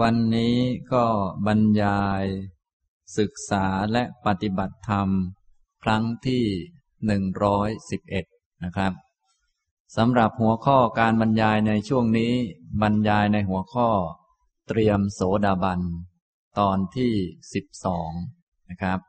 [0.00, 0.56] วันนี้
[0.92, 1.04] ก็
[1.46, 2.24] บรรยาย
[3.18, 5.08] ศึกษาและปฏิบัติธรรม
[5.84, 6.44] ครั้งที่
[7.06, 8.24] หนึ่งร้อยสิบเอ็ด
[8.64, 8.92] นะครับ
[9.96, 12.32] สำหรับหัวข้อการบรรยายในช่วงนี้
[12.82, 13.88] บรรยายในหัวข้อ
[14.68, 15.80] เตรียมโสดาบัน
[16.58, 17.12] ตอนที่
[17.54, 18.10] สิบสอง
[18.70, 19.00] นะครับ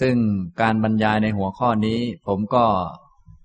[0.00, 0.16] ซึ่ง
[0.60, 2.66] การบรรยายในหัวข้อนี้ ผมก็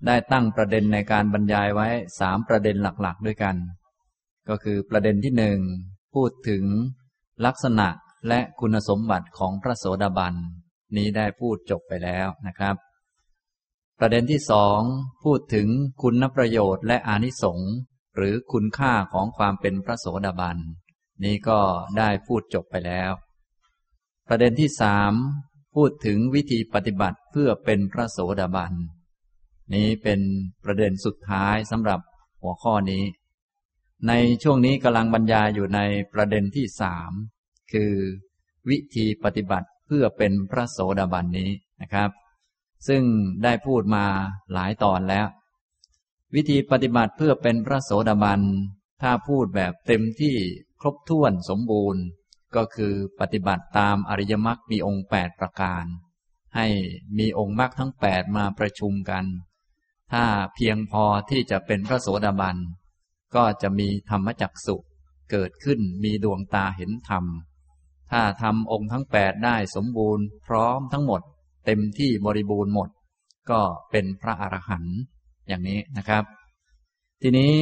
[0.06, 1.88] ได้ตั้งประเด็นในการบรรยายไว้
[2.20, 3.56] สามประเด็นหลักๆ ด้วยกัน
[4.48, 5.60] ก็คือประเด็นที่หนึ่ง
[6.14, 6.64] พูดถึง
[7.46, 7.88] ลักษณะ
[8.28, 10.34] และคุณสมบัติของพระโสดาบัน
[10.96, 12.76] นี้ได้พูดจบไปแล้วนะครับ
[13.98, 14.80] ประเด็นที่สอง
[15.24, 15.68] พูดถึง
[16.02, 17.72] คุณประโยชน์และอานิสงส์
[18.16, 20.58] หรือคุณค่าของความเป็นพระโสดาบัน
[21.24, 21.60] นี้ก็
[21.98, 23.10] ได้พูดจบไปแล้ว
[24.28, 25.12] ประเด็นที่สาม
[25.74, 28.72] พูดถึงวิธีปฏิบัติเพื่อเป็นพระโสดาบัน
[29.74, 30.20] นี้เป็น
[30.64, 32.00] ประเด็นสุดท้ายสำหรับ
[32.42, 33.02] หัวข้อนี้
[34.08, 35.80] ในช่วงนี้กำลังบรรยายอยู่ใน
[36.12, 37.12] ประเด็นที่สาม
[37.72, 37.92] คือ
[38.70, 41.50] วิธีปฏิบัติเพื่อเป็นพระโสดาบันนี้
[41.82, 42.10] นะครับ
[42.88, 43.02] ซึ่ง
[43.44, 44.04] ได้พูดมา
[44.52, 45.26] หลายตอนแล้ว
[46.34, 48.40] วิธีปฏิบัติเพื่อเป็นพระโสดาบัน
[49.02, 50.36] ถ้าพูดแบบเต็มที่
[50.80, 52.02] ครบถ้วนสมบูรณ์
[52.56, 55.84] ก็คือปฏิบัติตามอริยมรรคมีองค์แปดประการ
[56.56, 56.66] ให้
[57.18, 59.24] มีองค์มรรคทั้งแปดมาประชุมกัน
[60.12, 62.56] ถ้าเพียงพอที่จะเป็นพระโสดาบัน
[63.36, 64.76] ก็จะมีธรรมจักสุ
[65.30, 67.24] เกิดขึ้นมีดวงตาเห็นธรรม
[68.10, 71.20] ถ้าทำองค์ทั้งแปดได้สมบูรณ์พร้อมทั้งหมด
[71.66, 72.88] เต็มที่บริบูรณ์หมด
[73.50, 74.96] ก็เป็นพระอรหันต์
[75.48, 76.24] อย่างนี้นะครับ
[77.22, 77.56] ทีนี้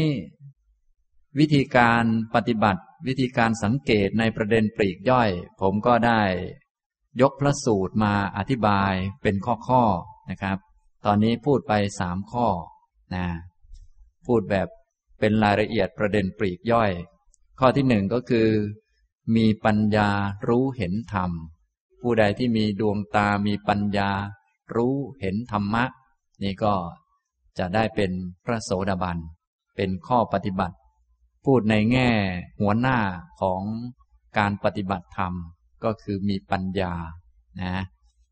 [1.39, 6.23] วิธีการปฏิบัติวิธีการสังเกตในประเด็นปลีกย่อย ผมก็ได้
[7.21, 9.35] ยกพระสูตรมาอธิบายเป็น
[9.69, 10.59] ข้อๆนะครับ
[11.07, 12.47] ตอนนี้พูดไปสามข้อ
[13.15, 13.27] นะ
[14.27, 14.69] พูดแบบ
[15.21, 16.91] เป็นรายละเอียดประเด็นปลีกย่อย
[17.59, 18.49] ข้อที่หนึ่งก็คือ
[19.37, 20.09] มีปัญญา
[20.49, 21.31] รู้เห็นธรรม
[22.01, 24.11] ผู้ใดที่มีดวงตามีปัญญา
[24.75, 25.85] รู้เห็นธรรมะ
[26.43, 26.75] นี่ก็
[27.59, 28.11] จะได้เป็น
[28.45, 29.19] พระโสดาบัน
[29.77, 30.77] เป็นข้อปฏิบัติ
[31.45, 32.09] พูดในแง่
[32.61, 32.99] หัวหน้า
[33.41, 33.63] ของ
[34.39, 35.33] การปฏิบัติธรรม
[35.85, 36.93] ก็คือมีปัญญา
[37.63, 37.75] นะ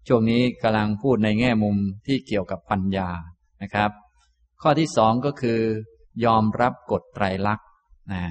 [0.06, 1.76] ช่วงนี้กำลังพูดในแง่มุม
[2.06, 3.08] ที่เกี่ยวกับปัญญา
[3.62, 3.90] นะครับ
[4.62, 5.60] ข้อที่สองก็คือ
[6.24, 7.66] ยอมรับกฎไตรลักษณ์
[8.12, 8.24] นะ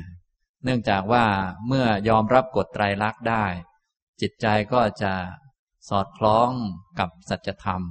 [0.63, 1.25] เนื่องจากว่า
[1.67, 3.45] เมื่อยอมรับกฎไตรลักษณ์ได้
[4.21, 5.13] จิตใจก็จะ
[5.89, 6.49] สอดคล้อง
[6.99, 7.81] กับสัจธรรม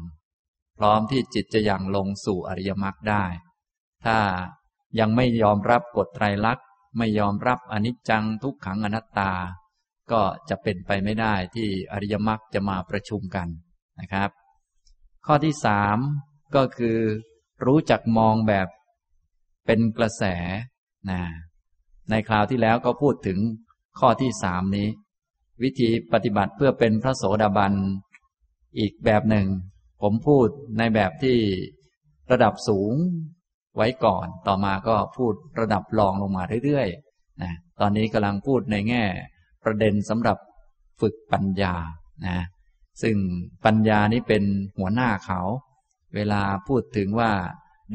[0.79, 3.25] พร้อมที่จิตจะยังลงสู่อริยมรรคได้
[4.05, 4.19] ถ้า
[4.99, 6.67] ยังไม่ยอมรับกฎไตรลักษณ์
[6.99, 9.33] ไม่ยอมรับอนิจจังทุกขังอนัตตา
[10.13, 13.49] ก็จะเป็นไปไม่ได้ที่อริยมรรคจะมาประชุมกัน
[14.01, 14.31] นะครับ
[15.27, 15.99] ข้อที่สาม
[16.55, 16.99] ก็คือ
[17.65, 18.69] รู้จักมองแบบ
[19.67, 20.25] เป็นกระแส
[21.11, 21.21] นะ
[22.11, 23.39] ในคราวที่แล้วก็พูดถึง
[23.99, 24.89] ข้อที่สามนี้
[25.63, 27.73] วิธีปฏิบัติเพื่อเป็นพระโสดาบัน
[28.79, 29.47] อีกแบบหนึ่ง
[30.03, 31.37] ผมพูดในแบบที่
[32.33, 32.93] ระดับสูง
[33.77, 39.05] ไว้ก่อน ต่อมาก็พูดระดับรองลงมาเรื่อยๆนะตอนนี้กำลังพูดในแง่
[39.65, 40.39] ประเด็นสำหรับ
[41.01, 41.75] ฝึกปัญญา
[42.27, 42.39] นะ
[43.03, 43.17] ซึ่ง
[43.65, 44.45] ปัญญานี้เป็น
[44.79, 45.41] หัวหน้าเขา
[46.15, 47.33] เวลาพูดถึงว่า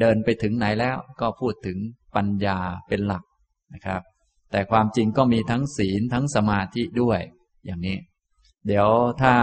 [0.00, 1.78] เดินไปถึงไหนแล้วก็พูดถึง
[2.16, 2.58] ปัญญา
[2.88, 3.22] เป็นหลัก
[3.74, 4.02] นะครับ
[4.50, 7.20] แต่ความจริงก็มีทั้งศีลทั้งสมาธิด้วย
[7.66, 7.96] อย่างนี้
[8.66, 8.88] เดี๋ยว
[9.22, 9.34] ถ้า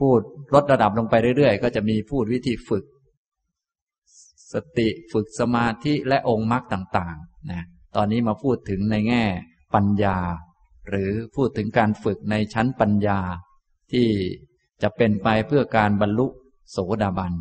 [0.00, 0.20] พูด
[0.54, 2.84] ลดระดับลงไปเรื่อยๆ ก็จะมีพูดวิธีฝึก
[4.52, 7.62] สติฝึกสมาธิและองค์มรรคต่างๆนะ
[7.96, 9.24] ตอนนี้มาพูดถึงในแง่
[9.74, 10.18] ปัญญา
[10.88, 13.18] หรือพูดถึงการฝึกในชั้นปัญญา
[13.92, 14.08] ที่
[14.82, 16.26] จะเป็นไปเพื่อการบรรลุ
[16.70, 17.32] โสดาบัน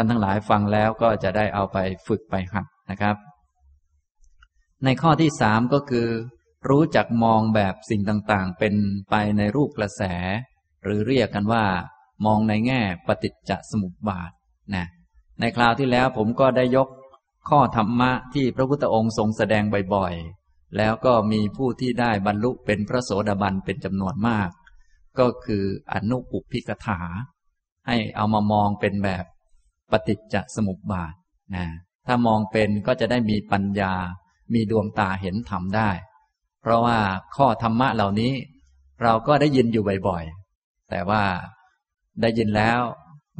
[0.00, 3.16] ท่านทั้งหลายฟังแล้วก็จะได้เอาไปฝึกไปหัดนะครับ
[4.84, 6.08] ในข้อที่สามก็คือ
[6.68, 8.74] รู้จักมองแบบสิ่งต่างๆ เป็น
[9.10, 10.02] ไปในรูปกระแส
[10.84, 11.64] หรือเรียกกันว่า
[12.26, 14.30] มองในแง่ปฏิจจสมุปบาท
[14.74, 14.86] นะ
[15.40, 16.88] ในคราวที่แล้วผมก็ได้ยก
[17.48, 24.50] ข้อธรรมะที่พระพุทธองค์ทรงแสดงบ่อยๆ แล้วก็มีผู้ที่ได้บรรลุเป็นพระโสดาบันเป็นจำนวนมาก
[25.18, 27.00] ก็คืออนุปุพิกถา
[27.86, 29.24] ให้เอามามองเป็นแบบ
[29.92, 31.14] ปฏิจจสมุปบาท
[31.54, 31.66] นะ
[32.06, 33.92] ถ้ามองเป็นก็จะได้มีปัญญา
[34.54, 35.90] มีดวงตาเห็นธรรมได้
[36.62, 36.98] เพราะว่า
[37.36, 38.32] ข้อธรรมะเหล่านี้
[39.02, 41.22] เราก็ได้ยินอยู่บ่อยๆ แต่ว่า
[42.20, 42.80] ได้ยินแล้ว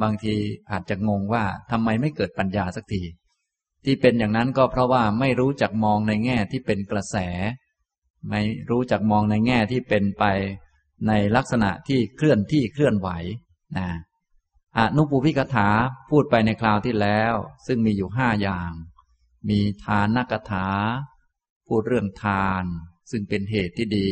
[0.03, 0.35] บางที
[0.71, 3.03] อาจจะงงว่าทำไมไม่เกิดปัญญาสักที
[3.85, 7.17] ที่เป็นอย่างนั้นก็เพราะว่าไม่รู้จักมองในแง่ที่เป็นกระแส
[8.31, 10.25] ไม่รู้จักมองในแง่ที่เป็นไป
[11.09, 13.09] ในลักษณะที่เคลื่อนที่เคลื่อนไหว
[13.79, 13.89] นะ
[14.79, 15.69] อนุปูพิกถา
[16.11, 17.35] พูดไปในคราวที่แล้ว
[17.67, 18.73] ซึ่งมีอยู่ห้าอย่าง
[19.49, 20.69] มีทานนักถา
[21.69, 22.65] พูดเรื่องทาน
[23.11, 24.11] ซึ่งเป็นเหตุที่ดี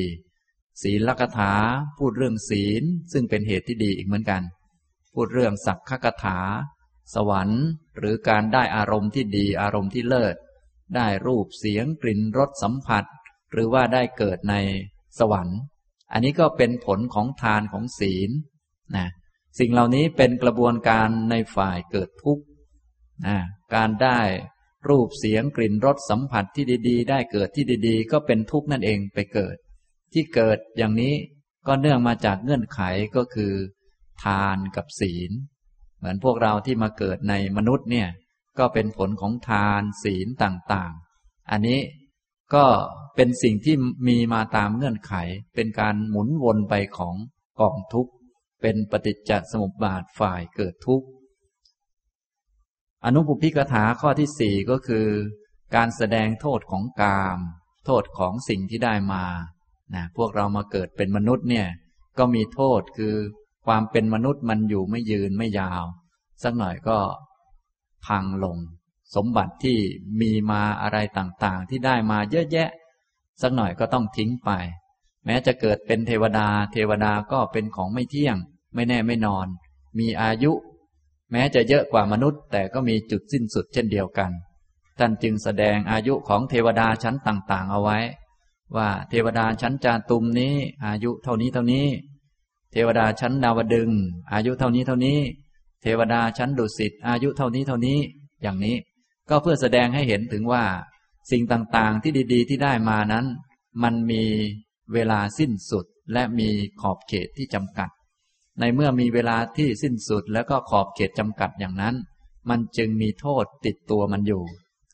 [0.83, 1.53] ศีลกถา
[1.99, 2.83] พูดเรื่องศีล
[3.13, 4.43] ซึ่งเป็นเหตุที่ดีอีกเหมือนกัน
[5.15, 6.39] พูดเรื่องสักขกถา
[7.15, 7.63] สวรรค์
[7.97, 10.37] หรือการได้อารมณ์ที่ดีอารมณ์ที่เลิศ
[10.97, 13.05] ได้รูปเสียงกลิ่นรสสัมผัส
[13.53, 14.55] หรือว่าได้เกิดใน
[15.19, 15.59] สวรรค์
[16.13, 18.31] อันนี้ก็เป็นผลของทานของศีล
[18.97, 19.09] นะ
[19.59, 22.45] สิ่งเหล่านี้เป็นกระบวนการในฝ่ายเกิดทุกข์
[23.75, 24.21] การได้
[24.89, 29.57] รูปเสียงกลิ่นรสสัมผัสที่ดีๆ ได้เกิดที่ดี ๆ ก็เป็นทุกข์นั่นเองไปเกิด
[30.13, 31.15] ที่เกิดอย่างนี้
[31.67, 32.81] ก็เนื่องมาจากเงื่อนไข
[33.17, 33.53] ก็คือ
[34.23, 35.33] ทานกับศีล
[35.99, 38.09] เหมือนพวกเราที่มาเกิดในมนุษย์เนี่ย
[38.59, 41.81] ก็เป็นผลของทานศีลต่างๆ อันนี้
[42.55, 42.65] ก็
[43.17, 43.77] เป็นสิ่งที่
[44.09, 45.15] มีมาตามเงื่อนไข
[45.55, 47.15] เป็นการหมุนวนไปของ
[47.61, 48.13] กองทุกข์
[48.61, 51.07] เป็นปฏิจจสมุปบาทฝ่ายเกิดทุกข์
[53.05, 55.07] อนุปุพิกถาข้อที่สี่ก็คือ
[55.75, 57.39] การแสดงโทษของกาม
[57.87, 59.25] โทษของสิ่งที่ได้มา
[59.95, 61.69] นะพวกเรามาเกิดเป็นมนุษย์เนี่ย
[62.19, 63.15] ก็มีโทษคือ
[63.67, 65.85] ความเป็นมนุษย์มันอยู่ไม่ยืนไม่ยาว
[66.43, 66.99] สักหน่อยก็
[68.07, 68.59] พังลง
[69.17, 69.79] สมบัติที่
[70.21, 72.69] มีมาอะไรต่างๆ ที่ได้มาเยอะแยะ
[73.43, 74.51] สักหน่อยก็ต้องทิ้งไป
[75.27, 78.37] แม้จะเกิดเป็นเทวดา เทวดาก็เป็นของไม่เที่ยง
[78.75, 79.47] ไม่แน่ไม่นอน
[79.99, 80.53] มีอายุ
[81.33, 84.31] แม้จะเยอะกว่ามนุษย์ แต่ก็มีจุดสิ้นสุดเช่นเดียวกัน
[84.99, 87.99] ท่านจึงแสดงอายุของเทวดาชั้นต่างๆ เอาไว้
[88.77, 91.87] ว่าเทวดาชั้นจาตุมนี้ อายุเท่านี้เท่านี้
[92.73, 93.91] เทวดาชั้นดาวดึง
[94.33, 95.19] อายุเท่านี้เท่านี้
[95.83, 97.99] เทวดาชั้นดุสิตอายุเท่านี้เท่านี้
[98.43, 98.77] อย่างนี้
[99.29, 100.65] ก็เพื่อแสดงให้เห็นถึงว่า
[101.31, 103.27] สิ่งต่างๆที่ดี ๆ ที่ได้มานั้น
[103.83, 104.23] มันมี
[104.93, 106.49] เวลาสิ้นสุดและมี
[106.81, 107.91] ขอบเขตที่จำกัด
[108.61, 111.95] ในเมื่อมีเวลาที่สิ้นสุดแล้วก็ขอบเขตจำกัดอย่างนั้น
[112.49, 114.45] มันจึงมีโทษติดตัวมันอยู่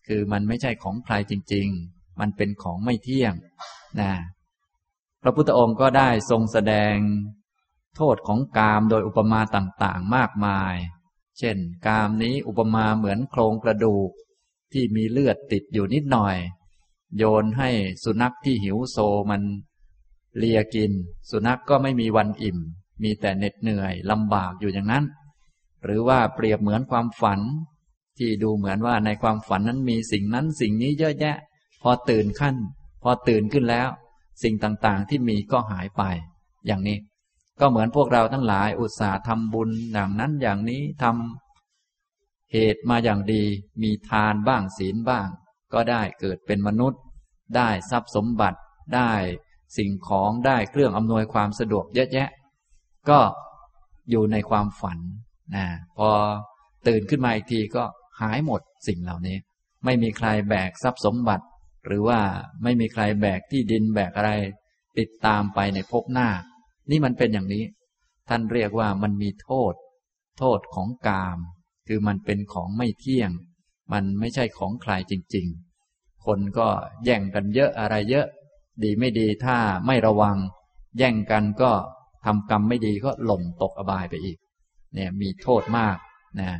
[0.06, 3.34] คือมันไม่ใช่ของใครจริง ๆ มันเป็นของไม่เที่ยง
[4.00, 4.12] นะ
[5.22, 6.96] พระพุทธองค์ก็ได้ทรงแสดง
[7.96, 10.74] โทษของกามโดยอุปมาต่างๆ มากมาย
[11.38, 11.56] เช่น
[11.86, 14.10] กามนี้อุปมาเหมือนโครงกระดูก
[14.72, 16.36] ที่มีเลือดติดอยู่นิดหน่อย
[17.18, 17.70] โยนให้
[18.04, 18.98] สุนัขที่หิวโซ
[19.30, 19.42] มัน
[20.38, 20.92] เลียกิน
[21.30, 22.58] สุนัขกก็ไม่มีวันอิ่ม
[23.02, 25.04] มีแต่เหน็ดเหนื่อยลำบากอยู่อย่างนั้น
[25.84, 27.40] หรือว่าเปรียบเหมือนความฝัน
[28.18, 31.36] ที่ดูเหมือนว่าในความฝันนั้นมีสิ่งนั้นสิ่งนี้เยอะแยะ
[31.82, 32.56] พอตื่นขั้น
[33.02, 33.88] พอตื่นขึ้นแล้ว
[34.42, 36.02] สิ่งต่างๆที่มีก็หายไป
[36.66, 36.98] อย่างนี้
[37.60, 43.42] ก็เหมือนพวกเราทั้งหลายอุตส่าห์ทำบุญอย่างนั้นอย่างนี้ทำเหตุมาอย่างดี
[43.82, 45.28] มีทานบ้างศีลบ้าง
[45.72, 47.00] ก็ได้เกิดเป็นมนุษย์
[47.56, 48.58] ได้ทรัพย์สมบัติ
[48.94, 49.12] ได้
[49.76, 52.28] สิ่งของได้เครื่องอำนวยความสะดวกเยอะแยะ
[53.08, 53.20] ก็
[54.10, 54.98] อยู่ในความฝัน
[55.56, 55.66] นะ
[55.96, 56.08] พอ
[56.88, 57.84] ตื่นขึ้นมาอีกทีก็
[58.20, 59.36] หายหมดสิ่งเหล่านี้
[59.84, 61.46] ไม่มีใครแบกทรัพย์สมบัติ
[61.86, 62.20] หรือว่า
[62.62, 64.32] ไม่มีใครแบกที่ดินแบกอะไร
[64.98, 66.28] ติดตามไปในภพหน้า
[66.90, 67.64] นี่มันเป็นอย่างนี้
[68.28, 69.74] ท่านเรียกว่ามันมีโทษ
[70.38, 71.38] โทษของกาม
[71.88, 73.30] คือมันเป็นของไม่เที่ยง
[73.92, 75.46] มันไม่ใช่ของใครจริง
[75.86, 76.68] ๆ คนก็
[77.04, 78.26] แย่งกันเยอะอะไรเยอะ
[78.82, 80.36] ดีไม่ดีถ้าไม่ระวัง
[80.98, 81.72] แย่งกันก็
[82.24, 84.38] ทำกรรมไม่ดีก็หล่นตกอบายไปอีก
[84.94, 85.96] เนี่ยมีโทษมาก
[86.40, 86.50] นะ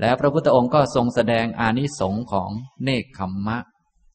[0.00, 2.50] แล้วพระพุทธองค์ก็ทรงแสดงอานิสงค์ของ
[2.84, 3.58] เนคขมมะ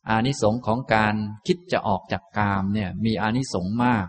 [0.09, 1.15] อานิสงค์ของการ
[1.47, 4.07] คิดจะออกจากกามเนี่ยมีอานิสงค์มาก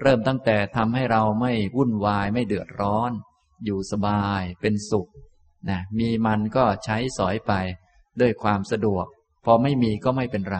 [0.00, 3.10] เริ่มตั้งแต่ทำให้เราไม่วุ่นวายไม่เดือดร้อน
[3.64, 5.08] อยู่สบายเป็นสุข
[5.68, 7.52] นะมีมันก็ใช้สอยไป
[8.20, 9.06] ด้วยความสะดวก
[9.44, 10.58] พอไม่มีก็ไม่เป็นไร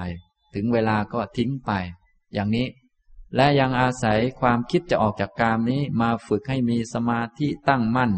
[0.54, 1.70] ถึงเวลาก็ทิ้งไป
[2.34, 2.66] อย่างนี้
[3.36, 8.12] และยังอาศัยความคิดจะออกจากกามนี้มาฝึกให้มีสมาธิตั้งมั่น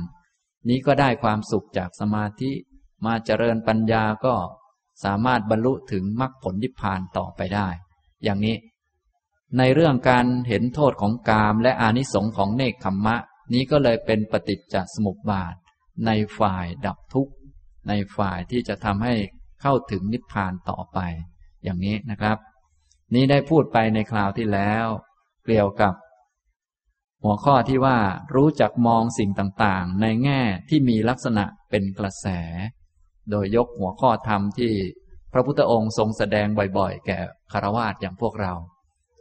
[0.68, 2.50] นี้ก็ได้ความสุขจากสมาธิ
[3.04, 4.34] มาเจริญปัญญาก็
[5.04, 7.68] สามารถบรรลุถึงมรรคผลนิพพานต่อไปได้
[8.24, 8.56] อย่างนี้
[9.58, 13.16] ในเรื่องการเห็นโทษของกามและอานิสงค์ของเนคขมมะ
[13.52, 15.54] นี้ก็เลยเป็นปฏิจจสมุปบาท
[16.06, 17.32] ในฝ่ายดับทุกข์
[17.88, 19.14] ในฝ่ายที่จะทำให้
[19.62, 20.98] เข้าถึงนิพพานต่อไป
[21.64, 22.38] อย่างนี้นะครับ
[23.14, 24.86] นี้ได้พูดไปในคราวที่แล้ว
[25.44, 25.94] เกี่ยวกับ
[27.24, 27.98] หัวข้อที่ว่า
[28.34, 32.26] รู้จักมองสิ่งต่างๆ ในแง่ที่มีลักษณะเป็นกระแส
[33.30, 34.72] โดยยกหัวข้อธรรมที่
[35.32, 36.46] พระพุทธองค์ทรงแสดง
[36.78, 37.18] บ่อยๆ แก่
[37.52, 38.52] คารวาสอย่างพวกเรา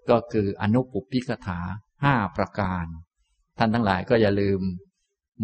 [0.10, 1.60] ก็คืออนุปุพิกถา
[2.04, 2.86] ห้าประการ
[3.58, 4.62] ท่านทั้งหลายก็อย่าลืม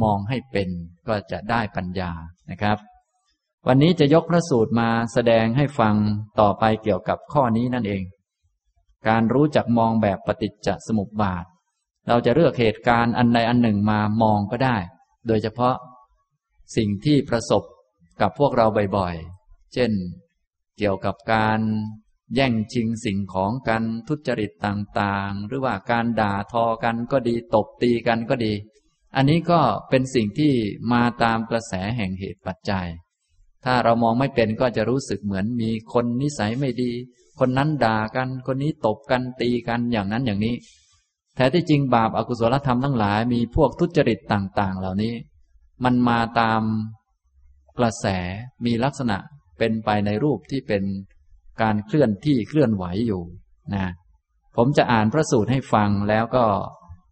[0.04, 0.70] มองให้เป็น
[1.08, 2.12] ก็จะได้ปัญญา
[2.52, 2.78] นะครับ
[3.68, 5.96] วันนี้จะยกพระสูตรมาแสดงให้ฟัง
[6.40, 8.04] ต่อไปเกี่ยวกับข้อนี้นั่นเอง
[9.08, 11.46] การรู้จักมองแบบปฏิจจสมุปบาท
[12.08, 14.78] เราจะเลือกเหตุการณ์อันใดอันหนึ่งมามองก็ได้
[15.28, 15.76] โดยเฉพาะ
[16.76, 17.64] สิ่งที่ประสบ
[18.22, 18.66] กับพวกเรา
[18.98, 19.92] บ่อยๆ เช่น
[20.78, 21.60] เกี่ยวกับการ
[22.36, 28.54] แย่งชิงสิ่งของกันทุจริตต่างๆ หรือว่าการด่าทอกันก็ดีตบตีกันก็ดี
[29.16, 30.54] อันนี้ก็เป็นสิ่งที่
[30.92, 32.88] มาตามกระแสแห่งเหตุปัจจัย
[33.66, 36.92] ถ้าเรามองไม่เป็นก็จะรู้สึกเหมือนมีคนนิสัยไม่ดี
[37.40, 40.56] คนนั้นด่ากัน คนนี้ตบกันตีกันอย่างนั้นอย่างนี้
[41.36, 45.14] แท้ที่จริงบาปอากุศลธรรมทั้งหลายมีพวกทุจริตต่าง ๆ เหล่านี้
[45.84, 46.62] มันมาตาม
[47.78, 48.06] กระแส
[48.66, 49.18] มีลักษณะ
[49.58, 50.84] เป็นไปในรูปที่เป็น
[51.62, 53.22] การเคลื่อนที่เคลื่อนไหวอยู่
[53.74, 53.86] นะ
[54.58, 56.46] ผมจะอ่านพระสูตรให้ฟังแล้วก็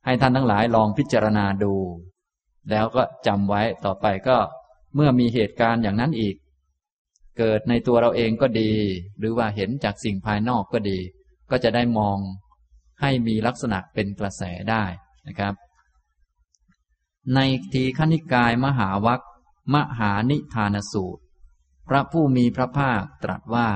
[0.05, 1.73] ให้ท่านทั้งหลายลองพิจารณาดู
[2.71, 4.37] แล้วก็จำไว้ต่อไปก็
[4.95, 6.35] เมื่อมีเหตุการณ์อย่างนั้นอีก
[7.37, 8.71] เกิดในตัวเราเองก็ดี
[9.17, 10.99] หรือว่าเห็นจากสิ่งภายนอกก็ดี
[11.51, 12.17] ก็จะได้มอง
[13.01, 14.83] ให้มีลักษณะเป็นกระแสได้
[15.27, 15.53] นะครับ
[17.35, 17.39] ใน
[17.73, 19.21] ทีขณิกายมหาวัค
[19.73, 21.21] มหานิทานสูตร
[21.87, 23.69] พระผู้มีพระภาคตรัสว่า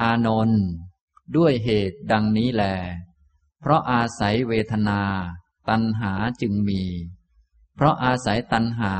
[0.00, 0.64] อานนท์
[1.36, 2.64] ด้วยเหตุดังนี้แล
[3.60, 5.00] เพราะอาศัยเวทนา
[5.68, 6.82] ตัณหาจึงมี
[7.74, 8.94] เพราะอาศัยตัณหา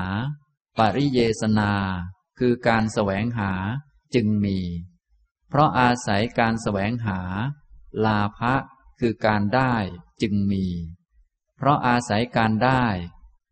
[0.79, 1.73] ปริเยสนา
[2.43, 3.53] คือการแสวงหา
[4.15, 4.59] จึงมี
[5.49, 7.21] เพราะอาศัยการแสวงหา
[8.05, 8.55] ลาภะ
[9.01, 9.75] คือการได้
[10.23, 10.65] จึงมี
[11.57, 12.83] เพราะอาศัยการได้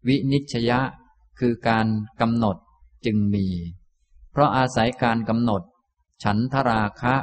[0.06, 0.80] วินิชยะ
[1.38, 1.86] คือการ
[2.20, 2.56] กำหนด
[3.06, 3.46] จึงมี
[4.32, 5.62] เพราะอาศัยการกำหนด
[6.22, 7.14] ฉันทราคะ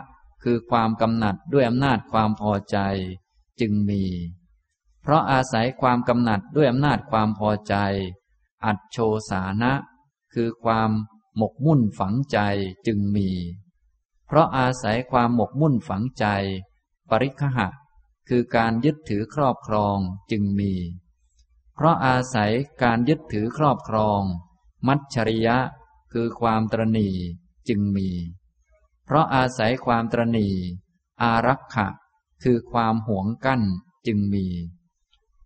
[0.43, 2.77] คือความกำหนัดด้วยอำนาจความพอใจ
[3.59, 4.03] จึงมี
[5.01, 7.75] เพราะอาศัยความกำหนัดด้วยอำนาจความพอใจ
[8.65, 8.97] อัดโช
[9.29, 9.73] สานะ
[10.33, 10.91] คือความ
[11.37, 12.37] หมกมุ่นฝังใจ
[12.87, 13.29] จึงมี
[14.27, 16.25] เพราะอาศัยความหมกมุ่นฝังใจ
[17.09, 17.67] ปริคหะ
[18.29, 19.97] คือการยึดถือครอบครอง
[20.31, 20.73] จึงมี
[21.75, 22.51] เพราะอาศัย
[22.83, 24.21] การยึดถือครอบครอง
[24.87, 25.57] มัจฉริยะ
[26.13, 27.09] คือความตรณี
[27.67, 28.09] จึงมี
[29.05, 30.47] เพราะอาศัยความตรณี
[31.21, 31.87] อารักขะ
[32.43, 33.61] คือความหวงกั้น
[34.07, 34.45] จึงมี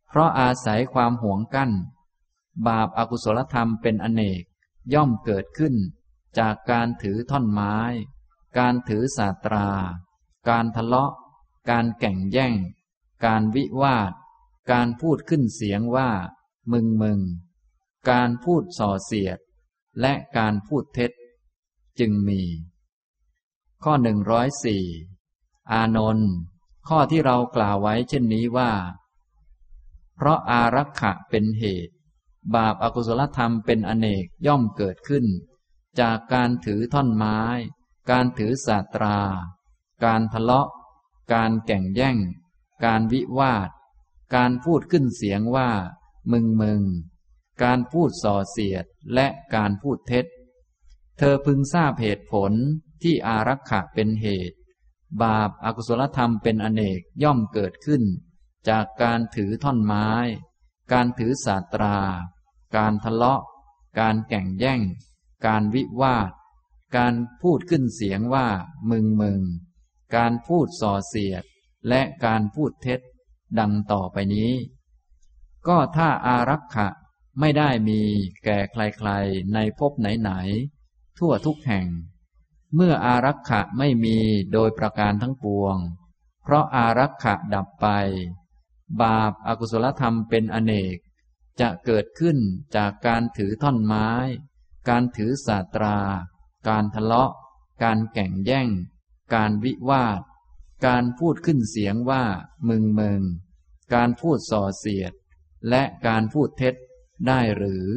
[0.08, 1.72] เพราะอาศัยความหวงกั้น
[2.67, 4.43] บาปอากุศลธรรมเป็นอเนก
[4.93, 5.75] ย่อมเกิดขึ้น
[6.39, 7.75] จากการถือท่อนไม้
[8.58, 9.69] การถือศาตรา
[10.50, 11.12] การทะเลาะ
[11.69, 12.55] การแก่งแย่ง
[13.25, 14.12] การวิวาท
[14.72, 16.10] การพูดขึ้นเสียงว่า
[16.72, 17.19] มึงมึง
[18.10, 19.39] การพูดส่อเสียด
[20.01, 21.12] และการพูดเท็จ
[22.00, 22.41] จึงมี
[23.84, 24.86] ข้อหนึ่งร้อยสี่
[25.72, 26.31] อานนท์
[26.88, 28.72] ข้อที่เรากล่าวไว้เช่นนี้ว่า
[30.15, 31.93] เพราะอารักขะเป็นเหตุ
[32.56, 35.25] บาปอากุศลธรรมเป็นอเนกย่อมเกิดขึ้น
[36.00, 37.39] จากการถือท่อนไม้
[38.10, 39.20] การถือศาตรา
[40.06, 40.68] การทะเลาะ
[41.34, 42.18] การแก่งแย่ง
[42.86, 43.70] การวิวาท
[44.36, 45.70] การพูดขึ้นเสียงว่า
[46.32, 46.82] มึงมึง
[47.63, 50.25] การพูดส่อเสียดและการพูดเท็จ
[51.18, 52.51] เธอพึงทราบเหตุผล
[53.03, 54.58] ที่อารักขะเป็นเหตุ
[55.22, 58.03] บาปอากุศลธรรมเป็นอเนกย่อมเกิดขึ้น
[58.70, 60.10] จากการถือท่อนไม้
[60.91, 61.98] การถือศาตรา
[62.75, 63.41] การทะเลาะ
[63.99, 64.81] การแก่งแย่ง
[65.45, 66.31] การวิวาท
[66.97, 68.47] การพูดขึ้นเสียงว่า
[68.89, 69.41] มึงมึง
[70.15, 71.43] การพูดส่อเสียด
[71.88, 72.99] และการพูดเท็จ
[73.59, 74.51] ดังต่อไปนี้
[75.67, 76.88] ก็ถ้าอารักขะ
[77.39, 77.99] ไม่ได้มี
[78.43, 81.88] แก่ใครๆ ในภพไหนๆ ทั่วทุกแห่ง
[82.75, 84.17] เมื่ออารักขะไม่มี
[84.53, 85.77] โดยประการทั้งปวง
[86.43, 87.88] เพราะอารักขะดับไป
[89.01, 90.97] บาปอากุศลธรรมเป็นอเนก
[91.62, 92.38] จะเกิดขึ้น
[92.75, 94.10] จากการถือท่อนไม้
[94.89, 96.00] การถือศาตรา
[96.70, 97.32] การทะเลาะ
[97.84, 98.70] การแก่งแย่ง
[99.36, 100.22] การวิวาท
[100.88, 102.24] การพูดขึ้นเสียงว่า
[102.68, 103.22] มึงมึง
[103.94, 105.13] การพูดส่อเสียด
[105.70, 106.75] และการพูดเท็จ
[107.28, 107.88] ได้หรือ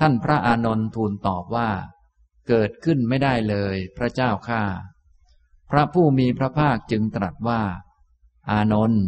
[0.00, 1.70] ท่านพระอานนท์ทูลตอบว่า
[2.48, 4.64] เกิดขึ้นไม่ได้เลยพระเจ้าข้า
[5.70, 7.62] พระผู้มีพระภาคจึงตรัสว่า
[8.50, 9.04] อานนท์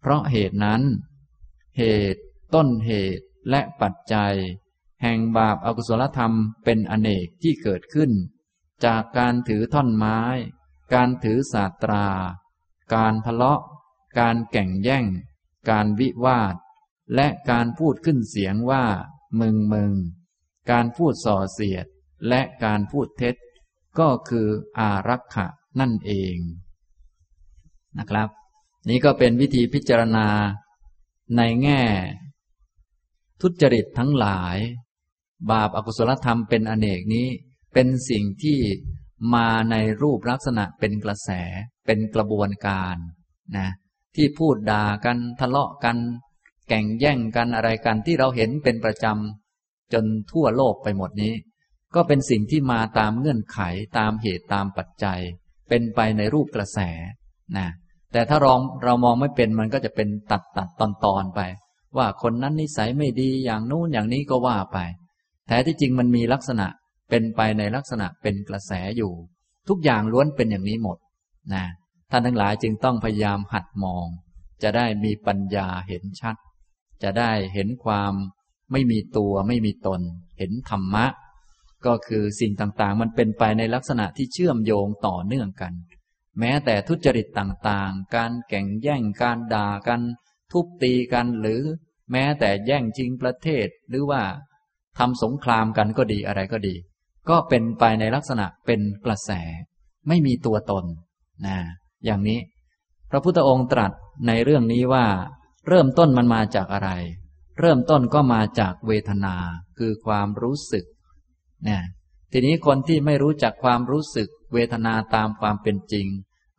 [0.00, 0.82] เพราะเหตุนั้น
[1.78, 1.82] เห
[2.14, 2.22] ตุ
[2.54, 4.34] ต้นเหตุและปัจจัย
[5.02, 6.32] แห่งบาปอากุศลธรรม
[6.64, 8.10] เป็นอเนกที่เกิดขึ้น
[8.84, 10.20] จากการถือท่อนไม้
[10.94, 12.06] การถือศาตรา
[12.94, 13.60] การทะเลาะ
[14.18, 15.04] การแก่งแย่ง
[15.70, 16.54] การวิวาท
[17.14, 18.84] และการพูดขึ้นเสียงว่า
[19.40, 19.92] มึงมึง
[20.70, 21.86] การพูดส่อเสียด
[22.28, 23.36] และการพูดเท็จ
[23.98, 24.48] ก็คือ
[24.78, 25.46] อารักขะ
[25.80, 26.36] นั่นเอง
[27.98, 28.28] นะครับ
[28.88, 30.28] นี่ก็เป็นวิธีพิจารณา
[31.36, 31.80] ในแง่
[33.40, 34.56] ทุจริตทั้งหลาย
[35.50, 37.26] บาปอากุศลธรรมเป็นอเนกนี้
[37.74, 38.58] เป็นสิ่งที่
[39.34, 41.30] มาในรูปลักษณะเป็นกระแส
[41.86, 42.96] เป็นกระบวนการ
[43.56, 43.68] นะ
[44.16, 45.96] ที่พูดด่ากันทะเลาะกัน
[46.68, 51.34] แก่งแย่งกันอะไรกันที่เราเห็นเป็นประจำจนทั่วโลกไปหมดนี้
[51.94, 53.58] ก็เป็นสิ่งที่มาตามเงื่อนไข
[53.98, 55.20] ตามเหตุตามปัจจัย
[55.68, 56.78] เป็นไปในรูปกระแส
[57.56, 57.68] นะ
[58.12, 61.40] แต่ถ้าเราเรามองไม่เป็นมันก็จะเป็นตัดตัดตอนตอนไป
[61.98, 64.78] ว่าคนนั้นนิสัยไม่ดีอย่างนู้นอย่างนี้ก็ว่าไป
[65.46, 66.66] แท้ที่จริงมันมีลักษณะ
[67.10, 69.12] เป็นไปในลักษณะเป็นกระแสอยู่
[69.68, 70.98] ทุกอย่างล้วนเป็นอย่างนี้หมด
[71.54, 71.64] นะ
[72.10, 74.06] ท่านทั้งหลายจึงต้องพยายามหัดมอง
[74.62, 76.36] จะได้มีปัญญาเห็นชัด
[77.02, 78.12] จะได้เห็นความ
[78.72, 80.00] ไม่มีตัวไม่มีตน
[80.38, 81.06] เห็นธรรมะ
[81.86, 85.72] ก็คือสิ่งต่างๆ มันเป็นไปในลักษณะที่เชื่อมโยงต่อเนื่องกัน
[86.38, 90.00] แม้แต่ทุจริตต่างๆ การแข่งแย่งการด่ากัน
[90.52, 91.62] ทุบตีกันหรือ
[92.12, 94.22] แม้แต่แย่งชิงประเทศหรือว่า
[94.98, 96.74] ทำสงครามกันก็ดีอะไรก็ดี
[97.28, 99.30] ก็เป็นไปในลักษณะเป็นกระแส
[100.08, 100.84] ไม่มีตัวตน
[101.46, 101.58] นะ
[102.04, 102.40] อย่างนี้
[103.10, 103.92] พระพุทธองค์ตรัส
[104.26, 105.06] ในเรื่องนี้ว่า
[105.68, 106.90] เริ่มต้นมันมาจากอะไร
[107.60, 109.34] เริ่มต้นก็มาจากเวทนา
[109.78, 110.84] คือความรู้สึก
[111.64, 111.82] เนี่ย
[112.32, 116.06] ทีนี้คนที่ไม่รู้จักความรู้สึก เวทนาตามความเป็นจริง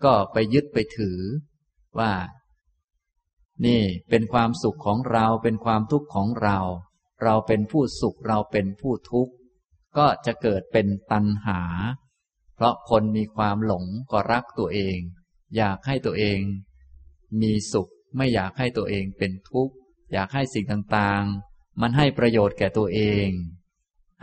[0.04, 1.20] ก็ไปยึดไปถือ
[2.00, 2.12] ว่า
[3.66, 6.60] นี่เป็นความสุขของเราเป็นความทุกข์ของเรา
[7.24, 9.34] เราเป็นผู้สุขเราเป็นผู้ทุกข์
[9.98, 11.62] ก็จะเกิดเป็นตัณหา
[12.56, 14.98] เพราะคนมีความหลงก็รักตัวเอง
[15.58, 16.40] อยากให้ตัวเอง
[17.42, 19.74] มีสุขไม่อยากให้ตัวเองเป็นทุกข์
[20.14, 23.30] อยากให้สิ่งต่างๆ มันให้ประโยชน์แก่ตัวเอง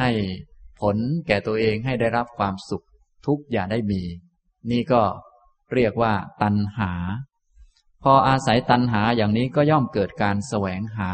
[0.00, 0.10] ให้
[0.80, 2.84] ผลแก่ตัวเองให้ได้รับความสุข
[3.26, 4.02] ทุกอย่าได้มี
[4.70, 5.02] นี่ก็
[5.74, 6.12] เรียกว่า
[6.42, 6.92] ตัณหา
[8.06, 11.12] พออาศัยตัณหาอย่างนี้ก็ย่อมเกิดการแสวงหา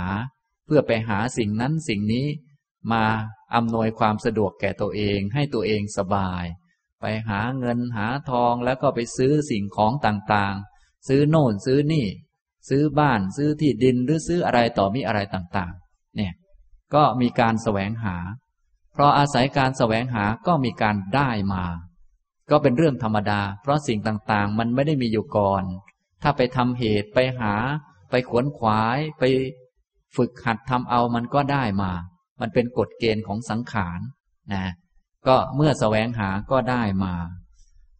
[0.66, 2.26] เพื่อไปหาสิ่งนั้นสิ่งนี้
[2.92, 3.04] มา
[3.54, 6.44] อำนวยความสะดวกแก่ตัวเองให้ตัวเองสบาย
[7.00, 12.06] ไปหาเงินหาทองแล้วก็ไปซื้อสิ่งของต่างๆ ซื้อโน่นซื้อนี่
[12.68, 16.32] ซื้อบ้านซื้อที่ดินหรือซื้ออะไรต่อมีอะไรต่างๆ เนี่ย
[16.94, 18.16] ก็มีการแสวงหา
[18.92, 21.64] เพราะอาศัยการแสวงหาก็มีการได้มา
[22.50, 25.64] ก็เป็นเรื่องธรรมดา เพราะสิ่งต่างๆ มันไม่ได้มีอยู่ก่อน
[26.22, 27.54] ถ้าไปทำเหตุไปหา
[28.10, 29.24] ไปขวนขวาย ไป
[30.16, 31.92] ฝึกหัดทำเอามันก็ได้มา
[32.40, 34.00] มันเป็นกฎเกณฑ์ของสังขาร
[34.52, 34.64] นะ
[35.26, 37.14] ก็เมื่อสแสวงหาก็ได้มา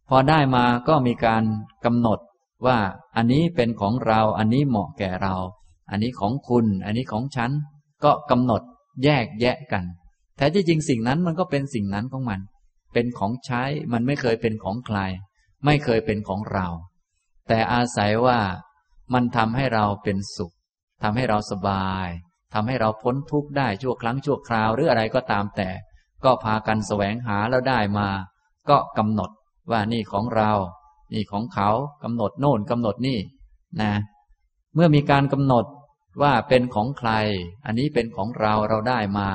[0.09, 1.43] พอได้มาก็มีการ
[1.85, 2.19] กำหนด
[2.65, 2.77] ว่า
[3.15, 5.35] อันนี้เป็นของเรา อันนี้เหมาะแก่เรา
[5.89, 7.51] อันนี้ของคุณ อันนี้ของฉัน
[8.03, 8.61] ก็กำหนด
[9.03, 9.83] แยกแยะกัน
[10.37, 12.39] แท้ที่จริงสิ่งนั้นมันก็เป็นสิ่งนั้นของมัน
[12.93, 14.99] เป็นของใช้ มันไม่เคยเป็นของใคร
[15.65, 16.67] ไม่เคยเป็นของเรา
[17.53, 18.39] แต่อาศัยว่า
[19.13, 20.53] มันทำให้เราเป็นสุข
[21.03, 22.07] ทำให้เราสบาย
[22.53, 25.69] ทำให้เราพ้นทุกข์ได้ชั่วครั้งชั่วคราวหรืออะไรก็ตามแต่
[26.23, 28.09] ก็พากันแสวงหาแล้วได้มา
[28.69, 29.29] ก็กำหนด
[29.71, 30.51] ว่านี่ของเรา
[31.13, 31.69] นี่ของเขา
[32.03, 33.19] กำหนดโน่นกำหนดนี่
[33.81, 33.93] นะ
[34.75, 35.65] เมื่อมีการกำหนด
[36.21, 37.11] ว่าเป็นของใคร
[37.65, 39.29] อันนี้เป็นของเราเราได้มา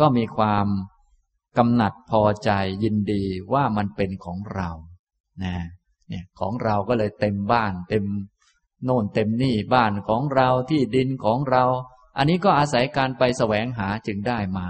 [0.00, 0.66] ก็มีความ
[1.58, 2.50] กำหนัดพอใจ
[2.82, 4.68] ยินดีว่ามันเป็นของเรา
[5.44, 5.56] นะ
[6.08, 8.04] เนี่ยของเราก็เลยเต็มบ้าน เต็ม
[8.84, 11.64] โน่นเต็มนี่บ้านของเราที่ดินของเรา
[12.16, 14.68] อันนี้ก็อาศัยการไปแสวงหาจึงได้มา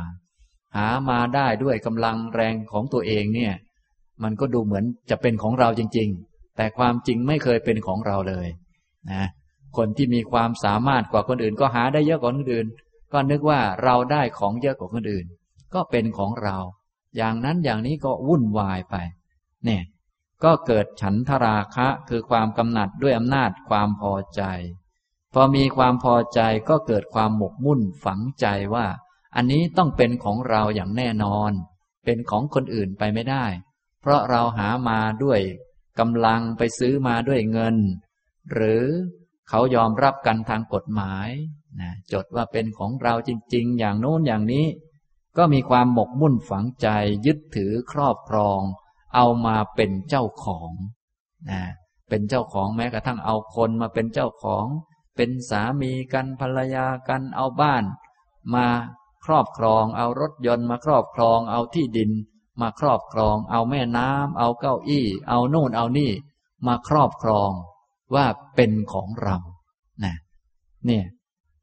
[0.76, 3.54] หามาได้ด้วยกำลังแรงของตัวเองเนี่ย
[4.22, 8.48] มันก็ดูเหมือนจะเป็นของเราจริง ๆ แต่ความจริงไม่เคยเป็นของเราเลย
[9.12, 9.24] นะ
[9.76, 12.66] คนที่มีความสามารถกว่าคนอื่น ก็หาได้เยอะกว่าคนอื่น
[13.12, 15.26] ก็นึกว่าเราได้ของเยอะกว่าคนอื่น
[15.74, 16.56] ก็เป็นของเรา
[17.16, 18.96] อย่างนั้นอย่างนี้ก็วุ่นวายไป
[19.64, 19.82] เนี่ย
[20.44, 24.42] ก็เกิดฉันทราคะคือความกำหนัดด้วยอำนาจความพอใจ
[25.34, 28.86] พอมีความพอใจก็เกิดความหมกมุ่นฝังใจว่า
[29.36, 31.52] อันนี้ต้องเป็นของเราอย่างแน่นอน
[32.04, 33.44] เป็นของคนอื่นไปไม่ได้
[34.00, 35.40] เพราะเราหามาด้วย
[35.98, 37.76] กำลังไปซื้อมาด้วยเงิน
[38.52, 38.84] หรือ
[39.48, 41.28] เขายอมรับกันทางกฎหมาย
[41.80, 44.66] นะจดว่าเป็นของเราจริง ๆ อย่างโน้นอย่างนี้
[45.36, 46.88] ก็มีความหมกมุ่นฝังใจ
[47.26, 48.60] ยึดถือครอบครอง
[49.14, 50.70] เอามาเป็นเจ้าของ
[51.50, 51.60] นะ
[52.08, 54.66] เป็นเจ้าของแม้กระทั่งเอาคนมาเป็นเจ้าของ
[55.16, 57.84] เป็นสามีกันภรรยากันเอาบ้าน
[58.54, 58.66] มา
[59.24, 62.10] ครอบครอง เอารถยนต์มาครอบครอง เอาที่ดิน
[62.60, 66.12] มาครอบครอง เอาแม่น้ำเอาเก้าอี้ เอาโน่นเอานี่
[66.66, 67.50] มาครอบครอง
[68.14, 69.36] ว่าเป็นของเรา
[70.04, 70.14] นะ
[70.86, 71.04] เนี่ย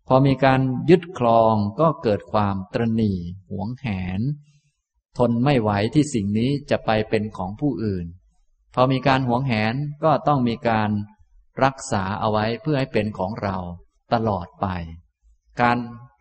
[0.08, 3.12] พอมีการยึดครองก็เกิดความตรณี
[3.50, 3.86] หวงแห
[4.20, 4.22] น
[5.18, 8.06] ทนไม่ไหวที่สิ่งนี้จะไปเป็นของผู้อื่น
[8.74, 10.90] พอมีการหวงแหนก็ต้องมีการ
[11.64, 13.58] รักษาเอาไว้เพื่อให้เป็นของเรา
[14.14, 14.68] ตลอดไป
[15.62, 15.78] การ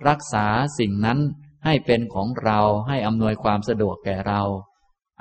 [0.09, 0.46] รักษา
[0.79, 1.18] สิ่งนั้น
[1.64, 4.42] ให้เป็นของเราให้อำนวยความสะดวกแก่เรา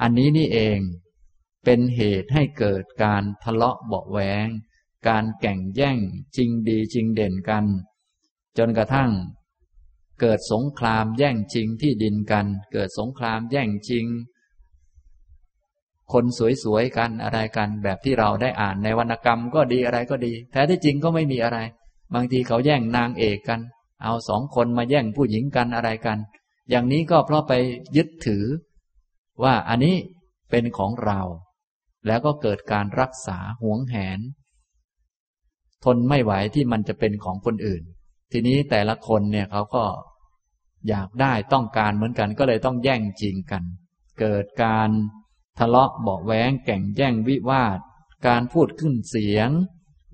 [0.02, 0.80] อันนี้นี่เอง
[1.66, 4.48] เป็นเหตุให้เกิดการทะเลาะเบาแหวง
[5.08, 5.98] การแก่งแย่ง
[6.36, 7.66] จริงดีจริงเด่นกัน
[8.58, 9.12] จนกระทั่ง
[10.22, 14.06] เกิดสงครามแย่งชิงที่ดินกัน เกิดสงครามแย่งชิง
[16.14, 16.26] คน
[16.64, 21.60] สวยๆกันอะไรกันแบบที่เราได้อ่านในวรรณกรรมก็ดีอะไรก็ดีแท้ที่จริงก็ไม่มีอะไร
[22.14, 23.62] บางทีเขาแย่งนางเอกกัน
[24.04, 26.18] เอาสองคนมาแย่งผู้หญิงกันอะไรกัน
[26.70, 27.54] อย่างนี้ก็เพราะไป
[27.98, 28.46] ยึดถือ
[29.44, 29.96] ว่าอันนี้
[30.50, 31.22] เป็นของเรา
[32.08, 34.20] แล้วก็เกิดการรักษาหวงแหน
[35.84, 37.84] ทนไม่ไหวที่มันจะเป็นของคนอื่น
[38.32, 39.86] ทีนี้แต่ละคนเนี่ยเขาก็
[40.90, 43.64] อยากได้ต้องการเหมือนกัน ก็เลยต้องแย่งจริงกัน
[44.20, 44.90] เกิดการ
[45.60, 47.80] ทะเลาะเบาแวงแก่งแย่งวิวาท
[48.28, 49.50] การพูดขึ้นเสียง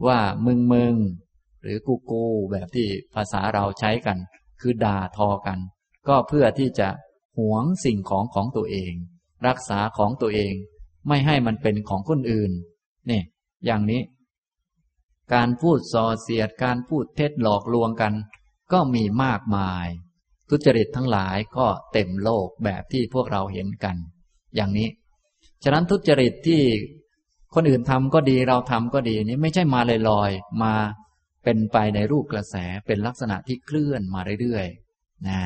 [0.07, 0.95] ว่ามึงมึง
[1.61, 4.17] หรือกูกูแบบที่ภาษาเราใช้กัน
[4.61, 5.59] คือด่าทอกัน
[6.07, 6.89] ก็เพื่อที่จะ
[7.37, 8.93] หวงสิ่งของของตัวเอง
[9.47, 10.53] รักษาของตัวเอง
[11.07, 12.51] ไม่ให้มันเป็นของคนอื่น
[13.09, 13.21] นี่
[13.65, 14.01] อย่างนี้
[15.33, 18.13] การพูดส่อเสียดการพูดเท็จหลอกลวงกัน
[18.71, 19.87] ก็มีมากมาย
[20.49, 23.95] ทุจริตทั้งหลายก็เต็มโลกแบบที่พวกเราเห็นกัน
[24.55, 24.89] อย่างนี้
[25.63, 26.61] ฉะนั้นทุจริตที่
[27.55, 30.73] คนอื่นทำก็ดีเราทำก็ดีนี้ไม่ใช่มาลอยๆมา
[31.43, 32.55] เป็นไปในรูปกระแส
[32.87, 35.41] เป็นลักษณะที่เคลื่อนมาเรื่อยๆนะ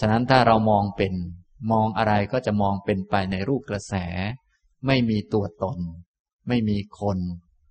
[0.00, 1.12] ฉะนั้นถ้าเรามองเป็น
[1.72, 3.94] มองอะไรก็จะมองเป็นไปในรูปกระแส
[4.86, 5.78] ไม่มีตัวตน
[6.48, 7.18] ไม่มีคน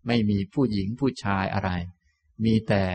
[0.08, 1.72] ไม่มีผู้หญิงผู้ชายอะไร
[2.44, 2.86] มีแต่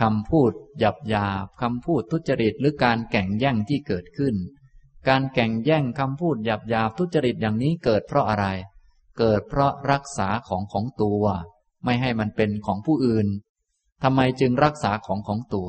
[0.00, 4.34] คำพูดหยาบหยาบคำพูดทุจริตหรือการแข่งแย่งที่เกิดขึ้น
[5.08, 8.46] การแข่งแย่งคำพูดหยาบหยาบทุจริตอย่างนี้เกิดเพราะอะไร
[9.18, 11.24] เกิดเพราะรักษาของของตัว
[11.84, 13.26] ไม่ให้มันเป็นของผู้อื่น
[14.02, 15.68] ทำไมจึงรักษาของของตัว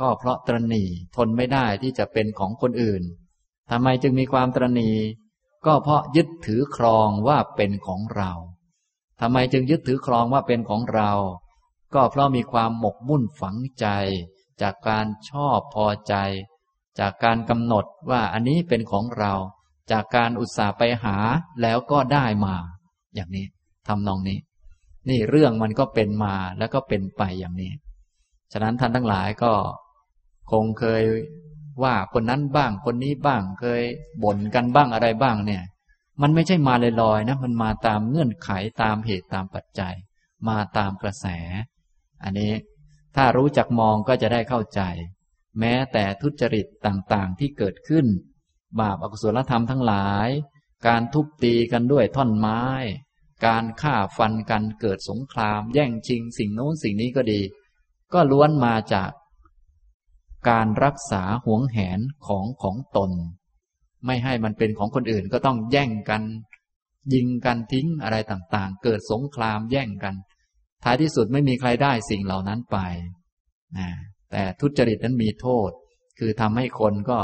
[0.00, 0.84] ก็เพราะตรณี
[1.16, 3.02] ทนไม่ได้ที่จะเป็นของคนอื่น
[3.70, 4.90] ทำไมจึงมีความตรณี
[5.66, 8.32] ก็เพราะยึดถือครองว่าเป็นของเรา
[9.20, 11.10] ทำไมจึงยึดถือครองว่าเป็นของเรา
[11.94, 13.86] ก็เพราะมีความหมกมุ่นฝังใจ
[14.62, 16.14] จากการชอบพอใจ
[17.00, 19.32] จากการกำหนดว่าอันนี้เป็นของเรา
[19.92, 21.16] จากการอุตส่าห์ไปหา
[21.62, 22.54] แล้วก็ได้มา
[23.14, 23.46] อย่างนี้
[23.88, 24.38] ทำนองนี้
[25.08, 27.72] นี่เรื่องมันก็เป็นมาแล้วก็เป็นไปอย่างนี้
[28.52, 29.52] ฉะนั้นท่านทั้งหลายก็
[30.50, 31.02] คงเคย
[31.82, 33.82] ว่าคนนั้นบ้างคนนี้บ้างเคย
[34.22, 35.62] บ่นกันบ้างอะไรบ้างเนี่ย
[36.20, 38.50] มันไม่ใช่มาลอยๆนะ มันมาตามเงื่อนไข
[38.82, 39.94] ตามเหตุตามปัจจัย
[40.48, 41.26] มาตามกระแส
[42.22, 42.52] อันนี้
[43.16, 44.80] ถ้ารู้จักมองก็จะได้เข้าใจ
[45.58, 48.06] แม้แต่ทุจริตต่างๆที่เกิดขึ้น
[48.80, 50.28] บาปอกุศลธรรมทั้งหลาย
[50.86, 52.62] การทุบตีกันด้วยท่อนไม้
[53.46, 57.40] การฆ่าฟันกันเกิดสงคราม แย่งชิงสิ่งโน้นสิ่งนี้ก็ดี
[58.12, 59.10] ก็ล้วนมาจาก
[60.48, 63.10] การรักษาห่วงแหนของของตน
[64.06, 66.22] ไม่ให้มันเป็นของคนอื่นก็ต้องแย่งกัน
[67.14, 70.14] ยิงกันทิ้งอะไรต่างๆ เกิดสงครามแย่งกัน
[70.84, 72.78] ท้ายที่สุดไม่มีใครได้สิ่งเหล่านั้นไป
[73.78, 73.88] นะ
[74.30, 75.70] แต่ทุจริตนั้นมีโทษ
[76.18, 77.18] คือทำให้คนก็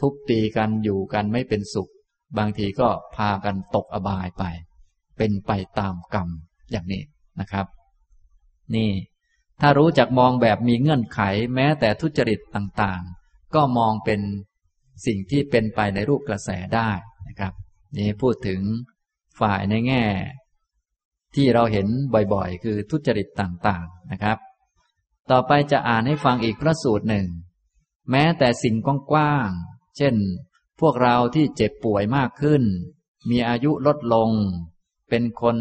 [0.00, 1.90] ทุบตีกันอยู่กันไม่เป็นสุข
[2.38, 4.44] บางทีก็พากันตกอบายไป
[5.18, 6.28] เป็นไปตามกรรม
[6.70, 7.02] อย่างนี้
[7.40, 7.66] นะครับ
[8.74, 8.90] นี่
[9.60, 11.20] ถ้ารู้จักมองแบบมีเงื่อนไข
[11.54, 14.20] แม้แต่ทุจริตต่างๆ ก็มองเป็น
[15.06, 16.90] สิ่งที่เป็นไปในรูปกระแสได้
[17.28, 17.52] นะครับ
[17.96, 18.60] นี่พูดถึง
[19.40, 20.04] ฝ่ายในแง่
[21.34, 21.86] ที่เราเห็น
[22.34, 24.38] บ่อยๆ คือทุจริตต่างๆนะครับ
[25.30, 27.26] ต่อไปจะอ่านให้ฟังอีกพระสูตรหนึ่ง
[28.10, 28.74] แม้แต่สิ่ง
[29.12, 30.14] กว้างๆเช่น
[30.80, 32.62] พวกเราที่เจ็บป่วยมากขึ้น
[33.30, 34.30] มีอายุลดลง
[35.08, 35.56] เป็นคน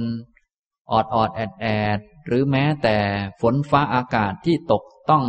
[0.92, 1.66] ออดออดแอดแอ
[1.98, 2.98] ดหรือแม้แต่
[3.42, 5.26] ฝนฟ้าอากาศที่ตกต้อง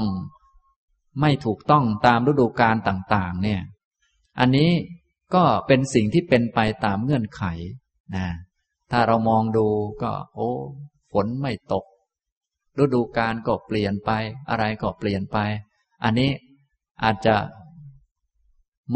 [1.20, 3.60] ไม่ถูกต้องตามฤดูกาลต่าง ๆ เนี่ย
[4.40, 4.70] อันนี้
[5.34, 7.42] ก็เป็นสิ่งที่เป็นไปตามเงื่อนไข
[8.16, 8.26] นะ
[8.90, 9.66] ถ้าเรามองดู
[10.02, 10.50] ก็ โอ้
[11.12, 11.84] ฝนไม่ตก
[12.78, 14.10] ฤดูกาลก็เปลี่ยนไป
[14.50, 15.38] อะไรก็เปลี่ยนไป
[16.04, 16.30] อันนี้
[17.04, 17.36] อาจจะ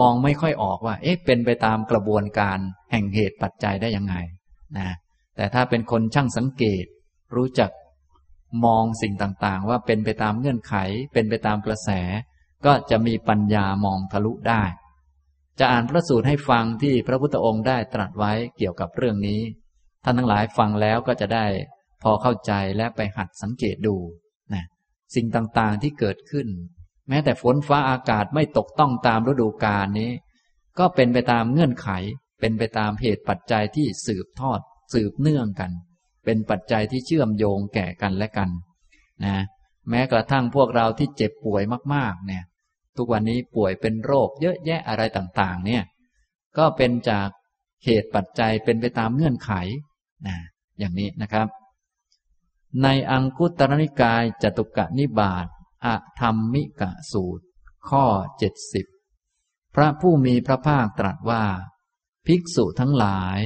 [0.01, 2.59] มองไม่ค่อยออกว่า เอ๊ะเป็นไปตามกระบวนการ
[2.91, 4.15] แห่งเหตุปัจจัยได้ยังไง
[4.79, 4.89] นะ
[5.37, 6.85] แต่ถ้าเป็นคนช่างสังเกต
[7.37, 7.71] รู้จัก
[8.65, 10.75] มองสิ่งต่างๆ ว่าเป็นไปตามเงื่อนไข
[11.13, 11.91] เป็นไปตามกระแส
[12.67, 14.63] ก็จะมีปัญญามองทะลุได้
[15.61, 19.41] จะอ่านพระสูตรให้ฟังที่พระพุทธองค์ได้ตรัสไว้เกี่ยวกับเรื่องนี้
[20.05, 21.47] ท่านทั้งหลายฟังแล้วก็จะได้
[22.03, 23.97] พอเข้าใจและไปหัดสังเกตดู
[24.55, 24.65] นะ
[25.15, 26.49] สิ่งต่างๆที่เกิดขึ้น
[27.09, 30.11] แม้แต่ฝนฟ้าอากาศไม่ตกต้องตามฤดูกาลนี้
[30.79, 31.89] ก็เป็นไปตามเงื่อนไข
[32.41, 34.61] เป็นไปตามเหตุปัจจัยที่สืบทอด
[34.95, 35.71] สืบเนื่องกัน
[36.25, 38.51] เป็นปัจจัยที่เชื่อมโยงแก่กันและกัน
[39.25, 39.37] นะ
[39.91, 41.63] แม้กระทั่งพวกเราที่เจ็บป่วย
[41.95, 42.45] มาก ๆ เนี่ย
[42.97, 45.83] ทุกวันนี้ป่วยเป็นโรคเยอะแยะอะไรต่าง ๆ เนี่ย
[46.59, 47.29] ก็เป็นจาก
[47.85, 49.53] เหตุปัจจัยเป็นไปตามเงื่อนไข
[50.27, 50.37] นะ
[50.79, 51.47] อย่างนี้นะครับ
[52.83, 55.47] ในอังคุตรนิกายจตุกะนิบาต
[55.87, 57.45] อะธรรมิกะสูตร
[57.89, 58.05] ข้อ
[58.39, 58.87] เจ็ดสิบ
[59.75, 61.45] พระผู้มีพระภาคตรัสว่า
[62.27, 63.41] ภิกษุทั้งหลาย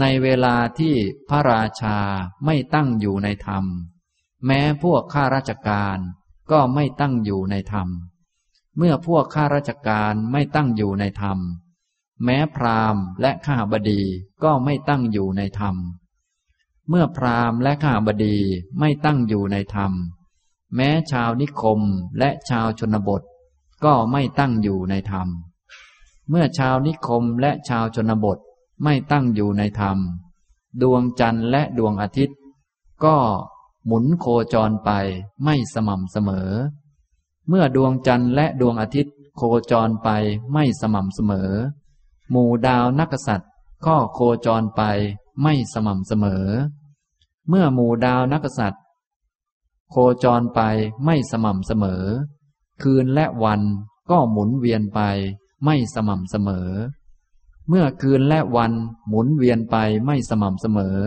[0.00, 0.94] ในเวลาที่
[1.28, 1.98] พระราชา
[2.44, 3.64] ไม่ตั้งอยู่ในธรรม
[4.46, 5.98] แม้พวกข้าราชการ
[6.50, 7.88] ก็ไม่ตั้งอยู่ในธรรม
[8.76, 11.38] เมื่อพวกข้าราชการไม่ตั้งอยู่ในธรรม
[12.24, 14.02] แม้พราหมณ์และข้าบดี
[14.42, 15.76] ก็ไม่ตั้งอยู่ในธรรม
[16.88, 18.36] เมื่อพราหมณ์และข้าบดี
[18.78, 19.92] ไม่ตั้งอยู่ในธรรม
[20.76, 21.80] แม้ชาวนิคม
[22.18, 23.22] และชาวชนบท
[23.84, 25.28] ก็ไม่ตั้งอยู่ในธรรม
[26.30, 28.38] เมื่อชาวนิคมและชาวชนบท
[28.84, 29.98] ไม่ตั้งอยู่ในธรรม
[30.82, 32.38] ดวงจันทร์และดวงอาทิตย์
[33.04, 33.16] ก็
[33.86, 34.90] หมุนโคจรไป
[35.44, 36.50] ไม่สม่ำเสมอ
[37.52, 40.08] เมื่อดวงจันทร์และดวงอาทิตย์โคจรไป
[40.52, 41.50] ไม่สม่ำเสมอ
[42.30, 43.50] หมู่ดาวนักษัตริย์
[43.86, 44.82] ก็โคจรไป
[45.42, 46.46] ไม่สม่ำเสมอ
[47.48, 48.82] เมื่อหมู่ดาวนักษัตริย์
[49.90, 50.60] โคจรไป
[51.04, 52.02] ไม่สม่ำเสมอ
[52.82, 53.60] คืนและวัน
[54.10, 55.00] ก็หมุนเวียนไป
[55.64, 56.68] ไม่สม่ำเสมอ
[57.68, 58.72] เมื่อคืนและวัน
[59.08, 60.98] หมุนเวียนไปไม่สม่ำเสมอ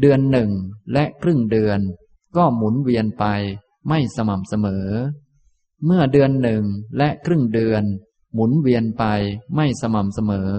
[0.00, 0.50] เดือนหนึ่ง
[0.92, 1.80] และครึ่งเดือน
[2.36, 3.24] ก็หมุนเวียนไป
[3.88, 4.86] ไม่สม่ำเสมอ
[5.84, 6.64] เมื่อเดือนหนึ่ง
[6.96, 7.84] และครึ่งเดือน
[8.34, 9.04] หมุนเวียนไป
[9.54, 10.50] ไม่สม่ำเสมอ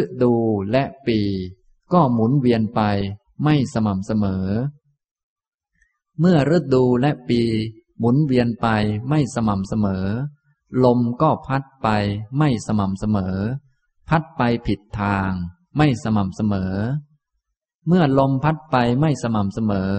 [0.00, 0.34] ฤดู
[0.72, 1.20] และปี
[1.92, 2.80] ก็หมุนเวียนไป
[3.44, 4.46] ไม่สม่ำเสมอ
[6.20, 7.40] เมื่อฤดูและปี
[7.98, 8.66] หมุนเวียนไป
[9.08, 10.06] ไม่สม่ำเสมอ
[10.84, 11.88] ลมก็พัดไป
[12.38, 13.36] ไม่สม่ำเสมอ
[14.08, 15.30] พัดไปผิดทาง
[15.76, 16.74] ไม่สม่ำเสมอ
[17.86, 19.92] เมื่อลมพัดไปไม่สม่ำเสมอ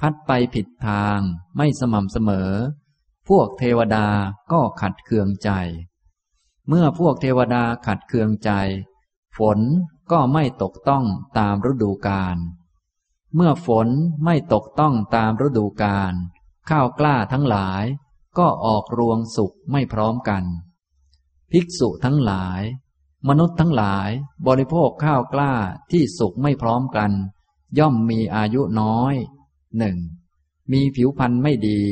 [0.00, 1.18] พัดไปผิดทาง
[1.56, 2.50] ไม่สม่ำเสมอ
[3.38, 4.06] วกเทวดา
[4.52, 5.50] ก็ขัดเคืองใจ
[6.68, 8.50] เมื่อพวกเทวดาขัดเคืองใจ
[9.38, 9.60] ฝน
[10.12, 11.04] ก็ไม่ตกต้อง
[11.38, 12.36] ตามฤดูกาล
[13.34, 13.88] เมื่อฝน
[14.24, 16.14] ไม่ตกต้องตามฤดูกาล
[16.70, 17.84] ข้าวกล้าทั้งหลาย
[18.38, 20.44] ก็ออกรวงสุกไม่พร้อมกัน
[21.50, 22.62] ภิกษุทั้งหลาย
[23.28, 24.10] มนุษย์ทั้งหลาย
[24.46, 25.52] บริโภคข้าวกล้า
[25.92, 27.10] ที่สุกไม่พร้อมกัน
[27.78, 29.14] ย่อมมีอายุน้อย
[29.78, 29.96] หนึ่ง
[30.72, 31.82] มีผิวพรรณไม่ดี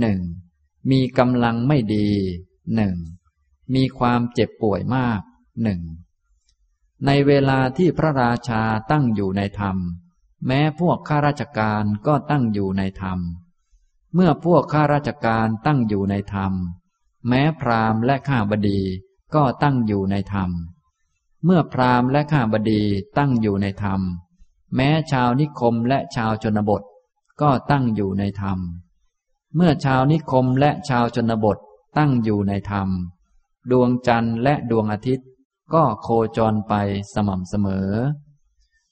[0.00, 0.18] หนึ่ง
[0.90, 2.08] มีกำลังไม่ดี
[2.74, 2.96] หนึ่ง
[3.74, 5.20] มีความเจ็บป่วยมาก
[5.62, 5.80] หนึ่ง
[7.06, 9.76] ในเวลาที่พระราชาตั้งอยู่ในธรรม
[10.46, 13.18] แม้พวกข้าราชการก็ตั้งอยู่ในธรรม
[14.14, 16.52] เมื่อพวกข้าราชการตั้งอยู่ในธรรม
[17.28, 18.80] แม้พราหมณ์และข้าบดี
[19.34, 20.50] ก็ตั้งอยู่ในธรรม
[21.44, 22.82] เมื่อพราหมณ์และข้าบดี
[23.18, 24.00] ตั้งอยู่ในธรรม
[24.74, 26.82] แม้ชาวนิคมและชาวชนบท
[27.40, 28.58] ก็ตั้งอยู่ในธรรม
[29.56, 31.58] เมื่อชาวนิคมและชาวชนบท
[31.98, 32.88] ตั้งอยู่ในธรรม
[33.70, 35.28] ดวงจันทร์และดวงอาทิตย์
[35.74, 36.74] ก็โคจรไป
[37.14, 37.88] สม่ำเสมอ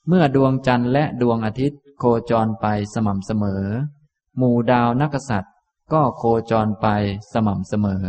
[0.09, 3.65] เมื่อดวงจันทร์และดวงอาทิตย์ โคจรไปสม่ำเสมอ
[4.37, 5.55] หมู่ดาวนักษัตริย์
[5.93, 6.87] ก็โคจรไป
[7.33, 8.07] สม่ำเสมอ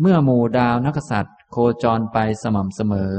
[0.00, 3.14] เมื่อหมู่ดาวนักษัตริย์ โคจรไปสม่ำเสมอ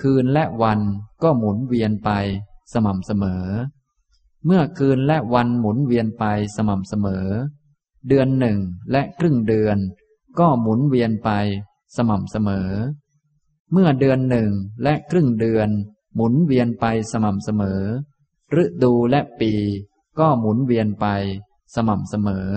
[0.00, 0.80] คืนและวัน
[1.22, 2.10] ก็หมุนเวียนไป
[2.72, 3.44] สม่ำเสมอ
[4.44, 6.24] เมื่อคืนและวันหมุนเวียนไป
[6.56, 7.26] สม่ำเสมอ
[8.08, 8.58] เดือนหนึ่ง
[8.92, 9.78] และครึ่งเดือน
[10.38, 11.30] ก็หมุนเวียนไป
[11.96, 12.70] สม่ำเสมอ
[13.72, 14.50] เมื่อเดือนหนึ่ง
[14.82, 15.68] และครึ่งเดือน
[16.14, 17.82] หมุนเวียนไปสม่ำเสมอ
[18.62, 19.52] ฤดูและปี
[20.18, 21.06] ก็หมุนเวียนไป
[21.74, 22.48] สม่ำเสมอ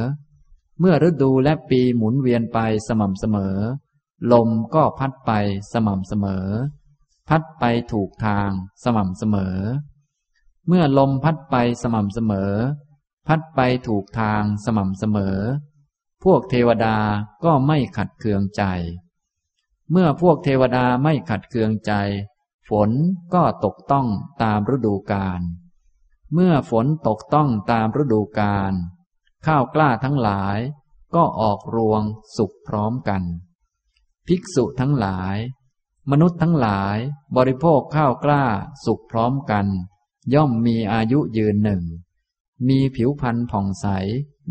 [0.80, 3.56] เมื่อฤดูและปีหมุนเวียนไปสม่ำเสมอ
[4.32, 5.32] ลมก็พัดไป
[5.74, 6.46] สม่ำเสมอ
[7.30, 8.50] พัดไปถูกทาง
[8.84, 9.56] สม่ำเสมอ
[10.68, 12.54] เมื่อลมพัดไปสม่ำเสมอ
[13.28, 15.38] พัดไปถูกทางสม่ำเสมอ
[16.24, 16.98] พวกเทวดา
[17.44, 18.64] ก็ไม่ขัดเคืองใจ
[19.92, 21.94] เมื่อพวกเทวดาไม่ขัดเคืองใจ
[22.70, 22.92] ฝน
[23.34, 24.08] ก็ตกต้อง
[24.44, 25.42] ตามฤดูกาล
[26.34, 28.74] เมื่อฝนตกต้องตามฤดูกาล
[29.46, 30.58] ข้าวกล้าทั้งหลาย
[31.16, 32.02] ก็ออกรวง
[32.38, 33.24] สุกพร้อมกัน
[34.28, 35.38] ภิกษุทั้งหลาย
[36.12, 36.98] มนุษย์ทั้งหลาย
[37.38, 38.44] บริโภคข้าวกล้า
[38.86, 39.66] สุกพร้อมกัน
[40.34, 41.84] ย่อมมีอายุยืนหนึ่ง
[42.68, 43.88] มีผิวพรรณผ่องใส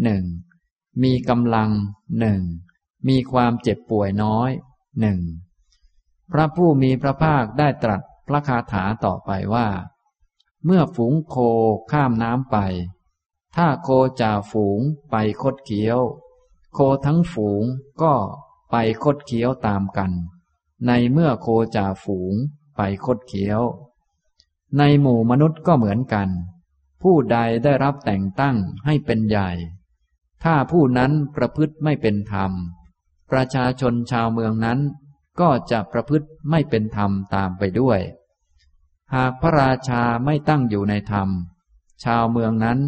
[0.04, 0.24] หนึ่ง
[1.02, 1.70] มีกำลัง
[2.20, 2.40] หนึ่ง
[3.08, 4.50] มีความเจ็บป่วยน้อย
[5.00, 5.20] หนึ่ง
[6.32, 9.68] พระผู้มีพระภาคได้ตรัสพระคาถาต่อไปว่า
[10.64, 11.36] เมื่อฝูงโค
[11.90, 12.56] ข้ามน้ำไป
[13.56, 13.88] ถ้าโค
[14.20, 14.80] จ่าฝูง
[15.10, 16.00] ไปคดเคี้ยว
[16.74, 17.64] โคทั้งฝูง
[18.02, 18.14] ก็
[18.70, 20.12] ไปคดเคี้ยวตามกัน
[20.86, 22.34] ในเมื่อโคจ่าฝูง
[22.76, 23.62] ไปคดเคี้ยว
[24.78, 26.28] ในหมู่มนุษย์ก็เหมือนกัน
[27.02, 28.56] ผู้ใดได้รับแต่งตั้ง
[28.86, 29.50] ให้เป็นใหญ่
[30.44, 32.52] ถ้าผู้นั้นประพฤติไม่เป็นธรรม
[33.30, 34.78] ประชาชนชาวเมืองนั้น
[35.40, 38.00] ก็จะประพฤติไม่เป็นธรรมตามไปด้วย
[39.14, 41.28] หากพระราชาไม่ตั้งอยู่ในธรรม
[42.04, 42.78] ชาวเมืองนั้น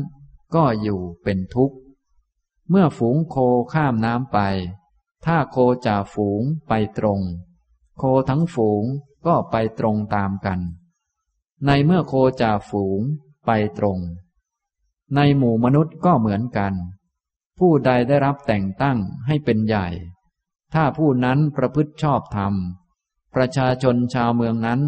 [0.55, 1.77] ก็อยู่เป็นทุกข์
[2.71, 3.37] เมื่อฝูงโค
[3.73, 4.39] ข้ามน้ำไป
[5.25, 7.21] ถ้าโคจ่าฝูงไปตรง
[7.99, 8.85] โคทั้งฝูง
[9.27, 10.61] ก็ไปตรงตามกัน
[11.67, 13.01] ในเมื่อโคจ่าฝูง
[13.47, 13.99] ไปตรง
[15.15, 16.75] ในหมู่มนุษย์ก็เหมือนกัน
[17.59, 19.87] ผู้ใดได้รับแต่งตั้งให้เป็นใหญ่
[20.75, 22.55] ถ้าผู้นั้นประพฤติชอบธรรม
[23.35, 24.81] ประชาชนชาวเมืองนั้น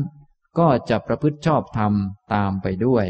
[0.58, 1.92] ก็จะประพฤติชอบธรรม
[2.34, 3.06] ตามไปด้วย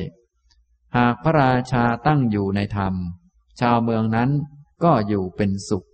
[0.96, 2.94] หากพระราชาตั้งอยู่ในธรรม
[3.60, 4.30] ชาวเมืองนั้น
[4.84, 5.86] ก็อยู่เป็นสุข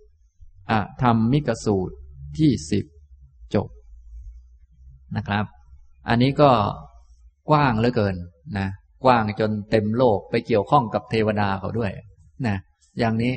[0.71, 1.95] อะธรรมมิกสูตร
[2.37, 2.85] ที่สิบ
[3.53, 3.69] จบ
[5.15, 5.45] นะครับ
[6.07, 6.51] อันนี้ก็
[7.49, 8.15] กว้างเหลือเกิน
[8.57, 8.67] นะ
[9.03, 11.91] กว้างจนเต็มโลกไปเกี่ยวข้องกับเทวดาเขาด้วย
[12.47, 12.57] นะ
[12.99, 13.33] อย่างนี้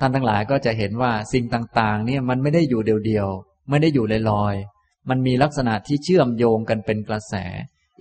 [0.00, 7.34] ท่านทั้งหลายก็จะเห็นว่าสิ่งต่าง ๆ เนี่ยมันไม่ได้อยู่เดียวๆไม่ได้อยู่ลอยๆมันมีลักษณะที่เชื่อมโยงกันเป็นกระแส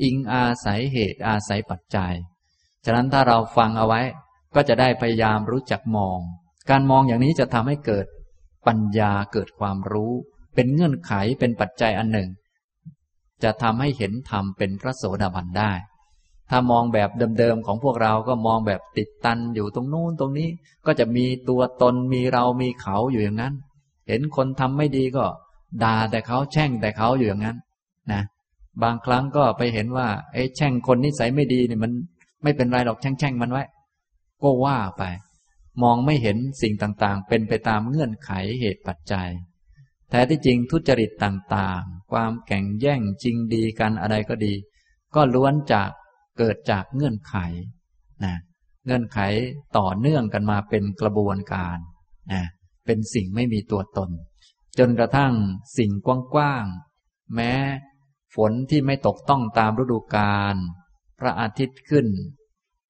[0.03, 2.13] อิงอาศัยเหตุอาศัยปัจจัย
[2.85, 4.01] ฉะนั้นถ้าเราฟังเอาไว้
[4.55, 6.19] ก็จะได้พยายามรู้จักมอง
[6.69, 8.05] การมองอย่างนี้จะทำให้เกิด
[8.67, 10.13] ปัญญาเกิดความรู้
[10.55, 12.29] เป็นเงื่อนไขเป็นปัจจัยอันหนึ่ง
[13.43, 15.71] จะทำให้เห็นธรรมเป็นพระโสดาบันได้
[16.49, 20.49] ถ้ามองแบบเดิมๆของพวกเราก็มองแบบติดตันอยู่ตรงนู้นตรงนี้
[20.85, 23.53] ก็จะมีตัวตนมีเรามีเขาอยู่อย่างนั้น
[24.07, 25.25] เห็นคนทำไม่ดีก็
[25.83, 27.57] ด่าแต่เขาแช่งแต่เขาอยู่อย่างนั้น
[28.11, 28.21] นะ
[28.83, 31.91] บางครั้งก็ไปเห็นว่าไอ้แช่งคนนิสัยไม่ดีเนี่ยมัน
[32.43, 33.63] ไม่เป็นไรหรอกแช่งแช่งมันไว้
[34.41, 35.03] ก็ว่าไป
[35.83, 39.29] มองไม่เห็นสิ่งต่างๆ เป็นไปตามเงื่อนไขเหตุปัจจัย
[40.09, 44.53] แท้ที่จริงทุจริตต่างๆ ความแข่งแย่งจริงดีกันอะไรก็ดี
[45.15, 45.89] ก็ล้วนจาก
[46.37, 47.35] เกิดจากเงื่อนไข
[48.23, 48.35] นะ
[48.85, 49.19] เงื่อนไข
[49.77, 51.77] ต่อเนื่องกันมาเป็นกระบวนการ
[52.33, 52.43] นะ
[52.85, 54.09] เป็นสิ่งไม่มีตัวตน
[54.79, 55.33] จนกระทั่ง
[55.77, 55.91] สิ่ง
[56.33, 57.53] กว้างๆแม้
[58.35, 60.55] ฝนที่ไม่ตกต้องตามฤดูกาล
[61.19, 62.07] พระอาทิตย์ขึ้น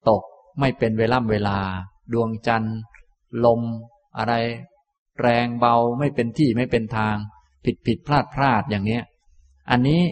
[0.08, 0.22] ตก
[0.60, 1.60] ไม่เป็นเวล่ำเวลา
[2.12, 2.78] ดวงจันทร์
[3.44, 3.62] ลม
[4.18, 4.34] อะไร
[5.20, 7.16] แรงเบาไม่เป็นที่ไม่เป็นทาง
[7.64, 9.02] ผิดผิดพลาดพลาดอย่างเนี้ย
[9.70, 10.02] อันนี้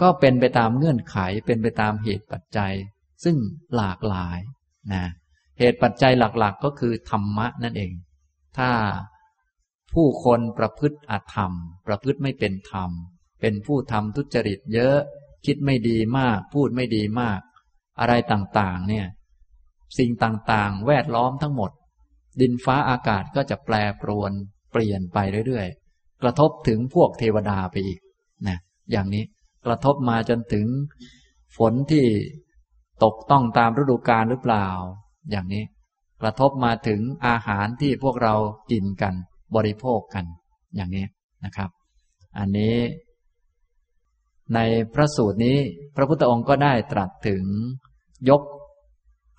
[0.00, 2.74] ก็เป็นไปตามเงื่อนไขเป็นไปตามเหตุปัจจัย
[3.24, 3.36] ซึ่ง
[3.76, 4.38] หลากหลาย
[4.92, 5.04] นะ
[5.58, 7.92] เหตุปัจจัยหลักๆก็คือธรรมะนั่นเอง
[8.58, 8.70] ถ้า
[9.94, 11.52] ผู้คนประพฤติอธรรม
[11.86, 12.90] ประพฤติไม่เป็นธรรม
[13.40, 14.98] เป็นผู้ทำทุจริตเยอะ
[15.46, 17.40] คิดไม่ดีมาก พูดไม่ดีมาก
[18.00, 19.06] อะไรต่างๆ เนี่ย
[19.98, 21.70] สิ่งต่างๆ แวดล้อมทั้งหมด
[22.40, 24.32] ดินฟ้าอากาศก็จะแปรปรวน
[24.72, 28.00] เปลี่ยนไปเรื่อยๆ กระทบถึงพวกเทวดาไปอีก
[28.48, 28.58] นะ
[28.90, 29.24] อย่างนี้
[29.66, 30.66] กระทบมาจนถึง
[31.56, 32.06] ฝนที่
[33.04, 34.66] ตกต้องตามฤดูกาลหรือเปล่า
[35.30, 35.64] อย่างนี้
[36.22, 38.34] กระทบมาถึงอาหารที่พวกเรา
[38.70, 39.14] กินกัน
[39.56, 40.24] บริโภคกัน
[40.76, 41.04] อย่างนี้
[41.44, 41.70] นะครับ
[42.38, 42.76] อันนี้
[44.54, 44.58] ใน
[44.94, 45.58] พระสูตรนี้
[45.96, 47.44] พระพุทธองค์ก็ได้ตรัสถึง
[48.30, 48.42] ยก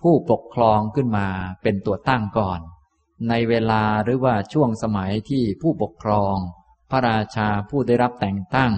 [0.02, 1.28] ผู้ปกครองขึ้นมา
[1.64, 2.60] เป็นตัวตั้งก่อน
[3.30, 6.36] ในเวลาหรือว่าช่วงสมัยที่ผู้ปกครอง
[6.92, 8.74] พระราชาผู้ได้รับแต่งตั้ง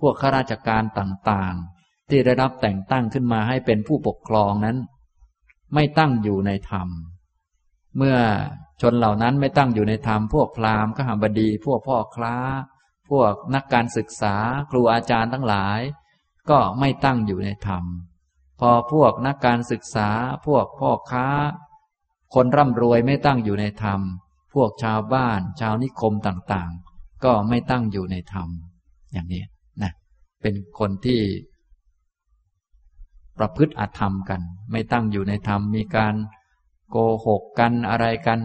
[0.00, 4.76] พวกข้าราชการต่างๆ ที่ได้รับแต่งตั้งขึ้นมาให้เป็นผู้ปกครองนั้น
[5.74, 6.88] ไม่ตั้งอยู่ในธรรม
[7.96, 8.18] เมื่อ
[8.80, 12.36] ชนเหล่านั้นไม่ตั้งอยู่ในธรรม พวกพราหมณ์ขหบดี พวกพ่อคล้า
[13.10, 14.36] พวกนักการศึกษา
[14.70, 15.80] ครูอาจารย์ทั้งหลาย
[16.50, 17.84] ก็ไม่ตั้งอยู่ในธรรม
[18.60, 20.10] พอพวกนักการศึกษา
[20.46, 21.26] พวกพ่อค้า
[22.34, 24.00] คนร่ำรวยไม่ตั้งอยู่ในธรรม
[24.54, 28.48] พวกชาวบ้าน ชาวนิคมต่างๆ ก็ไม่ตั้งอยู่ในธรรม
[29.12, 29.42] อย่างนี้
[30.42, 31.20] เป็นคนที่
[33.38, 36.14] ประพฤติอธรรมกัน ไม่ตั้งอยู่ในธรรมมีการ
[36.90, 36.96] โก
[37.26, 38.38] หกกันอะไรกัน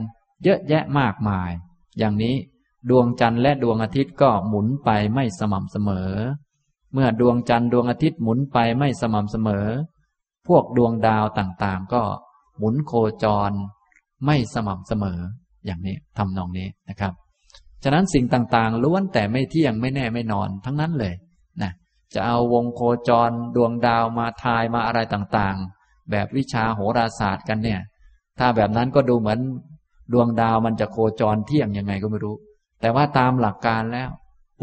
[0.43, 1.51] เยอะแยะมากมาย
[1.97, 2.35] อย่างนี้
[2.89, 6.11] ดวงจันทร์และดวงอาทิตย์ก็หมุนไปไม่สม่ำเสมอ
[6.93, 9.67] เมื่อดวงจันทร์ดวงอาทิตย์หมุนไปไม่สม่ำเสมอ
[10.47, 12.01] พวกดวงดาวต่างๆ ก็
[12.57, 13.51] หมุนโคจร
[14.25, 15.19] ไม่สม่ำเสมอ
[15.65, 17.13] อย่างนี้ทำนองนี้นะครับ
[17.83, 21.13] ฉะนั้นสิ่งต่างๆล้วนแต่ไม่เที่ยงไม่แน่ไม่นอนทั้งนั้นเลย
[22.13, 27.81] จะเอาวงโคจรดวงดาวมาทายมาอะไรต่างๆ แบบวิชาโหราศาสตร์กันเนี่ย
[28.39, 29.39] ถ้าแบบนั้นก็ดูเหมือน
[30.13, 32.35] ดวงดาวมันจะโคจรเที่ยงยังไงก็ไม่รู้
[32.81, 34.09] แต่ว่าตามหลักการแล้ว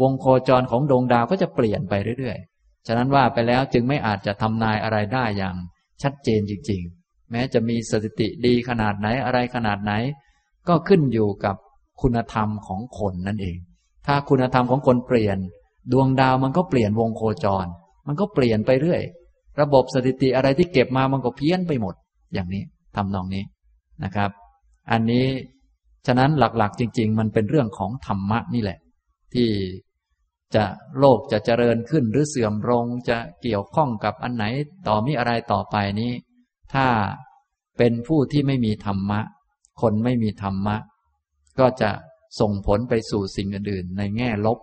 [0.01, 5.55] วงโคจรของดวงดาวก็จะเปลี่ยนไปเรื่อยๆ ฉะนั้นว่าไปแล้วจึงไม่อาจจะทำนายอะไรได้อย่าง
[6.03, 9.93] ชัดเจนจริง ๆ แม้จะมีสถิติดีขนาดไหนอะไรขนาดไหน
[10.67, 11.55] ก็ขึ้นอยู่กับ
[12.01, 13.57] คุณธรรมของคนนั่นเอง
[14.07, 15.37] ถ้าคุณธรรมของคนเปลี่ยน
[15.91, 17.65] ดวงดาวมันก็เปลี่ยนวงโคจร
[18.07, 19.01] มันก็เปลี่ยนไปเรื่อย
[19.61, 21.95] ระบบสถิติอะไรที่เก็บมามันก็เพี้ยนไปหมด
[22.33, 22.63] อย่างนี้
[22.95, 23.43] ทำนองนี้
[24.03, 24.31] นะครับ
[24.91, 25.27] อันนี้
[26.07, 28.79] ฉะนั้นหลักๆ จริง ๆ มันเป็นเรื่องของธรรมะนี่แหละ
[29.33, 29.49] ที่
[30.55, 30.65] จะ
[30.99, 34.45] โลกจะเจริญขึ้นหรือเสื่อมลงจะเกี่ยวข้องกับอันไหน
[34.87, 36.11] ต่อมีอะไรต่อไปนี้
[36.73, 36.87] ถ้า
[37.77, 39.19] เป็นผู้ที่ไม่มีธรรมะ
[39.81, 40.77] คนไม่มีธรรมะ
[41.59, 41.91] ก็จะ
[42.39, 44.59] ส่งผลไปสู่สิ่งอื่นในแง่ลบ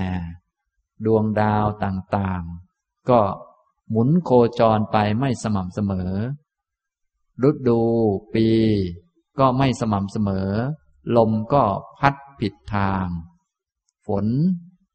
[0.00, 0.10] นะ
[1.06, 3.20] ดวงดาวต่างๆ ก็
[3.90, 6.12] หมุนโคจรไปไม่สม่ำเสมอ
[7.48, 7.80] ฤดู
[8.34, 8.46] ปี
[9.38, 10.48] ก็ไม่สม่ำเสมอ
[11.16, 11.64] ลมก็
[12.00, 13.06] พัดผิดทาง
[14.06, 14.26] ฝน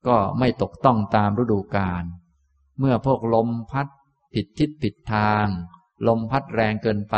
[0.08, 2.04] ก็ไม่ตกต้องตามฤดูกาล
[2.80, 3.88] เมื่อพวกลมพัด
[4.34, 5.46] ผิดทิศผิดทาง
[6.08, 7.18] ลมพัดแรงเกินไป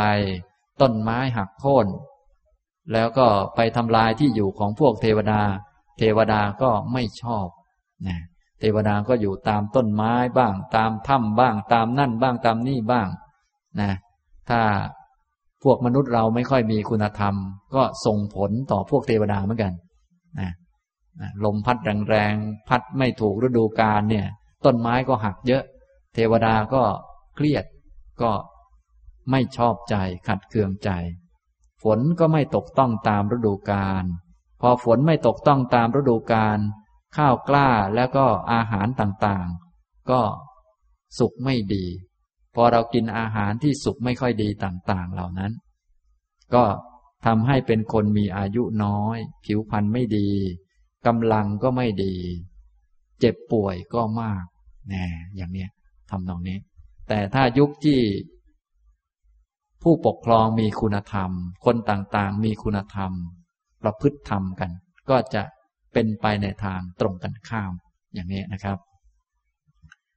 [0.80, 1.86] ต้นไม้หักโค่น
[2.92, 5.42] แล้วก็ไปทำลายที่อยู่ของพวกเทวดา
[5.98, 7.46] เทวดาก็ไม่ชอบ
[8.06, 8.18] นะ
[8.60, 13.08] เทวดาก็อยู่ตามต้นไม้บ้าง ตามถ้ำบ้าง ตามนั่นบ้างตามนี่บ้าง
[13.80, 13.92] นะ
[14.48, 14.60] ถ้า
[15.62, 17.34] พวกมนุษย์เราไม่ค่อยมีคุณธรรม
[17.74, 19.72] ก็ส่งผลต่อพวกเทวดาเหมือนกัน
[20.40, 20.50] นะ
[21.44, 21.76] ลมพัด
[22.08, 24.26] แรงๆพัดไม่ถูกฤดูกาลเนี่ย
[24.64, 25.62] ต้นไม้ก็หักเยอะ
[26.14, 26.82] เทวดาก็
[27.34, 27.64] เครียด
[28.22, 28.32] ก็
[29.30, 29.96] ไม่ชอบใจ
[30.28, 30.90] ขัดเคืองใจ
[31.82, 34.04] ฝนก็ไม่ตกต้องตามฤดูกาล
[34.60, 36.58] พอฝนไม่ตกต้องตามฤดูกาล
[37.16, 40.20] ข้าวกล้าแล้วก็อาหารต่างๆ ก็
[41.18, 41.84] สุกไม่ดี
[42.54, 45.52] พอเรากินอาหารที่สุกไม่ค่อยดีต่าง ๆ เหล่านั้น
[46.54, 46.64] ก็
[47.26, 50.30] ทำให้เป็นคนมีอายุน้อย ผิวพรรณไม่ดี
[51.06, 52.14] กำลังก็ไม่ดี
[53.20, 54.44] เจ็บป่วยก็มาก
[54.88, 55.06] แน่
[55.36, 55.70] อย่างเนี้ย
[56.10, 56.58] ทำนองนี้
[57.08, 58.00] แต่ถ้ายุคที่
[59.82, 61.30] ผู้ปกครองมีคุณธรรม
[61.64, 63.12] คนต่างๆ มีคุณธรรม
[63.82, 64.70] ประพฤติธรรมกัน
[65.10, 65.42] ก็จะ
[65.92, 67.72] เป็นไปในทางตรงกันข้าม
[68.14, 68.78] อย่างนี้นะครับ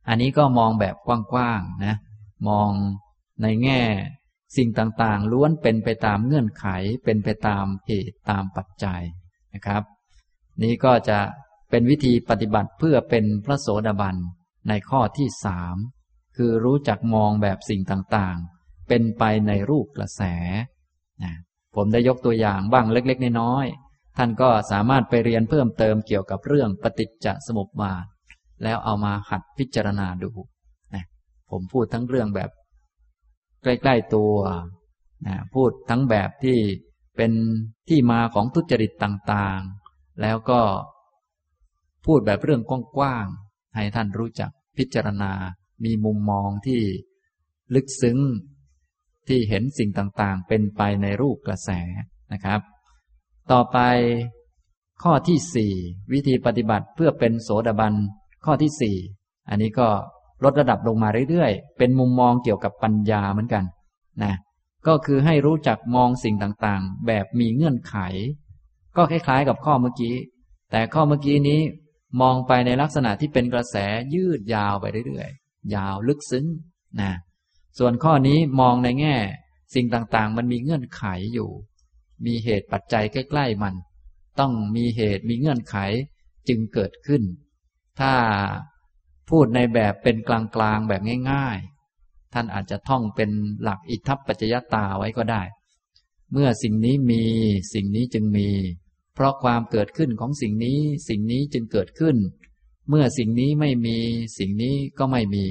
[0.08, 1.96] อันนี้ก็มองแบบกว้างๆนะ
[2.50, 2.70] มอง
[3.42, 3.82] ในแง่
[4.58, 6.66] สิ่งต่างๆ ล้วนเป็นไปตามเงื่อนไข
[7.06, 9.02] เป็นไปตามเหตุตามปัจจัย
[9.54, 9.84] นะครับ
[10.64, 11.20] นี้ก็จะ
[11.70, 14.16] เป็นวิธีปฏิบัติเพื่อเป็นพระโสดาบัน
[14.70, 15.76] ในข้อที่สาม
[16.38, 20.22] คือรู้จักมองแบบสิ่งต่างๆ เป็นไปในรูปกระแส
[21.24, 21.34] นะ
[21.76, 28.06] ผมได้ยกตัวอย่างบ้างเล็ก ๆ น้อยๆ ท่านก็สามารถไปเรียนเพิ่มเติมเกี่ยวกับเรื่องปฏิจจสมุปบาท
[28.64, 30.32] แล้วเอามาหัดพิจารณาดู
[30.94, 31.06] นะ
[31.50, 32.50] ผมพูดทั้งเรื่องแบบ
[33.64, 34.36] ใกล้ๆตัว
[35.28, 36.58] นะพูดทั้งแบบที่
[37.18, 37.32] เป็น
[37.90, 40.62] ที่มาของทุจริตต่างๆ แล้วก็
[42.06, 42.62] พูดแบบเรื่อง
[42.98, 45.32] กว้างๆ ให้ท่านรู้จักพิจารณา
[45.84, 46.82] มีมุมมองที่
[47.76, 48.18] ลึกซึ้ง
[49.28, 51.70] ที่เห็นสิ่งต่างๆ เป็นไปในรูปกระแส
[52.34, 52.62] นะครับ
[53.52, 53.78] ต่อไป
[55.04, 55.74] ข้อที่สี่
[56.14, 57.94] วิธีปฏิบัติเพื่อเป็นโสดาบัน
[58.46, 58.96] ข้อที่สี่
[59.50, 59.88] อันนี้ก็
[60.44, 63.64] ลดระดับลงมาเรื่อยๆ เป็นมุมมองเกี่ยวกับปัญญาเหมือนกัน
[64.24, 64.34] นะ
[64.88, 67.96] ก็คือให้รู้จักมองสิ่งต่างๆ แบบมีเงื่อนไข
[68.98, 70.16] ก็คล้ายๆ กับข้อเมื่อกี้
[70.72, 71.60] แต่ข้อเมื่อกี้นี้
[72.22, 73.76] มองไปในลักษณะที่เป็นกระแส
[74.14, 76.46] ยืดยาวไปเรื่อยๆ ยาวลึกซึ้ง
[77.02, 77.12] นะ
[77.80, 79.16] ส่วนข้อนี้มองในแง่
[79.76, 81.50] สิ่งต่างๆ มันมีเงื่อนไขอยู่
[82.26, 83.76] มีเหตุปัจจัยใกล้ ๆ มัน
[84.40, 85.76] ต้องมีเหตุมีเงื่อนไข
[86.48, 87.24] จึงเกิดขึ้น
[88.00, 88.14] ถ้า
[89.30, 91.02] พูดในแบบเป็นกลางๆแบบ
[91.32, 93.30] ง่ายๆ ท่านอาจจะท่องเป็น
[93.62, 95.42] หลักอิทัปปัจจยตาไว้ก็ได้
[96.32, 97.24] เมื่อสิ่งนี้มี
[97.74, 98.50] สิ่งนี้จึงมี
[99.14, 102.18] เพราะความเกิดขึ้นของสิ่งนี้สิ่งนี้จึงเกิดขึ้น
[102.90, 103.98] เมื่อสิ่งนี้ไม่มี
[104.38, 105.46] สิ่งนี้ก็ไม่มี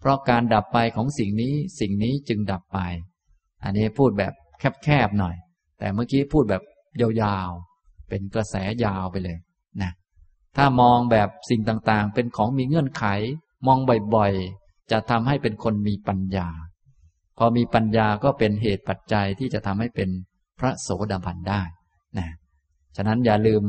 [0.00, 2.78] เพราะการดับไปของสิ่งนี้สิ่งนี้จึงดับไป
[3.64, 4.32] อันนี้พูดแบบ
[4.84, 5.36] แคบๆหน่อย
[5.82, 6.62] แต่เมื่อกี้พูดแบบ
[7.00, 8.54] ยาวๆ เป็นกระแส
[8.84, 9.38] ยาวไปเลย
[9.82, 9.92] นะ
[10.56, 13.04] ถ้ามองแบบสิ่งต่างๆ เป็นของมีเงื่อนไข
[13.66, 13.78] มอง
[14.14, 16.48] บ่อยๆ จะทำให้เป็นคนมีปัญญา
[17.38, 20.08] พอมีปัญญาก็เป็นเหตุปัจจัยที่จะทำให้เป็น
[20.58, 21.62] พระโสดาบันได้
[22.18, 22.28] นะ
[22.96, 23.64] ฉะนั้นอย่าลืม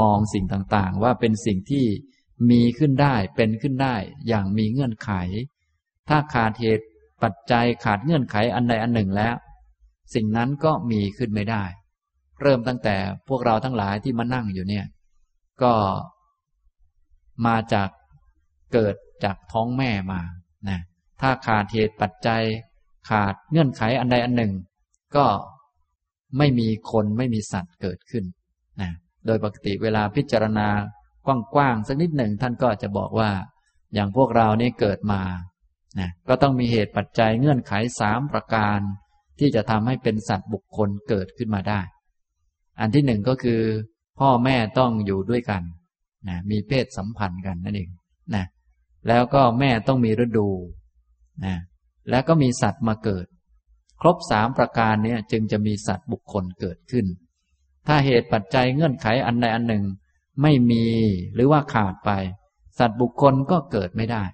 [0.00, 1.84] มองสิ่งต่างๆ ว่าเป็นสิ่งที่
[2.50, 3.96] มีขึ้นได้เป็นขึ้นได้
[4.28, 5.10] อย่างมีเงื่อนไข
[6.08, 6.86] ถ้าขาดเหตุ
[7.22, 9.34] ปัจจัยขาดเงื่อนไขอันใดอันหนึ่งแล้ว
[10.14, 11.64] สิ่งนั้นก็มีขึ้นไม่ได้
[12.40, 12.96] เริ่มตั้งแต่
[13.28, 14.86] พวกเราทั้งหลายที่มานั่งอยู่เนี่ย
[15.62, 15.72] ก็
[17.46, 17.88] มาจาก
[18.72, 18.94] เกิด
[19.24, 20.20] จากท้องแม่มา
[20.68, 20.80] นะ
[21.20, 22.42] ถ้าขาดเหตุปัจจัย
[23.10, 24.52] ขาดเงื่อนไขอันใดอันหนึ่ง
[25.16, 25.26] ก็
[26.38, 28.24] ไม่มีคนไม่มีสัตว์เกิดขึ้น
[28.80, 28.90] นะ
[29.26, 30.68] โดยปกติเวลาพิจารณา
[31.54, 33.30] กว้างๆสักนิดหนึ่งท่านก็จะบอกว่า
[33.94, 35.22] อย่างพวกเรานี่เกิดมา
[35.98, 38.80] นะก็ต้องมีเหตุปัจจัยเงื่อนไขสามประการ
[39.38, 41.80] ที่จะทำให้เป็นสัตว์บุคคลเกิดขึ้นมาได้
[42.80, 43.60] อันที่หนึ่งก็คือ
[44.20, 45.62] พ่อแม่ต้องอยู่ด้วยกัน
[46.28, 47.90] นะมีเพศสัมพันธ์กันนั่นเอง
[48.34, 48.44] นะ
[49.08, 50.48] แล้วก็แม่ต้องมีฤดู
[51.44, 51.56] นะ
[52.10, 53.26] แล้วก็มีสัตว์มาเกิด
[54.00, 57.06] ครบสามประการนี้จึงจะมีสัตว์บุคคลเกิดขึ้น
[57.86, 59.84] ถ้าเหตุปัจจัยเงื่อนไขอันใดอันหนึ่ง
[60.42, 60.84] ไม่มี
[61.34, 62.10] หรือว่าขาดไป
[62.78, 64.24] สัตว์บุคคลก็เกิดไม่ได้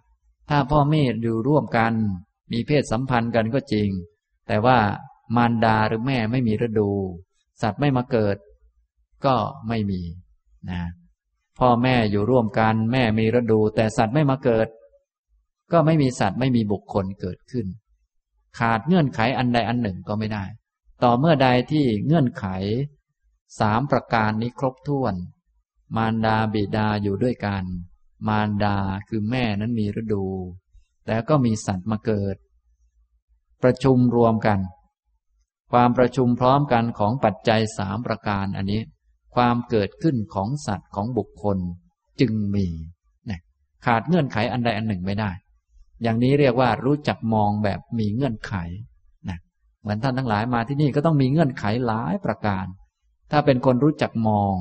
[0.48, 1.92] ถ้าพ่อแม่อยู่ร่วมกัน
[2.52, 3.88] มีเพศสัมพันธ์กันก็จริง
[4.50, 4.78] แต่ว่า
[5.36, 6.90] มารดาหรือแม่ไม่มีฤดู
[7.62, 8.36] สัตว์ไม่มาเกิด
[9.24, 9.36] ก็
[9.68, 10.00] ไม่มี
[10.70, 10.82] นะ
[11.58, 14.68] พ่อแม่อยู่ร่วมกันแม่มีฤดู แต่สัตว์ไม่มาเกิด
[15.72, 17.66] ก็ไม่มีสัตว์ไม่มีบุคคลเกิดขึ้น
[18.58, 20.44] ขาดเงื่อนไขอันใดอันหนึ่งก็ไม่ได้
[21.02, 22.46] ต่อเมื่อใดที่เงื่อนไข
[23.60, 25.14] สามประการนี้ครบถ้วน
[25.96, 27.64] มารดาบิดาอยู่ด้วยกัน
[28.28, 28.76] มารดา
[29.08, 30.26] คือแม่นั้นมีฤดู
[31.06, 32.36] แต่ก็มีสัตว์มาเกิด
[33.62, 34.58] ประชุมรวมกัน
[35.72, 38.80] ความประชุมพร้อมกันของปัจจัยสามประการอันนี้
[39.34, 41.58] ความเกิดขึ้นของสัตว์ของบุคคล
[42.20, 42.66] จึงมี
[43.30, 43.40] นะ
[43.86, 45.30] ขาดเงื่อนไขอันใดอันหนึ่งไม่ได้
[46.02, 48.54] อย่างนี้เรียกว่ารู้จักมองแบบมีเงื่อนไข
[49.28, 49.38] นะ
[49.80, 52.66] เหมือนท่านทั้งหลายมาที่นี่ก็ต้องมีเงื่อนไขหลายประการ
[53.30, 54.56] ถ้าเป็นคนรู้จักมอง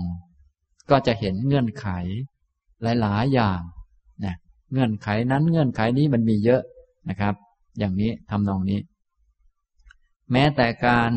[0.90, 1.88] ก็จะเห็นเงื่อนไข
[3.02, 3.62] หลายๆอย่าง
[4.26, 4.36] นะ
[4.72, 6.62] เงื่อนไขนั้นเงื่อนไขนี้มันมีเยอะ
[7.10, 7.34] นะครับ
[7.80, 8.80] อย่างนี้ทำนองนี้
[10.32, 11.12] แม้แต่การ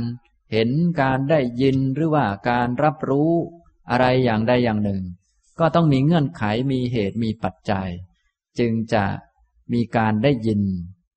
[0.52, 3.32] เห็นการได้ยินหรือว่าการรับรู้
[3.90, 5.02] อะไรอย่างใดอย่างหนึ่ง
[5.60, 6.42] ก็ต้องมีเงื่อนไข
[6.72, 7.88] มีเหตุมีปัจจัย
[8.58, 9.04] จึงจะ
[9.72, 10.62] มีการได้ยิน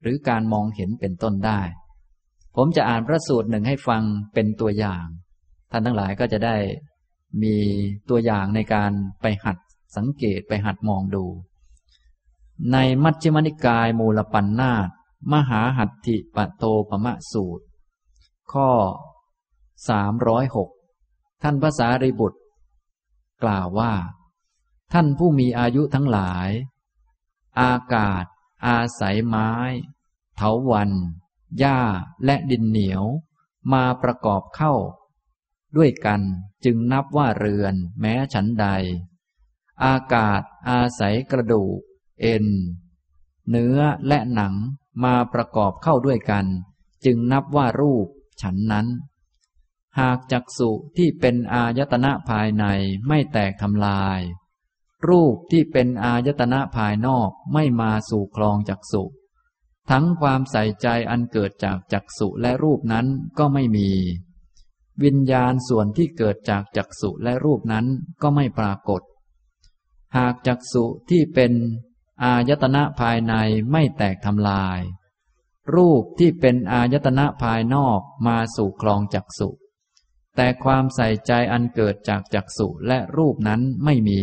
[0.02, 1.62] หรือการมองเห็นเป็นต้นได้
[2.56, 5.06] ผมจะอ่านพระสูตรหนึ่งให้ฟังเป็นตัวอย่าง
[5.72, 6.56] ท่านทั้งหลายก็จะได้
[7.44, 7.56] มี
[8.10, 8.92] ตัวอย่างในการ
[9.22, 9.58] ไปหัด
[9.96, 11.26] สังเกตไปหัดมองดู
[12.72, 14.90] ในมัชฌิมนิกายมูลปัญนาต
[15.34, 17.64] มหาหัตถิปโตปมะสูตร
[18.54, 18.70] ข้อ
[19.90, 20.70] สามร้อยหก
[21.44, 22.40] ท่านภาษาริบุตร
[23.44, 23.94] กล่าวว่า
[24.94, 26.50] ท่านผู้มีอายุทั้งหลาย
[27.62, 28.26] อากาศ
[28.68, 29.52] อาศัยไม้
[30.36, 30.92] เถาวัน
[31.60, 31.80] หญ้า
[32.26, 33.04] และดินเหนียว
[33.74, 34.74] มาประกอบเข้า
[35.78, 36.22] ด้วยกัน
[36.66, 38.68] จึงนับว่าเรือนแม้ฉันใด
[39.86, 41.78] อากาศอาศัยกระดูก
[42.22, 42.46] เอ็น
[43.50, 43.78] เนื้อ
[44.08, 44.54] และหนัง
[45.04, 46.46] มาประกอบเข้าด้วยกัน
[47.06, 48.08] จึงนับว่ารูป
[48.42, 48.88] ฉันนั้น
[50.00, 52.66] หากจักสุที่เป็นอายตนะภายใน
[53.08, 54.22] ไม่แตกทำลาย
[55.08, 59.04] รูปที่เป็นอายตนะภายนอกไม่มาสู่คลองจักสุ
[59.90, 63.08] ทั้งความใส่ใจอันเกิดจากจักสุและรูปนั้น
[63.38, 63.90] ก็ไม่มี
[65.04, 67.86] วิญญาณส่วนที่เกิดจากจักสุและรูปนั้น
[68.22, 69.02] ก็ไม่ปรากฏ
[70.18, 71.54] หากจักสุที่เป็น
[72.24, 73.34] อายตนะภายใน
[73.72, 74.80] ไม่แตกทำลาย
[75.74, 79.50] รูปที่เป็นอายตนะภายนอกมาสู่คลองจักสุ
[80.36, 84.22] แต่ความใส่ใจอันเกิดจากจักสุและรูปนั้นไม่มี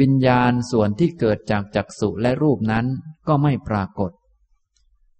[0.00, 2.86] วิญญาณส่วนที่เกิดจากจักสุและรูปนั้น
[3.28, 4.12] ก็ไม่ปรากฏ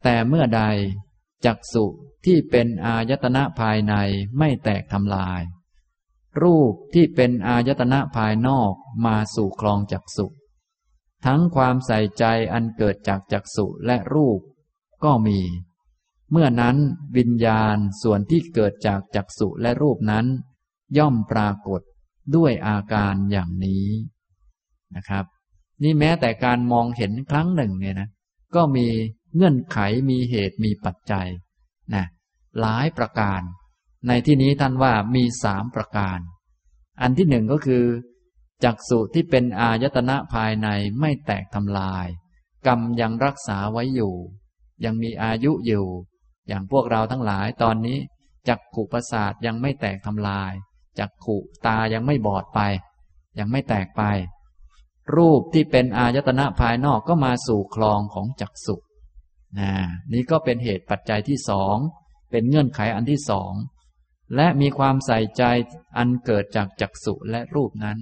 [0.05, 0.63] แต่เมื่อใด
[1.45, 1.85] จักสุ
[2.25, 3.95] ที่เป็นอายตนะภายใน
[4.39, 5.43] ไม่แตกทำลาย
[6.43, 8.73] รูปที่เป็นอายตนะภายนอก
[9.07, 10.27] มาสู่คลองจักสุ
[11.27, 14.41] ทั้งความใส่ใจอันเกิดจากจักสุและรูป
[15.05, 15.39] ก็มี
[16.31, 16.77] เมื่อนั้น
[17.17, 20.27] วิญญาณส่วนที่เกิดจากจักสุและรูปนั้น
[20.99, 21.81] ย่อมปรากฏ
[22.37, 23.87] ด้วยอาการอย่างนี้
[24.97, 25.25] นะครับ
[25.83, 28.09] นี่แม้แต่การมองเห็นครั้งหนึ่งเนี่ยนะ
[28.55, 28.87] ก็มี
[29.35, 29.79] เงื่อนไข
[30.11, 31.29] มีเหตุมีปัจจัย
[31.95, 32.05] นะ
[32.61, 33.41] หลายประการ
[34.09, 36.19] ในที่นี้ท่านว่ามีสามประการ
[37.01, 37.85] อันที่หนึ่งก็คือ
[38.65, 40.69] จักสุที่เป็นอายตนะภายใน
[41.01, 42.07] ไม่แตกทำลาย
[42.67, 44.15] กรรมยังรักษาไว้อยู่
[44.85, 45.85] ยังมีอายุอยู่
[46.49, 47.99] อย่างพวกเราทั้งหลายตอนนี้
[48.49, 50.53] จักขุประสาทยังไม่แตกทำลาย
[50.99, 52.61] จักขุตายังไม่บอดไป
[53.39, 54.03] ยังไม่แตกไป
[55.17, 58.77] รูปที่เป็นอายตนะภายนอกก็มาสู่คลองของจักสุ
[59.59, 59.71] นะ
[60.13, 61.77] นี่ก็เป็นเหตุปัจจัยที่สอง
[62.31, 63.53] เป็นเงื่อนไขอันที่สอง
[64.37, 65.43] และมีความใส่ใจ
[65.97, 67.99] อันเกิดจากจักสุและรูปนั้น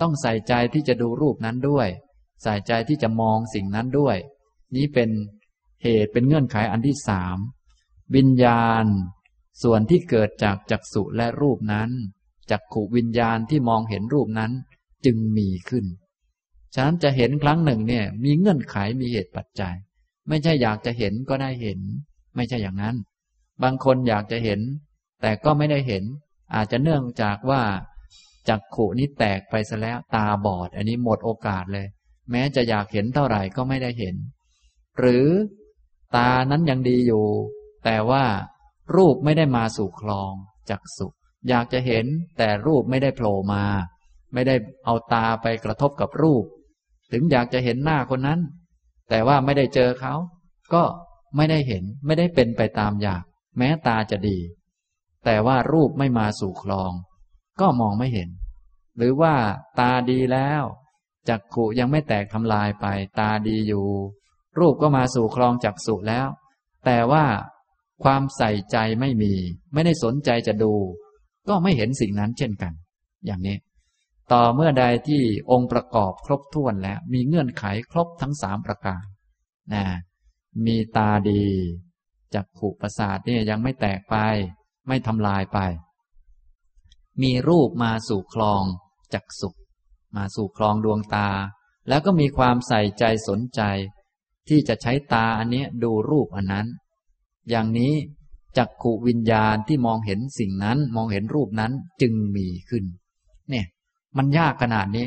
[0.00, 1.88] ต้องใส่ใจที่จะดูรูปนั้นด้วย
[2.42, 4.16] ใส่ใจที่จะมองสิ่งนั้นด้วย
[4.76, 5.10] นี้เป็น
[5.82, 7.38] เหตุเป็นเงื่อนไขอันที่สาม
[8.16, 8.86] วิญญาณ
[9.62, 11.90] ส่วนที่เกิดจากจักสุและรูปนั้น
[12.50, 14.52] จักขุวิญญาณที่มองเห็นรูปนั้น
[15.04, 15.84] จึงมีขึ้น
[16.74, 19.74] ฉะนั้นจะเห็นครั้งหนึ่งเนี่ย มีเงื่อนไขมีเหตุปัจจัย
[20.28, 21.80] ไม่ใช่อยากจะเห็นก็ได้เห็น
[22.36, 22.96] ไม่ใช่อย่างนั้น
[23.62, 24.60] บางคนอยากจะเห็น
[25.22, 26.04] แต่ก็ไม่ได้เห็น
[26.54, 27.62] อาจจะเนื่องจากว่า
[28.48, 31.86] จักขุนี้แตกไปซะแล้วตาบอด อันนี้หมดโอกาสเลย
[32.30, 34.16] แม้จะอยากเห็นเท่าไหร่ก็ไม่ได้เห็น
[34.98, 35.26] หรือ
[36.16, 37.26] ตานั้นยังดีอยู่
[37.84, 38.24] แต่ว่า
[38.96, 40.32] รูปไม่ได้มาสู่คลอง
[40.70, 41.06] จักสุ
[41.48, 42.06] อยากจะเห็น
[42.38, 43.64] แต่รูปไม่ได้โผล่มา
[44.32, 44.54] ไม่ได้
[44.84, 46.44] เอาตาไปกระทบกับรูป
[47.12, 48.40] ถึงอยากจะเห็นหน้าคนนั้น
[49.10, 50.14] แต่ว่าไม่ได้เจอเขา
[50.74, 50.84] ก็
[51.36, 53.22] ไม่ได้เห็นไม่ได้เป็นไปตามอยาก
[53.58, 54.38] แม้ตาจะดี
[55.24, 56.92] แต่ว่ารูปไม่มาสู่คลอง
[57.60, 58.28] ก็มองไม่เห็น
[58.96, 59.34] หรือว่า
[59.78, 60.62] ตาดีแล้ว
[61.28, 62.86] จักขุยังไม่แตกทำลายไป
[63.18, 63.86] ตาดีอยู่
[64.58, 66.26] รูปก็มาสู่คลองจักสุแล้ว
[66.84, 67.24] แต่ว่า
[68.04, 69.32] ความใส่ใจไม่มี
[69.72, 70.74] ไม่ได้สนใจจะดู
[71.48, 72.72] ก็ไม่เห็นสิ่งนั้นเช่นกัน
[73.26, 73.56] อย่างนี้
[74.32, 79.04] ต่อเมื่อใดที่องค์ประกอบครบถ้วนแล้ว มีเงื่อนไขครบทั้งสามประการ
[79.74, 79.84] นะ
[80.66, 81.44] มีตาดี
[82.34, 84.16] จักขุประสาทเนี่ยยังไม่แตกไป
[84.88, 85.58] ไม่ทำลายไป
[87.22, 88.62] มีรูปมาสู่คลอง
[89.14, 89.50] จักสุ
[90.16, 91.28] มาสู่คลองดวงตา
[91.88, 93.62] แล้วก็มีความใส่ใจสนใจ
[94.48, 96.66] ที่จะใช้ตาอันนี้ดูรูปอันนั้น
[97.50, 97.92] อย่างนี้
[98.56, 101.72] จักขุวิญญาณที่มองเห็นสิ่งนั้นมองเห็นรูปนั้น
[102.02, 102.84] จึงมีขึ้น
[103.50, 103.66] เนี่ย
[104.16, 105.06] มันยากขนาดนี้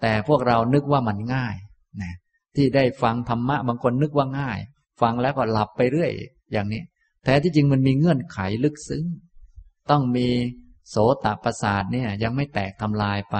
[0.00, 1.56] แต่พวกเรานึกว่ามันง่าย
[2.02, 2.12] นะ
[2.56, 4.58] ที่ได้ฟังธรรมะบางคนนึกว่าง่าย
[5.00, 6.10] ฟังแล้วก็หลับไปเรื่อย
[6.52, 6.82] อย่างนี้
[7.24, 9.04] แท้ที่จริงมันมีเงื่อนไขลึกซึ้ง
[9.90, 10.28] ต้องมี
[10.88, 13.38] โสตประสาทเนี่ยยังไม่แตกทำลายไป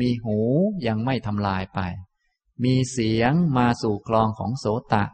[0.00, 0.38] มีหู
[0.86, 1.80] ยังไม่ทำลายไป
[2.64, 5.04] มีเสียงมาสู่คลองของโสตะ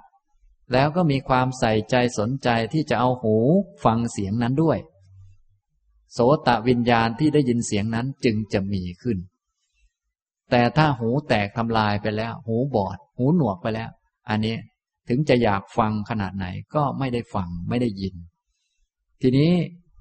[0.72, 3.36] แล้วก็มีความใส่ใจสนใจที่จะเอาหู
[3.84, 4.78] ฟังเสียงนั้นด้วย
[6.12, 9.18] โสตะวิญญาณที่ได้ยินเสียงนั้นจึงจะมีขึ้น
[10.51, 13.90] แต่ถ้าหูแตกทำลายไปแล้ว หูบอด หูหนวกไปแล้ว
[14.28, 14.57] อันนี้
[15.09, 18.14] ถึงจะอยากฟังขนาดไหนก็ไม่ได้ฟังไม่ได้ยิน
[19.20, 19.53] ทีนี้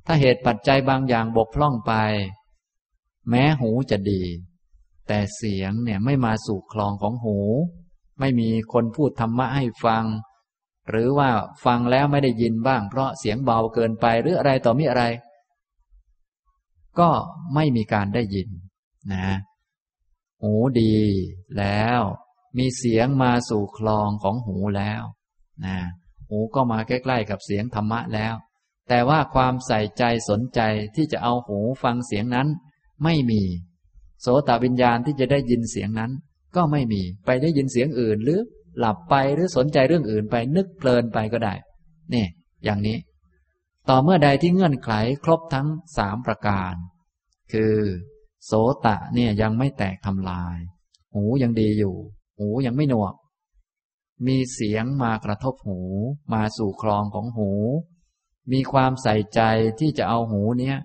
[0.05, 1.93] ถ้าเหตุปัจจัยบางอย่างบกพร่องไป
[3.29, 4.21] แม้หูจะดี
[5.07, 7.39] แต่เสียงเนี่ยไม่มาสู่คลองของหู
[8.19, 10.05] ไม่มีคนพูดธรรมะให้ฟัง
[10.89, 11.29] หรือว่า
[11.65, 15.03] ฟังแล้วไม่ได้ยินบ้าง เพราะเสียงเบาเกินไปหรืออะไรต่อมีอะไร
[16.99, 17.09] ก็
[17.55, 18.49] ไม่มีการได้ยิน
[19.13, 19.27] นะ
[20.41, 20.97] หูดี
[21.57, 22.01] แล้ว
[22.57, 25.01] มีเสียงมาสู่คลองของหูแล้ว
[25.65, 25.77] นะ
[26.27, 28.35] หูก็มาใกล้ๆกับเสียงธรรมะแล้ว
[28.89, 30.59] แต่ว่าความใส่ใจสนใจ
[30.95, 32.47] ที่จะเอาหูฟังเสียงนั้น
[33.03, 33.41] ไม่มี
[34.23, 36.11] โสตวิญญาณที่จะได้ยินเสียงนั้น
[36.55, 38.39] ก็ไม่มีไปได้ยินเสียงอื่น หรือ
[38.79, 41.53] หลับไปหรือสนใจเรื่องอื่นไปนึกเพลินไปก็ได้
[42.13, 42.25] นี่
[42.63, 42.97] อย่างนี้
[43.89, 44.91] ต่อเมื่อใดที่เงื่อนไข
[45.23, 45.67] ครบทั้ง
[45.97, 46.73] สามประการ
[47.53, 47.75] คือ
[48.45, 48.51] โส
[48.85, 50.57] ตะเนี่ยยังไม่แตกทำลาย
[51.13, 51.95] หูยังดีอยู่
[52.39, 53.13] หูยังไม่หนวก
[54.27, 55.79] มีเสียงมากระทบหู
[56.33, 57.51] มาสู่คลองของหู
[58.51, 59.41] มีความใส่ใจ
[59.79, 60.77] ที่จะเอาหูเนี้ย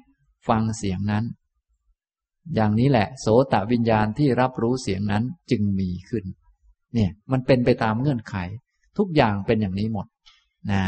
[0.48, 1.24] ฟังเสียงนั้น
[2.54, 6.24] อย่างนี้แหละ โสตวิญญาณที่รับรู้เสียงนั้นจึงมีขึ้น
[6.94, 8.34] เนี่ยมันเป็นไปตามเงื่อนไข
[8.98, 10.06] ทุกอย่างเป็นอย่างนี้หมด
[10.70, 10.82] นะ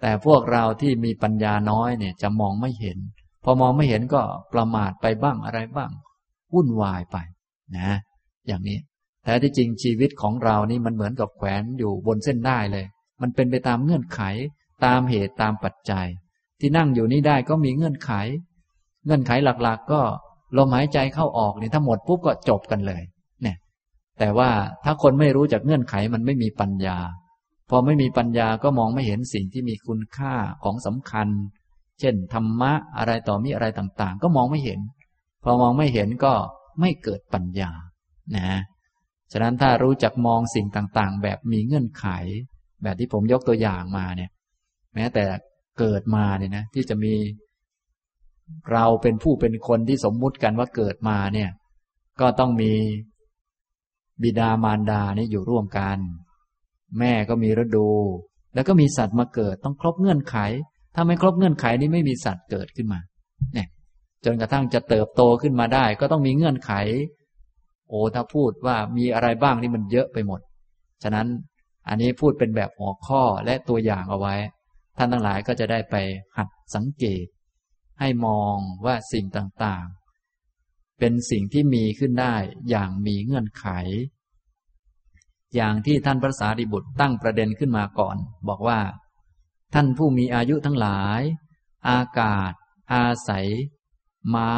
[0.00, 2.98] แต่พวกเราที่มีปัญญาน้อยเนี่ยจะมองไม่เห็น
[3.44, 4.22] พอมองไม่เห็นก็
[4.52, 5.90] ประมาทไปบ้างอะไรบ้าง
[6.54, 7.16] วุ่นวายไป
[7.76, 7.90] นะ
[8.46, 8.78] อย่างนี้
[9.22, 12.86] แท้ที่จริงชีวิตของเรานี่มันเหมือนกับแขวนอยู่บนเส้นได้เลย
[13.22, 14.20] มันเป็นไปตามเงื่อนไข
[14.84, 16.06] ตามเหตุตามปัจจัย
[16.60, 18.12] ที่นั่งอยู่นี้ได้ก็มีเงื่อนไข
[19.04, 19.30] เงื่อนไข
[19.62, 20.02] หลักๆก็
[20.56, 23.02] ลมหายใจเข้าออกเนี่ยถ้าหมดปุ๊บก็จบกันเลย
[23.42, 23.56] เนี่ย
[24.18, 24.50] แต่ว่า
[24.84, 26.98] ถ้าคนไม่รู้จากเงื่อนไขมันไม่มีปัญญา
[27.70, 30.34] พอไม่มีปัญญาก็มองไม่เห็นสิ่งที่มีคุณค่า
[30.64, 31.28] ของสำคัญ
[32.00, 34.80] เช่นธรรมะอะไรต่อมีอะไรต่างๆ ก็มองไม่เห็น
[35.44, 36.32] พอมองไม่เห็นก็
[36.80, 37.70] ไม่เกิดปัญญา
[38.36, 38.60] นะ
[39.32, 42.06] ฉะนั้นถ้ารู้จักมองสิ่งต่างๆ แบบมีเงื่อนไข
[42.82, 44.30] แบบที่ผมยกตัวอย่างมาเนี่ย
[44.94, 45.24] แม้แต่
[45.78, 47.12] เกิดมาเนี่ยนะที่จะมี
[48.72, 51.50] เราเป็นผู้เป็นคนที่สมมุติกันว่าเกิดมาเนี่ย
[52.20, 52.72] ก็ต้องมี
[54.22, 55.98] บิดามารดาเนี่ยอยู่ร่วมกัน
[56.98, 57.88] แม่ก็มีฤดู
[58.54, 60.36] แล้วก็มีสัตว์มาเกิดต้องครบเงื่อนไข
[60.94, 63.00] ถ้าไม่ครบเงื่อนไขนี้ไม่มีสัตว์เกิดขึ้นมา
[63.54, 63.68] เนี่ย
[64.24, 66.72] จนกระทั่งจะเติบโตขึ้นมาได้ ก็ต้องมีเงื่อนไข
[67.88, 70.40] โอ้ถ้าพูดว่ามีอะไรบ้างนี่มันเยอะไปหมด
[71.02, 71.26] ฉะนั้น
[71.88, 74.34] อันนี้พูดเป็นแบบหัวข้อและตัวอย่างเอาไว้
[74.98, 75.96] ท่านทั้งหลายก็จะได้ไป
[76.36, 77.26] หัดสังเกต
[78.00, 82.34] ให้มองว่าสิ่งต่างๆ เป็นสิ่งที่มีขึ้นได้
[82.68, 83.66] อย่างมีเงื่อนไข
[85.54, 88.16] อย่างที่ท่านพระสารีบุตรตั้งประเด็นขึ้นมาก่อน
[88.48, 88.80] บอกว่า
[89.74, 91.20] ท่านผู้มีอายุทั้งหลาย
[91.88, 92.52] อากาศ
[92.92, 93.48] อาศัย
[94.28, 94.54] ไม้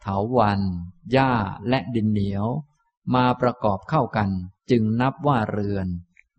[0.00, 0.60] เถาวัน
[1.12, 1.32] หญ้า
[1.68, 2.46] และดินเหนียว
[3.14, 4.30] มาประกอบเข้ากัน
[4.70, 5.86] จึงนับว่าเรือน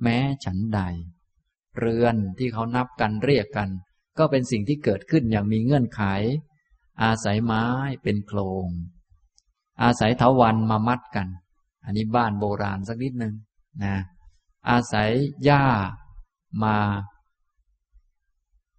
[0.04, 0.80] แม้ฉันใด
[1.78, 3.70] เรือนที่เขานับกันเรียกกัน
[4.20, 6.02] ก็เป็นสิ่งที่เกิดขึ้นอย่างมีเงื่อนไข
[7.04, 7.66] อาศัยไม้
[8.04, 8.68] เป็นโครง
[9.84, 11.28] อาศัยเถาวันมามัดกัน
[11.86, 13.34] อันนี้บ้านโบราณสักนิดหนึ่ง
[13.84, 13.96] นะ
[14.70, 15.10] อาศัย
[15.44, 15.66] หญ้า
[16.64, 16.78] มา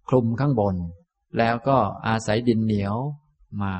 [0.09, 0.75] คลุมข้างบน
[1.37, 1.77] แล้วก็
[2.07, 2.95] อาศัยดินเหนียว
[3.61, 3.73] มา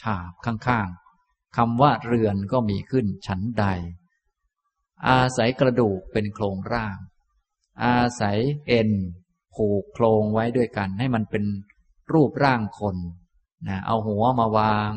[0.00, 3.64] ฉาบข้างๆคำว่าเรือนก็มีขึ้นชั้นใด
[5.08, 6.96] อาศัยกระดูกเป็นโครงร่าง
[7.84, 8.90] อาศัยเอ็น
[9.54, 11.44] ผูกโครงไว้ด้วยกัน ให้มันเป็น
[12.12, 12.96] รูปร่างคน
[13.68, 14.90] นะเอาหัวมาวาง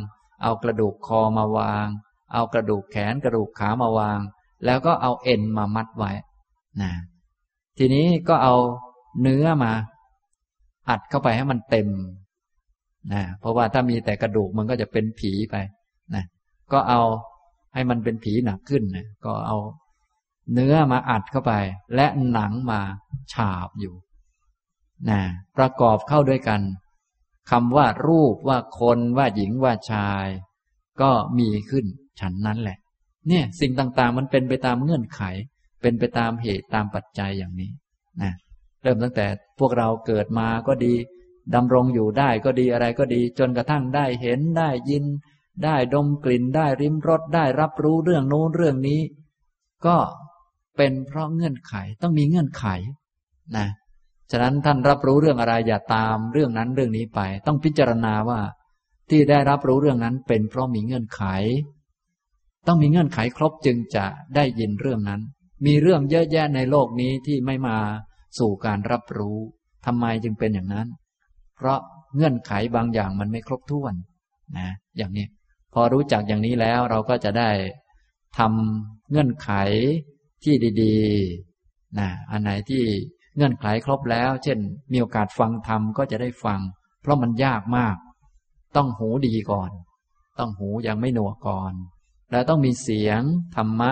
[0.44, 1.88] เอากระดูกคอมาวาง
[2.34, 4.20] เอากระดูกแขนกระดูกขามาวาง
[4.66, 6.12] แล้วก็เอาเอ็นมามัดไว้
[6.82, 6.92] นะ
[7.78, 8.56] ทีนี้ก็เอา
[9.22, 9.72] เนื้อมา
[10.90, 11.90] อัดเข้าไปให้มันเต็ม
[13.14, 15.56] นะเพราะว่าถ้ามีแต่กระดูกมันก็จะเป็นผีไป
[16.16, 16.24] นะ
[16.74, 17.02] ก็เอา
[17.74, 19.58] ให้มันเป็นผีหนักขึ้นนะก็เอา
[20.54, 21.54] เนื้อมาอัดเข้าไป
[21.96, 22.80] และหนังมา
[23.34, 23.94] ฉาบอยู่
[25.10, 25.22] นะ
[25.58, 26.62] ประกอบเข้าด้วยกัน
[27.52, 30.28] คำว่ารูปว่าคนว่าหญิงว่าชาย
[31.02, 31.86] ก็มีขึ้น
[32.20, 32.78] ฉันนั้นแหละ
[33.28, 35.22] เนี่ยสิ่งต่างๆ มันเป็นไปตามเงื่อนไข
[35.82, 37.72] เป็นไปตามเหตุตามปัจจัยอย่างนี้
[38.22, 38.34] นะ
[38.84, 39.28] เริ่มตั้งแต่
[39.60, 40.94] พวกเราเกิดมาก็ดี
[41.56, 45.06] ดำรงอยู่ได้ก็ดีอะไรก็ดี จนกระทั่งได้เห็นได้ยิน
[45.64, 49.02] ได้ดมกลิ่นได้ริมรสได้รับรู้เรื่องโน้นเรื่องนี้
[49.86, 49.98] ก็
[50.78, 52.66] เป็นเพราะเงื่อนไขต้องมีเงื่อนไข
[53.58, 53.68] นะ
[54.36, 58.40] ฉะนั้นท่านรับรู้เรื่องอะไรอย่าตามเรื่องนั้นเรื่องนี้ไป ต้องพิจารณาว่า
[59.10, 61.24] ที่ได้รับรู้เรื่องนั้นเป็นเพราะมีเงื่อนไข
[62.68, 64.06] ต้องมีเงื่อนไขครบจึงจะ
[64.36, 65.22] ได้ยินเรื่องนั้น
[65.66, 67.78] มีเรื่องเยอะแยะในโลกนี้ที่ไม่มา
[68.40, 69.38] สู่การรับรู้
[69.86, 70.88] ทำไมจึงเป็นอย่างนั้น
[71.56, 71.80] เพราะ
[72.16, 73.94] เงื่อนไขบางอย่างมันไม่ครบถ้วน
[74.58, 75.26] นะ อย่างนี้
[75.74, 77.50] พอรู้จักอย่างนี้แล้วเราก็จะได้
[78.38, 79.52] ทำเงื่อนไข
[80.44, 80.98] ที่ดี
[81.48, 82.84] ๆนะอันไหนที่
[83.36, 84.60] เงื่อนไขครบแล้ว เช่น
[84.92, 86.60] มีโอกาสฟังธรรมก็จะได้ฟัง
[87.02, 87.96] เพราะมันยากมาก
[88.76, 89.72] ต้องหูดีก่อน
[90.40, 91.74] ต้องหูยังไม่หนวกก่อน
[92.32, 93.22] แล้วต้องมีเสียง
[93.56, 93.92] ธรรมะ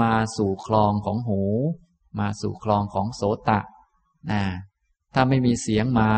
[0.00, 1.42] มาสู่คลองของหู
[2.18, 3.60] มาสู่คลองของโสตะ
[4.30, 4.42] นะ
[5.14, 6.10] ถ้าไม่มีเสียงมา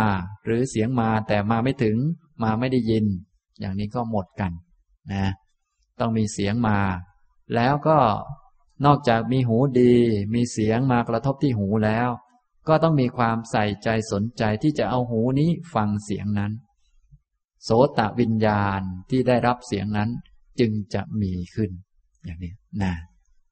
[0.44, 1.96] หรือเสียงมาแต่มาไม่ถึง
[2.42, 3.04] มาไม่ได้ยิน
[3.60, 4.52] อย่างนี้ก็หมดกัน
[5.12, 5.26] นะ
[6.00, 6.78] ต้องมีเสียงมา
[7.54, 7.98] แล้วก็
[8.84, 9.94] นอกจากมีหูดี
[10.34, 12.08] มีเสียงมากระทบที่หูแล้ว
[12.70, 16.52] ก็ต้องมีความใส่ใจสนใจที่จะเอาหูนี้ฟังเสียงนั้น
[17.64, 20.10] โสตวิญญาณที่ได้รับเสียงนั้น
[20.60, 21.70] จึงจะมีขึ้น
[22.24, 22.52] อย่างนี้
[22.82, 22.94] นะ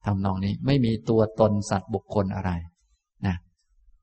[0.05, 2.51] ทำนองนี้ไม่มีตัวตนสัตว์บุคคลอะไร
[3.25, 3.35] นะ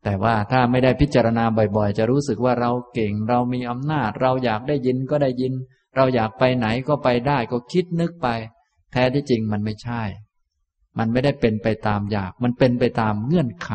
[0.04, 1.44] แต่ว่าถ้าไม่ได้พิจารณา
[1.76, 5.52] บ่อยๆ จะรู้สึกว่าเราเก่งเรามีอำนาจ เราอยากได้ยินก็ได้ยิน
[5.96, 8.28] เราอยากไปไหนก็ไปได้ก็คิดนึกไป
[8.92, 10.02] แท้ที่จริงมันไม่ใช่
[10.98, 13.72] มันไม่ได้เป็นไปตามอยาก มันเป็นไปตามเงื่อนไข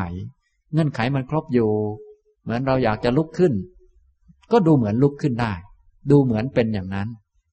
[0.74, 1.72] เงื่อนไขมันครบอยู่
[2.44, 3.54] เหมือนเราอยากจะลุกขึ้น
[4.52, 5.54] ก็ดูเหมือนลุกขึ้นได้
[6.12, 7.08] ดูเหมือนเป็นอย่างนั้น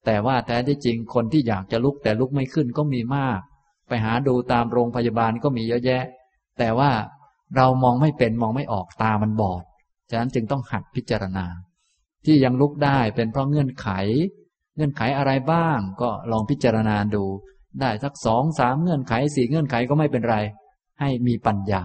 [0.07, 3.41] แต่ว่าแท้ที่จริงคนที่อยากจะลุกแต่ลุกไม่ขึ้นก็มีมาก
[3.89, 6.05] ไปหาดูตามโรงพยาบาลก็มีเยอะแยะ
[6.59, 6.91] แต่ว่า
[7.57, 9.62] เรามองไม่เป็นมองไม่ออกตามันบอด
[10.11, 11.47] ฉะนั้นจึงต้องหัดพิจารณา
[12.25, 13.89] ที่ยังลุกได้เป็นเพราะเงื่อนไข
[14.77, 17.25] เงื่อนไขอะไรบ้าง ก็ลองพิจารณาดู
[17.81, 20.37] ได้สักสองสามเงื่อนไขสี่เงื่อนไขก็ไม่เป็นไร
[21.01, 21.83] ให้มีปัญญา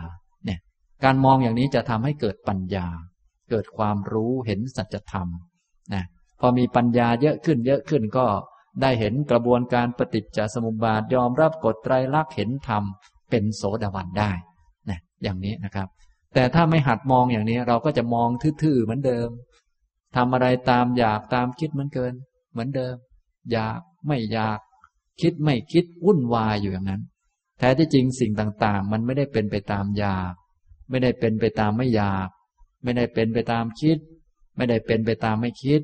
[1.04, 2.88] การมองอย่างนี้จะทำให้เกิดปัญญา
[3.50, 5.28] เกิดความรู้เห็นสัจธรรม
[5.94, 6.04] นะ
[6.40, 8.26] พอมีปัญญาเยอะขึ้นเยอะขึ้นก็
[8.82, 12.84] ได้เห็นกระบวนการปฏิจจสมุปบาทยอมรับกฎไตรลักษณ์เห็นธรรม
[13.30, 14.32] เป็นโสดาบันได้
[14.90, 15.88] นะอย่างนี้นะครับ
[16.34, 18.30] แต่ถ้าไม่หัดมองอย่างนี้เราก็จะมอง
[18.62, 19.30] ทื่อๆเหมือนเดิม
[20.16, 22.14] ทำอะไรตามอยากตามคิดเหมือนเกิน
[22.52, 22.96] เหมือนเดิม
[23.52, 24.60] อยากไม่อยาก
[25.22, 27.02] คิดไม่คิดวุ่นวายอยู่อย่างนั้น
[27.60, 30.34] แท้ที่จริงสิ่งต่างๆ มันไม่ได้เป็นไปตามอยาก
[30.94, 32.30] ไม่ได้เป็นไปตามไม่อยาก
[32.84, 33.98] ไม่ได้เป็นไปตามคิด
[34.56, 35.82] ไม่ได้เป็นไปตามไม่คิด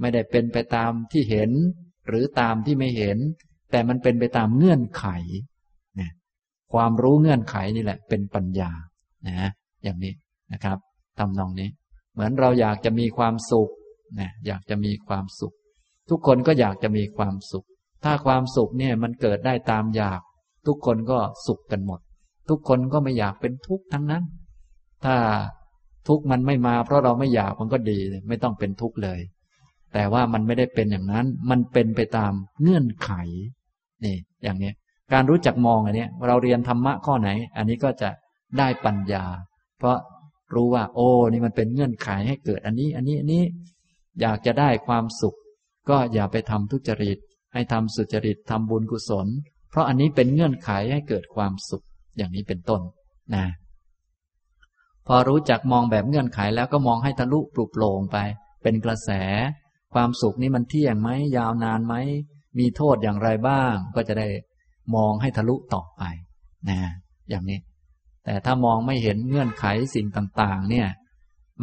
[0.00, 1.50] ไม่ได้เป็นไปตามที่เห็น
[2.06, 3.18] หรือตามที่ไม่เห็น
[3.70, 5.04] แต่มันเป็นไปตามเงื่อนไข
[6.00, 6.02] น
[6.72, 8.70] ความรู้เงื่อนไขนี่แหละ เป็นปัญญา
[9.26, 9.50] นะ
[9.84, 10.12] อย่างนี้
[10.52, 10.78] นะครับ
[11.18, 11.68] ทำนองนี้
[12.12, 13.70] เหมือนเราอยากจะมีความสุข
[14.20, 15.54] นะอยากจะมีความสุข
[16.10, 17.66] ทุกคนก็อยากจะมีความสุข
[18.04, 20.20] ถ้าความสุขเนี่ยมันเกิดได้ตามอยาก
[20.66, 22.00] ทุกคนก็สุขกันหมด
[22.48, 24.22] ทุกคนก็ไม่อยากเป็นทุกข์ทั้งนั้น
[25.04, 25.14] ถ้า
[26.08, 29.20] ทุกข์มันไม่มา เพราะเราไม่อยากมันก็ดีไม่ต้องเป็นทุกข์เลย
[29.94, 32.32] แต่ว่ามันไม่ได้เป็นอย่างนั้น มันเป็นไปตาม
[32.62, 33.10] เงื่อนไข
[34.04, 34.72] นี่อย่างนี้
[35.12, 38.10] การรู้จักมองอันนี้เราเรียนธรรมะข้อไหน อันนี้ก็จะ
[38.58, 39.24] ได้ปัญญา
[39.78, 39.96] เพราะ
[40.54, 43.42] รู้ว่า โอ้นี่มันเป็นเงื่อนไขให้เกิดอันนี้ อันนี้อันนี้
[44.20, 45.36] อยากจะได้ความสุข
[45.88, 47.18] ก็อย่าไปทำทุจริต
[47.54, 49.26] ให้ทำสุจริตทำบุญกุศล
[49.70, 51.84] เพราะอันนี้เป็นเงื่อนไขให้เกิดความสุข
[52.18, 52.80] อย่างนี้เป็นต้น
[53.34, 53.44] นะ
[55.06, 58.18] พอรู้จักมองแบบเงื่อนไขแล้วก็มองให้ทะลุปลุกโปร่งไป
[58.62, 59.10] เป็นกระแส
[59.94, 61.94] ความสุขนี้มันเที่ยงไหมยาวนานไหม
[62.58, 64.28] มีโทษอย่างไรบ้าง ก็จะได้
[64.94, 66.02] มองให้ทะลุต่อไป
[66.68, 66.78] นะ
[67.28, 67.58] อย่างนี้
[68.24, 69.64] แต่ถ้ามองไม่เห็นเงื่อนไข
[69.94, 70.88] สิ่งต่างๆ เนี่ย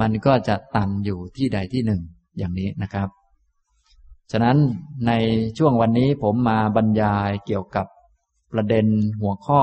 [0.01, 2.01] มันก็จะตันอยู่ที่ใดที่หนึ่ง
[2.37, 3.09] อย่างนี้นะครับ
[4.31, 4.57] ฉะนั้น
[5.07, 5.11] ใน
[5.57, 7.85] ช่วงวันนี้ผมมาบรรยายเกี่ยวกับ
[8.53, 8.85] ประเด็น
[9.21, 9.61] หัวข้อ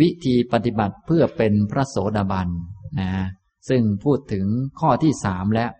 [0.00, 2.48] วิธีปฏิบัติเพื่อเป็นพระโสดาบัน
[3.00, 3.10] นะ
[3.68, 4.46] ซึ่งพูดถึง
[4.80, 5.70] ข้อที่สามแล้ว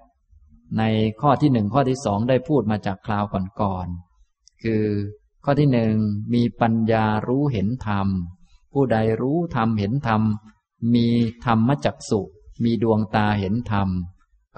[0.78, 0.82] ใน
[1.20, 3.24] ข้อที่หนึ่งข้อที่สองได้พูดมาจากคราว
[3.60, 4.84] ก่อนๆคือ
[5.44, 5.94] ข้อที่หนึ่ง
[6.34, 8.08] มีปัญญารู้เห็นธรรม
[8.72, 10.22] ผู้ใดรู้ธรรมเห็นธรรม
[10.94, 11.08] มี
[11.44, 12.20] ธรรมจักสุ
[12.64, 13.88] มีดวงตาเห็นธรรม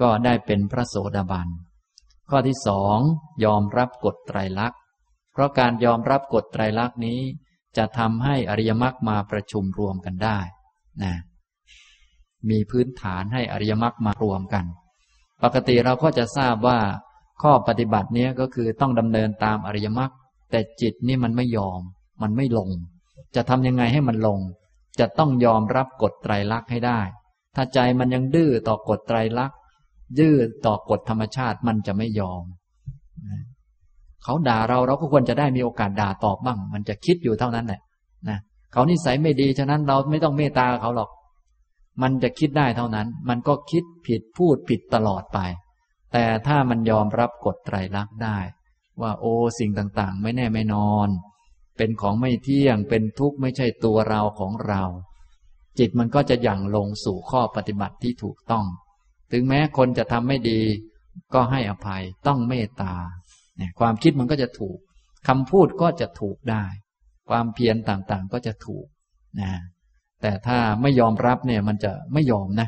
[0.01, 1.47] ก็ได้เป็นพระโสดาบัน
[2.29, 2.97] ข้อที่สอง
[3.43, 4.79] ยอมรับกฎไตรลักษณ์
[5.33, 7.19] เพราะการยอมรับกฎไตรลักษณ์นี้
[7.77, 10.39] จะทำให้อริยมรรคมาประชุมรวมกันได้
[11.03, 11.13] นะ
[12.49, 14.65] มีพื้นฐานให้อริยมรรคมารวมกัน
[15.43, 16.79] ปกติเราก็จะทราบว่า
[17.41, 20.11] ข้อปฏิบัติเนี้ยก็คือต้องดำเนินตามอริยมรรค
[20.51, 21.81] แต่จิตนี่มันไม่ยอม
[22.21, 22.69] มันไม่ลง
[23.35, 24.39] จะทำยังไงให้มันลง
[24.99, 26.99] จะต้องยอมรับกฎไตรลักษณ์ให้ได้
[27.55, 29.57] ถ้าใจมันยังดื้อต่อกฎไตรลักษณ์
[30.19, 32.43] ดื้อต่อกฎธรรมชาติมันจะไม่ยอม
[34.29, 37.81] เขาด่าเราเราก็ควรจะได้มีโอกาสด่าตอบบ้าง มันจะคิดอยู่เท่านั้นแหละ
[38.29, 38.37] นะ
[38.71, 41.09] เขานิสัยไม่ดีฉะนั้นเราไม่ต้องเมตตาเขาหรอก
[42.01, 45.39] มันจะคิดได้เท่านั้น มันก็คิดผิดพูดผิดตลอดไป
[46.13, 48.37] แต่ถ้ามันยอมรับกฎไตรลักษณ์ได้
[49.01, 51.09] ว่าโอ้สิ่งต่างๆ ไม่แน่ไม่นอน
[51.77, 54.83] เป็นของไม่เที่ยงเป็นทุกข์ไม่ใช่ตัวเราของเรา
[55.79, 58.65] จิตมันก็จะยั่งลงสู่ข้อปฏิบัติที่ถูกต้อง
[59.31, 60.61] ถึงแม้คนจะทำไม่ดี
[61.33, 62.93] ก็ให้อภัยต้องเมตตา
[63.79, 64.77] ความคิดมันก็จะถูก
[65.27, 66.65] คำพูดก็จะถูกได้
[67.29, 68.85] ความเพียรต่างๆก็จะถูก
[69.41, 69.51] นะ
[70.21, 72.67] แต่ถ้าไม่ยอมรับเนี่ยมันจะไม่ยอมนะ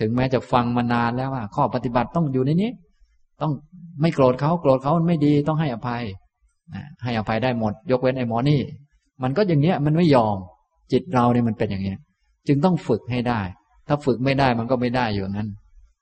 [0.00, 2.70] ถึงแม้จะฟังมานานแล้วว่า ข้อปฏิบัติต้องอยู่ในนี้
[3.42, 3.52] ต้อง
[4.00, 6.02] ไม่โกรธเขาโกรธเขามันไม่ดีต้องให้อภัย
[6.74, 8.60] นะให้อภัยได้หมด ยกเว้นไอ้หมอนี่
[9.22, 10.36] มันก็อย่างเงี้ยมันไม่ยอม
[10.92, 11.98] จิตเราเนี่ยมันเป็นอย่างเงี้ย
[12.48, 13.40] จึงต้องฝึกให้ได้
[13.88, 15.48] ถ้าฝึกไม่ได้มันก็ไม่ได้อยู่งั้น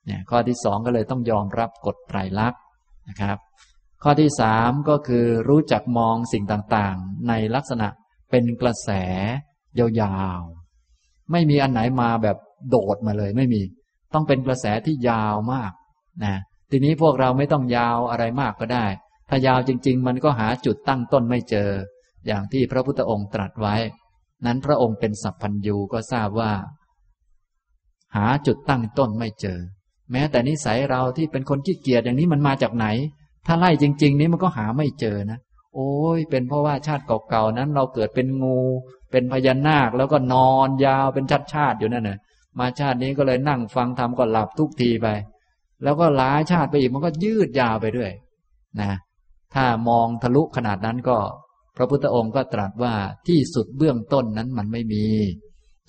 [0.05, 2.61] เนี่ยข้อที่สองก็เลยต้องยอมรับกฎไตรลักษณ์
[3.09, 3.37] นะครับ
[4.07, 7.87] ข้อที่สามก็คือรู้จักมองสิ่งต่างๆ ในลักษณะ
[8.31, 8.89] เป็นกระแส
[9.79, 9.87] ยา
[10.39, 12.37] วๆ ไม่มีอันไหนมาแบบ
[12.69, 13.61] โดดมาเลยไม่มี
[14.13, 15.71] ต้องเป็นกระแสที่ยาวมาก
[16.23, 16.35] นะ
[16.71, 18.85] ทีนี้พวกเราไม่ต้องยาวอะไรมากก็ได้
[19.29, 21.69] ถ้ายาวจริง ๆ มันก็หาจุดตั้งต้นไม่เจอ
[22.27, 23.75] อย่างที่พระพุทธองค์ตรัสไว้
[24.45, 26.51] นั้นพระองค์เป็นสัพพัญญูก็ทราบว่า
[28.15, 29.59] หาจุดตั้งต้นไม่เจอ
[30.11, 32.87] แม้แต่นิสัยเราที่เป็นคนขี้เกียจอย่างนี้มันมาจากไหน
[33.45, 35.39] ถ้าไล่จริง ๆ นี้มันก็หาไม่เจอนะ
[35.73, 38.59] โอ้ย เป็นเพราะว่าชาติเก่าๆนั้น เราเกิดเป็นงู
[39.11, 42.19] เป็นพญานาค แล้วก็นอนยาวเป็นชาติชาติอยู่นั่นน่ะ
[42.59, 45.07] มาชาตินี้ก็เลยนั่งฟังทำก็หลับทุกทีไป
[45.83, 48.11] แล้วก็หลายชาติไปอีกมันก็ยืดยาวไปด้วย
[48.81, 48.91] นะ
[49.53, 51.17] ถ้ามองทะลุขนาดนั้นก็
[51.77, 52.93] พระพุทธองค์ก็ตรัสว่า
[53.27, 55.05] ที่สุดเบื้องต้นนั้นมันไม่มี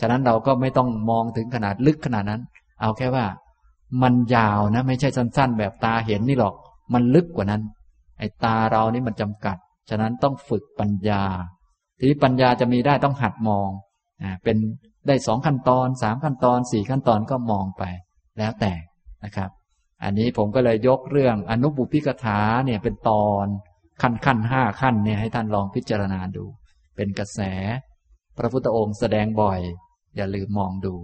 [0.00, 2.40] ฉะนั้นเราก็ไม่ต้องมองถึงขนาดลึกขนาดนั้น
[2.80, 3.26] เอาแค่ว่า
[4.02, 6.54] มันยาวนะ ไม่ใช่สั้น ๆ แบบตาเห็นนี่หรอก
[6.92, 7.62] มันลึกกว่านั้น
[8.18, 9.56] ไอ้ตาเรานี่มันจำกัด
[9.90, 11.22] ฉะนั้นต้องฝึกปัญญา
[11.98, 13.70] ทีนี้ปัญญาจะมีได้ต้องหัดมอง
[14.22, 14.56] อ่าเป็น
[15.06, 17.82] ได้สองขั้นตอนสามขั้นตอนสี่ขั้นตอนก็มองไป
[18.38, 18.72] แล้วแต่
[19.24, 19.50] นะครับ
[20.04, 23.46] อันนี้ผมก็เลยยกเรื่องอนุบุพิกถาเนี่ยเป็นตอน
[24.02, 26.44] ขั้นขั้นห้าขั้นเนี่ยให้ท่านลองพิจารณาดู
[26.96, 27.40] เป็นกระแส
[28.36, 29.60] พระพุทธองค์แสดงบ่อย
[30.16, 30.94] อย่าลืมมองดู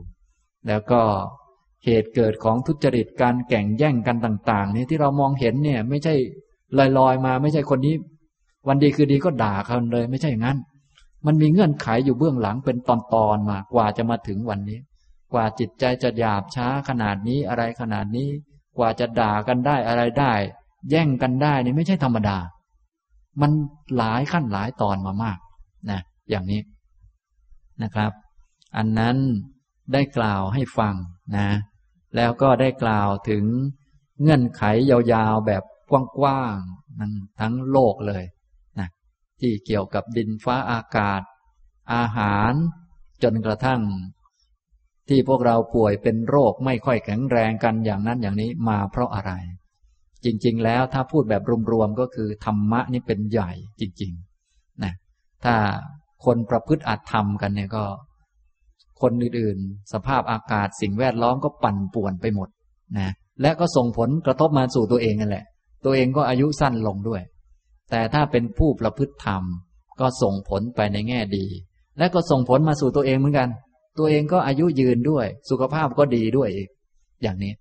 [0.69, 1.03] แล้วก็
[1.85, 6.15] เหตุเกิดของทุจริตการแข่งแย่งกันต่างๆนี่ที่เรามองเห็นเนี่ย ไม่ใช่
[6.99, 7.95] ลอยๆมา ไม่ใช่คนนี้
[8.69, 10.59] วันดีคือดีก็ด่ากันเลย ไม่ใช่อย่างนั้น
[11.27, 12.91] มันมีเงื่อนไขอยู่เบื้องหลังเป็นต
[13.27, 14.79] อนๆมากว่าจะมาถึงวันนี้
[15.33, 18.29] กว่าจิตใจจะหยาบช้าขนาดนี้อะไรขนาดนี้
[18.79, 20.33] กว่าจะด่ากันได้อะไรได้
[20.91, 22.39] แย่งกันได้นี่ไม่ใช่ธรรมดา
[23.41, 23.51] มัน
[23.97, 25.39] หลายขั้นหลายตอนมามาก
[25.91, 26.61] นะอย่างนี้
[27.83, 28.13] นะครับ
[28.77, 29.17] อันนั้น
[29.93, 30.95] ได้กล่าวให้ฟัง
[31.37, 31.49] นะ
[32.17, 33.45] แล้วก็ได้กล่าวถึง
[34.21, 35.63] เงื่อนไขยาวๆแบบ
[36.19, 38.25] กว้างๆทั้งโลกเลย
[38.79, 38.89] นะ
[39.41, 41.23] ที่เกี่ยวกับดินฟ้าอากาศ
[41.95, 42.53] อาหาร
[43.23, 43.81] จนกระทั่ง
[45.09, 49.33] ที่พวกเราป่วยเป็นโรคไม่ค่อยแข็งแรงกันอย่างนั้นอย่างนี้มาเพราะอะไร
[50.25, 51.43] จริงๆ แล้วถ้าพูดแบบ
[51.73, 53.51] รวมๆก็คือธรรมะนี่เป็นใหญ่
[53.81, 54.93] จริงๆนะ
[55.45, 55.55] ถ้า
[56.25, 57.85] คนประพฤติอัตธรรมกันเนี่ยก็
[59.03, 62.49] คนอื่นๆ สภาพอากาศสิ่งแวดล้อมก็ปั่นป่วนไปหมด
[62.99, 63.11] นะ
[63.43, 65.45] และก็ส่งผลกระทบมาสู่ตัวเองนั่นแหละ
[65.85, 67.23] ตัวเองก็อายุสั้นลงด้วย
[67.91, 69.43] แต่ถ้าเป็นผู้ประพฤติธรรม
[70.01, 71.47] ก็ส่งผลไปในแง่ดี
[71.99, 73.49] และก็ส่งผลมาสู่ตัวเองเหมือนกัน
[73.99, 76.69] ตัวเองก็อายุยืนด้วย สุขภาพก็ดีด้วยอีก
[77.23, 77.53] อย่างนี้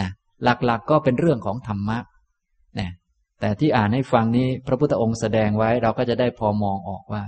[0.00, 0.10] นะ
[0.44, 1.98] หลักๆกก็เป็นเรื่องของธรรมะ
[2.78, 2.90] นะ
[3.40, 7.22] แต่ที่อ่านให้ฟังนี้พระพุทธองค์แสดงไว้เราก็จะได้พอมองออกว่า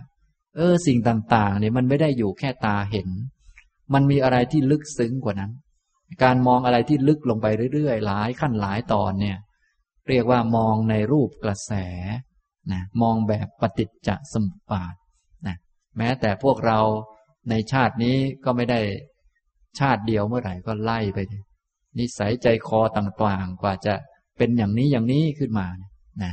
[0.56, 3.08] เออสิ่งต่างๆเนี่ยมันไม่ได้อยู่แค่ตาเห็น
[3.92, 5.52] มันมีอะไรที่ลึกซึ้งกว่านั้น
[6.22, 9.38] การมองอะไรที่ลึกลงไปเรื่อยๆ หลายขั้นหลายตอนเนี่ย
[10.08, 11.72] เรียกว่ามองในรูปกระแส
[12.72, 14.94] นะมองแบบปฏิจจสมุปบาท
[15.46, 15.56] นะ
[15.98, 16.80] แม้แต่พวกเรา
[17.50, 18.80] ในชาตินี้ก็ไม่ได้
[19.78, 21.18] ชาติเดียวเมื่อไหร่ก็ไล่ไป
[21.98, 23.94] นิสัยใจคอต่างๆ กว่าจะ
[24.38, 25.66] เป็นอย่างนี้อย่างนี้ขึ้นมา
[26.22, 26.32] นะ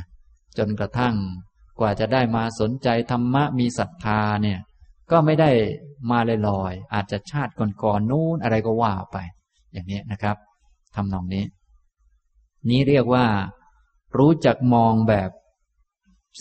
[0.58, 1.14] จนกระทั่ง
[1.80, 4.58] กว่าจะได้มาสนใจธรรมะมีศรัทธาเนี่ย
[5.10, 5.50] ก็ไม่ได้
[6.10, 9.16] มาลอยๆอาจจะชาติก่อนๆนู้นอะไรก็ว่าไป
[9.72, 10.36] อย่างนี้นะครับ
[10.94, 11.44] ทำนองนี้
[12.70, 13.26] นี้เรียกว่า
[14.18, 15.30] รู้จักมองแบบ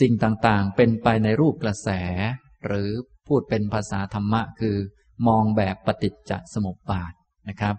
[0.02, 1.90] สิ่งต่างๆ เป็นไปในรูปกระแส
[2.66, 2.90] หรือ
[3.28, 4.76] พูดเป็นภาษาธรรมะ คือ
[5.28, 7.14] มองแบบปฏิจจสมุปบาท
[7.50, 7.76] นะครับ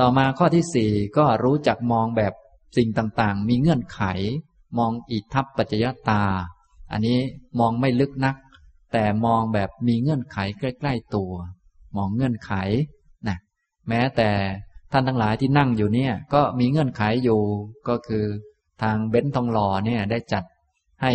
[0.00, 2.32] ต่อมาข้อที่สี่ก็รู้จักมองแบบ
[2.76, 4.00] สิ่งต่างๆ มีเงื่อนไข
[4.78, 6.24] มองอิทัปปัจจยตา
[6.92, 7.18] อันนี้
[7.60, 8.36] มองไม่ลึกนัก
[8.92, 11.32] แต่มองแบบมีเงื่อนไขใกล้ ๆ ตัว
[11.96, 12.52] มองเงื่อนไข
[13.28, 13.38] นะ
[13.88, 14.30] แม้แต่
[14.92, 17.40] ท่านทั้งหลายที่นั่งอยู่เนี่ย ก็มีเงื่อนไขอยู่
[17.88, 18.24] ก็คือ
[18.82, 20.44] ทางเบนทองหล่อเนี่ยได้จัด
[21.02, 21.12] ให้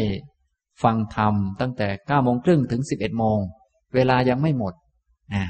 [0.84, 3.40] ฟังธรรมตั้งแต่เก้าโมงครึ่งถึงสิบเอ็ดโมง
[3.96, 4.74] เวลายังไม่หมด
[5.34, 5.44] นะ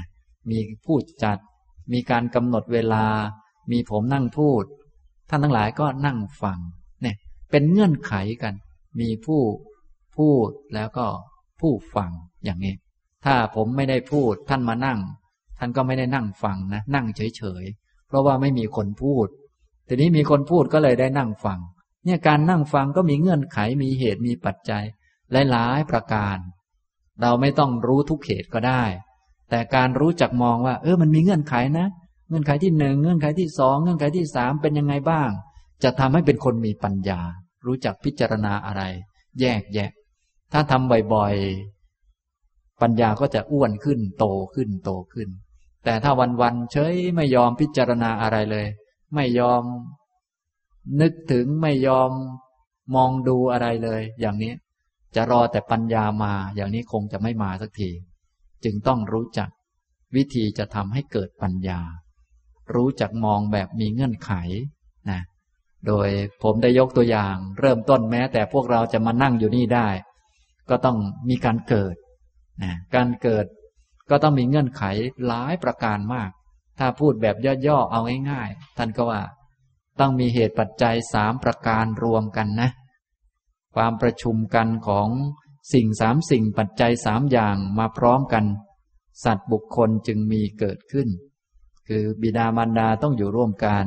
[0.50, 1.38] มีผู้จัด
[1.92, 3.04] มีการกำหนดเวลา
[3.70, 4.64] มีผมนั่งพูด
[5.28, 6.58] ท่านทั้งหลายก็นั่งฟัง
[7.02, 7.16] เนี่ย
[7.50, 8.54] เป็นเงื่อนไขกัน
[9.00, 9.40] มีผู้
[10.16, 11.06] พูดแล้วก็
[11.60, 12.10] ผู้ฟัง
[12.44, 12.74] อย่างนี้
[13.24, 14.98] ถ้าผมไม่ได้พูดท่านมานั่ง
[15.58, 19.26] ท่านก็ไม่ได้นั่งฟังนะ นั่งเฉยๆ เพราะว่าไม่มีคนพูด
[19.88, 21.60] ทีนี้มีคนพูดก็เลยได้นั่งฟัง
[22.04, 24.84] เนี่ยการนั่งฟังก็มีเงื่อนไขมีเหตุมีปัจจัย
[25.50, 26.38] หลายๆประการ
[27.20, 28.82] เราไม่ต้องรู้ทุกเหตุก็ได้
[29.50, 31.86] แต่การรู้จักมองว่า เออมันมีเงื่อนไขนะ
[32.28, 35.30] เงื่อนไขที่หนึ่งเงื่อนไขที่สองเงื่อนไขที่สามเป็นยังไงบ้าง
[35.82, 37.20] จะทำให้เป็นคนมีปัญญา
[37.66, 38.82] รู้จักพิจารณาอะไร
[39.40, 39.90] แยกแยะ
[40.52, 44.24] ถ้าทำบ่อยๆ ปัญญาก็จะอ้วนขึ้น โต
[44.54, 45.28] ขึ้นโตขึ้น
[45.84, 48.66] แต่ถ้าวันๆเฉยไม่ยอมพิจารณาอะไรเลย
[49.14, 49.62] ไม่ยอม
[51.00, 52.10] นึกถึงไม่ยอม
[52.94, 54.52] มองดูอะไรเลย อย่างนี้
[55.14, 57.90] จะรอแต่ปัญญามา อย่างนี้คงจะไม่มาสักที
[58.64, 59.48] จึงต้องรู้จัก
[60.16, 61.80] วิธีจะทำให้เกิดปัญญา
[62.74, 64.32] รู้จักมองแบบมีเงื่อนไข
[65.10, 65.20] นะ
[65.86, 66.08] โดย
[66.42, 69.88] ผมได้ยกตัวอย่าง เริ่มต้นแม้แต่พวกเราจะมานั่งอยู่นี่ได้
[70.70, 70.98] ก็ต้อง
[71.28, 71.94] มีการเกิด
[72.62, 73.46] นะการเกิด
[74.10, 74.82] ก็ต้องมีเงื่อนไข
[75.26, 76.30] หลายประการมาก
[76.78, 77.36] ถ้าพูดแบบ
[77.66, 78.00] ย่อๆเอา
[78.30, 79.22] ง่ายๆท่านก็ว่า
[80.00, 82.70] ต้องมีเหตุปัจจัยสามประการรวมกันนะ
[83.74, 85.08] ความประชุมกันของ
[85.72, 88.44] สิ่งสามสิ่งปัจจัยสามอย่างมาพร้อมกัน
[89.24, 91.08] สัตว์บุคคลจึงมีเกิดขึ้น
[91.88, 93.86] คือบิดามารดาต้องอยู่ร่วมกัน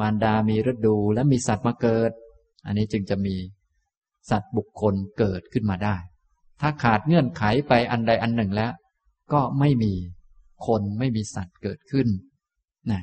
[0.00, 2.10] มารดามีฤดูและมีสัตว์มาเกิด
[2.66, 3.36] อันนี้จึงจะมี
[4.30, 5.96] สัตว์บุคคลเกิดขึ้นมาได้
[6.60, 8.72] ถ้าขาดเงื่อนไขไปอันใดอันหนึ่งแล้ว
[9.32, 9.94] ก็ไม่มี
[10.66, 12.08] คนไม่มีสัตว์เกิดขึ้น
[12.90, 13.02] นะ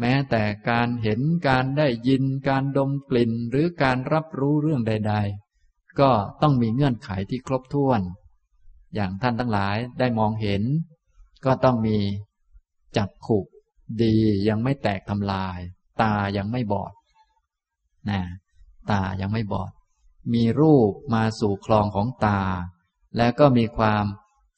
[0.00, 5.14] แม้แต่การเห็นการได้ยินการดมกลิ่นหรือการรับรู้เรื่องใด
[5.56, 6.10] ๆ ก็
[6.42, 8.00] ต้องมีเงื่อนไขที่ครบถ้วน
[8.94, 10.62] อย่างท่านทั้งหลายได้มองเห็น
[11.44, 11.98] ก็ต้องมี
[12.96, 13.38] จักขุ
[14.02, 14.16] ดี
[14.48, 15.58] ยังไม่แตกทำลาย
[16.02, 16.92] ตายังไม่บอด
[18.10, 18.20] นะ
[18.90, 19.70] ตายังไม่บอด
[20.34, 22.42] มีรูปมาสู่คลองของตา
[23.16, 24.04] แล้วก็มีความ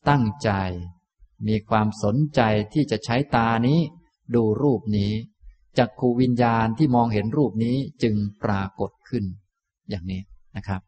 [0.08, 0.50] ตั้งใจ
[1.48, 2.40] มีความสนใจ
[2.72, 3.80] ที่จะใช้ตานี้
[4.34, 5.12] ดูรูปนี้
[5.78, 9.24] จักขูวิญญาณที่มองเห็นรูปนี้จึงปรากฏขึ้น
[9.90, 10.22] อย่างนี้
[10.56, 10.80] นะครับ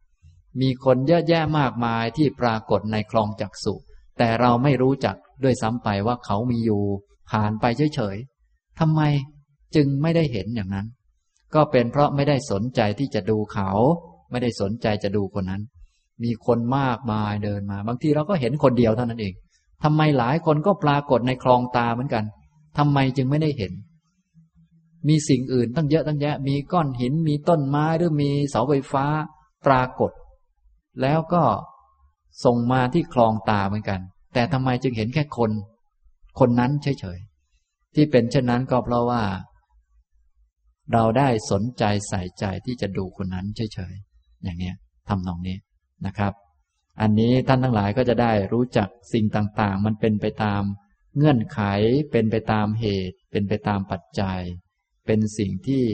[0.60, 3.74] มีคนเยอะแยะมากมายที่ปรากฏในคลองจักสุ
[4.18, 6.82] แต่เราไม่รู้จักด้วยซ้ำไปว่าเขามีอยู่
[7.30, 7.64] ผ่านไป
[7.94, 9.00] เฉยๆทำไม
[9.74, 10.86] จึงไม่ได้เห็นอย่างนั้น
[11.54, 13.70] ก็เป็นเพราะไม่ได้สนใจที่จะดูเขา
[14.34, 15.62] ไม่ได้สนใจจะดูคนนั้น
[16.24, 19.34] มีคนมากมายเดินมา บางทีเราก็เห็นคนเดียวเท่านั้นเอง
[19.84, 22.24] ทำไมหลายคนก็ปรากฏในคลองตาเหมือนกัน
[22.78, 23.72] ทำไมจึงไม่ได้เห็น
[25.08, 29.06] มีสิ่งอื่นตั้งเยอะตั้งแยะ มีก้อนหิน มีต้นไม้หรือมีเสาไฟฟ้า
[29.66, 30.10] ปรากฏ
[31.02, 31.42] แล้วก็
[32.44, 34.00] ส่งมาที่คลองตาเหมือนกัน
[34.34, 35.50] แต่ทำไมจึงเห็นแค่คน
[36.38, 39.22] คนนั้นเฉยๆ ที่เป็นเช่นนั้นก็เพราะว่า
[40.92, 44.13] เราได้สนใจใส่ใจที่จะดูคนนั้นเฉยๆ
[44.44, 44.72] อย่างนี้
[45.08, 45.56] ทำนองนี้
[46.06, 46.32] นะครับ
[47.00, 50.62] อันนี้ท่านทั้งหลายก็จะได้รู้จักสิ่งต่างๆ มันเป็นไปตาม
[51.16, 51.60] เงื่อนไข
[52.10, 54.40] เป็นไปตามเหตุ เป็นไปตามปัจจัย
[55.06, 55.84] เป็นสิ่งที่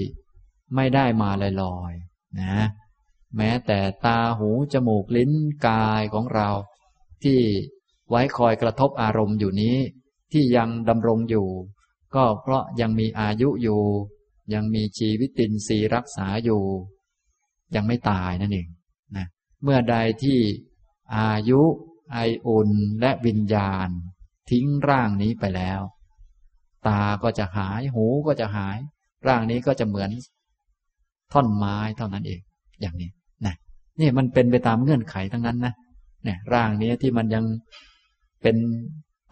[0.75, 1.31] ไม่ได้มา
[1.63, 2.57] ลอยๆนะ
[3.37, 5.33] แม้แต่ตาหู จมูกลิ้น
[5.67, 6.51] กายของเรา
[7.25, 7.41] ที่
[8.09, 9.77] ไว้คอยกระทบอารมณ์อยู่นี้
[10.33, 11.49] ที่ยังดำรงอยู่
[12.15, 13.83] ก็เพราะยังมีอายุอยู่
[14.55, 16.65] ยังมีชีวิตินทรีย์รักษาอยู่
[17.77, 18.69] ยังไม่ตายนั่นเอง
[19.17, 19.27] นะ
[19.63, 20.39] เมื่อใดที่
[21.17, 21.61] อายุ
[22.13, 23.89] ไออุ่นและวิญญาณ
[24.51, 25.81] ทิ้งร่างนี้ไปแล้ว
[26.89, 28.79] ตาก็จะหายหูก็จะหาย
[29.27, 30.11] ร่างนี้ก็จะเหมือน
[31.33, 32.41] ท่อนไม้เท่านั้นเอง
[32.81, 33.11] อย่างนี้
[33.47, 33.55] นะ
[34.01, 35.75] นี่มันเป็นไปตามเงื่อนไขทั้งนั้นนะ
[36.25, 37.45] เนี่ย ร่างนี้ที่มันยัง
[38.43, 38.57] เป็น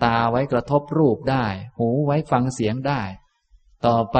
[0.04, 1.46] ตาไว้กระทบรูปได้
[1.78, 3.00] หูไว้ฟังเสียงได้
[3.86, 4.18] ต่อไป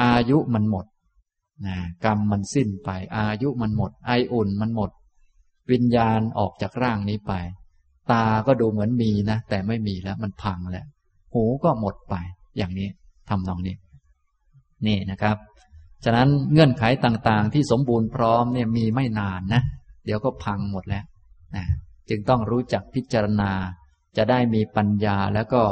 [0.00, 0.84] อายุมันหมด
[1.66, 4.90] นะกรรมมันสิ้นไป อายุมันหมด ไออุ่นมันหมด
[5.72, 7.32] วิญญาณออกจากร่างนี้ไป
[8.12, 10.86] ตาก็ดูเหมือนมีนะ แต่ไม่มีแล้ว มันพังแล้ว
[11.34, 12.14] หูก็หมดไป
[12.56, 12.88] อย่างนี้
[13.28, 13.76] ทำนองนี้
[14.86, 15.36] นี่นะครับ
[16.04, 19.62] ฉะนั้นเงื่อนไขต่างๆ ที่สมบูรณ์พร้อมเนี่ยมีไม่นานนะ
[20.04, 21.04] เดี๋ยวก็พังหมดแล้ว
[21.56, 21.64] นะ
[22.08, 23.50] จึงต้องรู้จักพิจารณา
[24.16, 25.62] จะได้มีปัญญาแล้วก็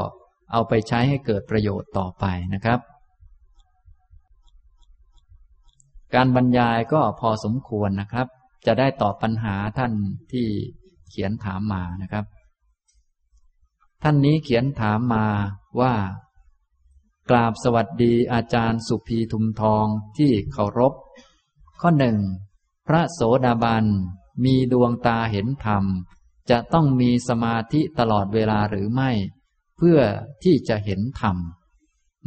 [0.53, 2.25] เอาไปใช้ให้เกิดประโยชน์ต่อไป
[2.55, 2.79] นะครับ
[6.15, 8.27] การบรรยายก็พอสมควรนะครับ
[8.67, 9.93] จะได้ตอบปัญหาท่าน
[10.33, 10.47] ที่
[11.11, 12.25] เขียนถามมานะครับ
[14.03, 15.27] ท่านนี้เขียนถามมา
[15.81, 15.95] ว่า
[17.31, 19.87] กราบสวัสดีอาจารย์สุภีทุมทอง
[20.19, 20.93] ที่เคารพ
[21.81, 22.19] ข้อหนึ่ง
[22.87, 23.85] พระโสดาบัน
[24.45, 25.85] มีดวงตาเห็นธรรม
[26.51, 29.11] จะต้องมีสมาธิตลอดเวลาหรือไม่
[29.77, 30.01] เพื่อ
[30.43, 31.37] ที่จะเห็นธรรม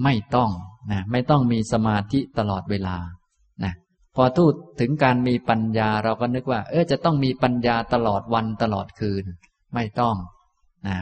[0.04, 0.52] ไม่ต้อง
[0.92, 2.98] นะไม่ต้องมีสมาธิตลอดเวลา
[4.16, 9.24] พอทูดถึงการมีปัญญาเราก็นึกว่า เออจะต้องมีปัญญาตลอดวันตลอดคืน
[9.74, 10.16] ไม่ต้อง
[10.88, 10.98] นะ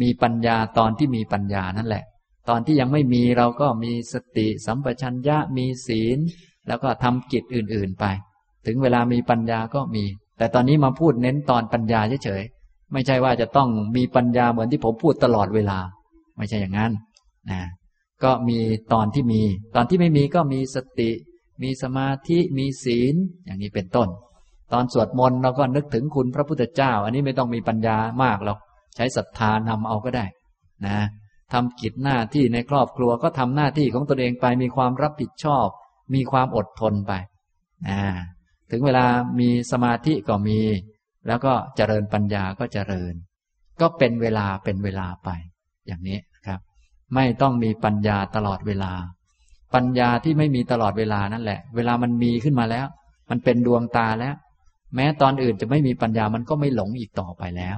[0.00, 2.04] มีปัญญาตอนที่มีปัญญานั่นแหละ
[2.48, 6.18] ตอนที่ยังไม่มีเราก็มีสติสัมปชัญญะมีศีล
[6.68, 8.04] แล้วก็ทำกิจอื่น ๆไป
[8.66, 10.04] ถึงเวลามีปัญญาก็มี
[10.38, 15.78] แต่ตอนนี้มาพูดเน้นตอนปัญญาเฉยๆไม่ใช่ว่าจะต้องมีปัญญาเหมือนที่ผมพูดตลอดเวลา
[16.38, 16.92] ไม่ใช่อย่างนั้น
[17.50, 17.60] นะ
[18.24, 18.58] ก็มี
[18.92, 19.40] ตอนที่มี
[19.76, 21.10] ตอนที่ไม่มีก็มีสติ
[21.62, 24.08] มีสมาธิมีศีลอย่างนี้เป็นต้น
[24.72, 28.58] ตอนสวดมนต์เราก็นึกถึงคุณพระพุทธเจ้า อันนี้ไม่ต้องมีปัญญามากหรอก
[28.96, 30.26] ใช้ศรัทธานำเอาก็ได้
[30.86, 30.98] นะ
[31.52, 35.66] ทำกิจหน้าที่ในครอบครัวก็ทำหน้าที่ของตนเองไปมีความรับผิดชอบ
[36.14, 37.12] มีความอดทนไป
[37.88, 38.00] นะ
[38.70, 39.06] ถึงเวลา
[39.40, 40.60] มีสมาธิก็มี
[41.26, 43.14] แล้วก็เจริญปัญญาก็เจริญ
[43.80, 45.28] ก็เป็นเวลาเป็นเวลาไป
[45.86, 46.60] อย่างนี้ครับ
[47.14, 48.92] ไม่ต้องมีปัญญาตลอดเวลา
[49.74, 52.86] ปัญญาที่ไม่มีตลอดเวลานั่นแหละ เวลามันมีขึ้นมาแล้ว
[53.30, 54.34] มันเป็นดวงตาแล้ว
[54.94, 57.76] แม้ตอนอื่นจะไม่มีปัญญามันก็ไม่หลงอีกต่อไปแล้ว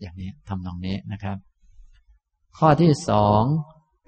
[0.00, 1.36] อย่างนี้ทำนองนี้นะครับ
[2.58, 3.42] ข้อที่สอง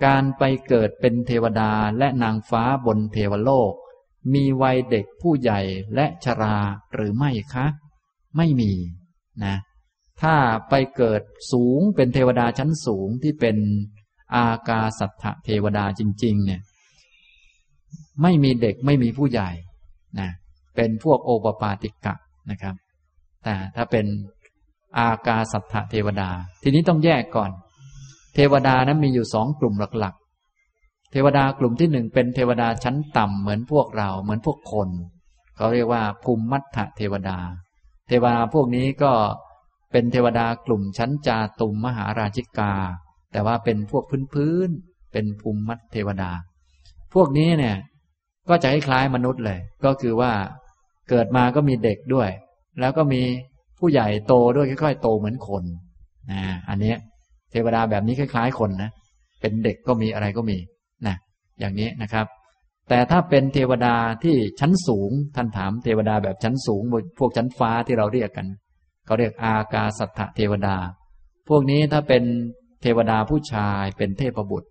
[0.07, 3.72] การไปเกิดเป็นเทวดาและนางฟ้าบนเทวโลก
[4.35, 5.61] มีวัยเด็กผู้ใหญ่
[5.95, 6.57] และชรา
[6.95, 7.66] หรือไม่คะ
[8.37, 8.72] ไม่มี
[9.45, 9.57] นะ
[10.22, 10.35] ถ้า
[10.70, 11.22] ไปเกิด
[11.53, 13.57] สูงเป็นเทวดาชั้นสูงที่เป็น
[14.35, 16.61] อากาสัตถเทวดาจริง ๆ เนี่ย
[18.23, 19.51] ไม่มีเด็กไม่มีผู้ใหญ่
[20.21, 20.31] นะ
[20.77, 22.15] เป็นพวกโอปปาติกะ
[22.51, 22.75] นะครับ
[23.43, 24.07] แต่ถ้าเป็น
[24.99, 26.31] อากาสัทธเทวดา
[26.62, 27.51] ทีนี้ต้องแยกก่อน
[28.35, 34.89] เทวดานั้นมีอยู่สองกลุ่มหลักๆ เทวดากลุ่มที่หนึ่งเป็นเทวดาชั้นต่ำเหมือนพวกเราเหมือนพวกคน
[35.57, 37.39] เขาเรียกว่าภูมิมัทธเทวดา
[38.09, 39.12] เทวดาพวกนี้ก็
[39.93, 42.73] เป็นเทวดากลุ่มชั้นจาตุมมหาราชิกา
[43.33, 44.05] แต่ว่าเป็นพวก
[44.35, 46.31] พื้นๆเป็นภูมิมัทเทวดา
[47.15, 47.77] พวกนี้เนี่ย
[48.49, 50.32] ก็จะคล้ายมนุษย์เลย ก็คือว่า
[51.11, 52.30] เกิดมาก็มีเด็กด้วย
[52.80, 53.22] แล้วก็มี
[53.78, 55.64] ผู้ใหญ่โตด้วยค่อยๆ โตเหมือนคน
[56.32, 56.95] นะอันนี้
[57.51, 58.90] เทวดาแบบนี้คล้าย ๆ คนนะ
[59.40, 60.59] เป็นเด็กก็มีอะไรก็มี
[61.07, 61.16] นะ
[61.61, 62.26] อย่างนี้นะครับ
[62.88, 66.82] แต่ถ้าเป็นเทวดาที่ชั้นสูงท่านถามเทวดาแบบชั้นสูง
[67.18, 68.47] พวกชั้นฟ้าที่เราเรียกกัน
[69.07, 70.76] เขาเรียกอากาสัทธเทวดา
[71.49, 72.24] พวกนี้ถ้าเป็น
[72.82, 74.68] เทวดาผู้ชายเป็นเทพบุตร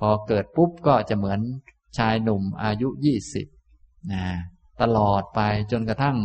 [0.00, 1.40] พอเกิดปุ๊บก็จะเหมือน
[1.98, 3.46] ชายหนุ่มอายุยี่สิบ
[4.12, 4.24] นะ
[4.82, 5.40] ตลอดไป
[5.72, 6.16] จนกระทั่ง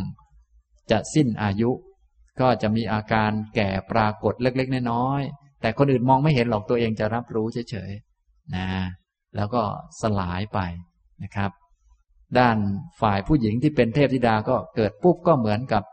[0.91, 1.71] จะสิ้นอายุ
[2.39, 8.67] ก็จะมีอาการแก่ปรากฏเล็กๆน้อยๆแต่คนอื่นมองไม่เห็นหรอกตัวเองจะรับรู้เฉยๆนะ
[9.35, 9.61] แล้วก็
[10.01, 10.59] สลายไป
[11.23, 11.51] นะครับ
[12.37, 12.57] ด้าน
[13.01, 15.83] ฝ่ายผู้หญิงที่เป็นเทพธิดาก็เกิดปุ๊บก็เหมือนกับ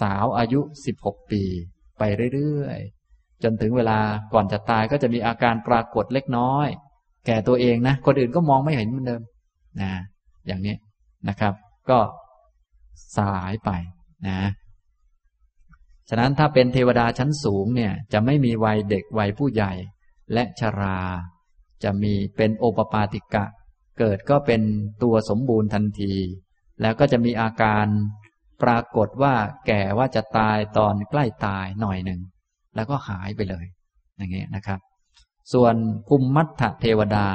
[0.00, 1.42] สาวอายุสิบหกปี
[1.98, 2.02] ไป
[2.34, 3.98] เรื่อยๆ จนถึงเวลา
[4.32, 6.68] ก่อนจะตายก็จะมีอาการปรากฏเล็กน้อย
[7.26, 9.22] แก่ตัวเองนะ คนอื่นก็มองไม่เห็นเหมือนเดิม
[9.80, 9.90] นะ
[10.46, 10.74] อย่างนี้
[11.28, 11.54] นะครับ
[11.90, 11.98] ก็
[13.16, 13.70] สลายไป
[14.28, 14.50] นะ
[16.08, 19.72] ฉะนั้นถ้าเป็นเทวดาชั้นสูงเนี่ย จะไม่มีวัยเด็กวัยผู้ใหญ่
[20.32, 21.00] และชรา
[21.84, 23.44] จะมีเป็นโอปปาติกะ
[23.98, 24.62] เกิดก็เป็น
[25.02, 26.14] ตัวสมบูรณ์ทันที
[26.80, 27.86] แล้วก็จะมีอาการ
[28.62, 29.34] ปรากฏว่า
[29.66, 32.20] แก่ว่าจะตายตอนใกล้ตายหน่อยหนึ่ง
[32.74, 33.64] แล้วก็หายไปเลย
[34.16, 34.78] อย่างนี้ยนะครับ
[35.52, 35.74] ส่วน
[36.08, 37.28] ภูมิมัทธเทวดา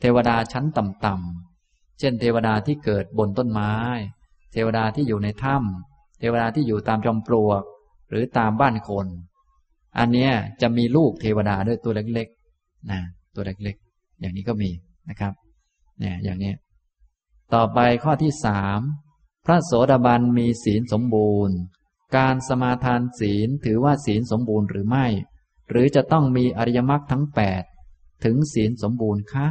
[0.00, 3.72] เทวดาชั้นต่ำๆ เช่น เทวดาที่เกิดบนต้นไม้
[4.52, 7.62] เทวดาที่อยู่ในถ้ำเทวดาที่อยู่ตามจอมปลวก
[8.10, 9.06] หรือตามบ้านคน
[9.98, 10.28] อันนี้
[10.60, 13.00] จะมีลูกเทวดาด้วยตัวเล็กๆนะ
[13.34, 14.70] ตัวเล็กๆ อย่างนี้ก็มี
[15.08, 15.32] นะครับ
[15.98, 16.52] เนี่ย อย่างนี้
[17.54, 18.80] ต่อไปข้อที่สาม
[19.46, 21.56] พระโสดาบันมีศีลสมบูรณ์
[22.16, 25.06] การสมาทานศีลถือว่าศีลสมบูรณ์หรือไม่
[25.70, 27.62] หรือจะต้องมีอริยมรรคทั้งแปด
[28.24, 29.46] ถึงศีลสมบูรณ์คะ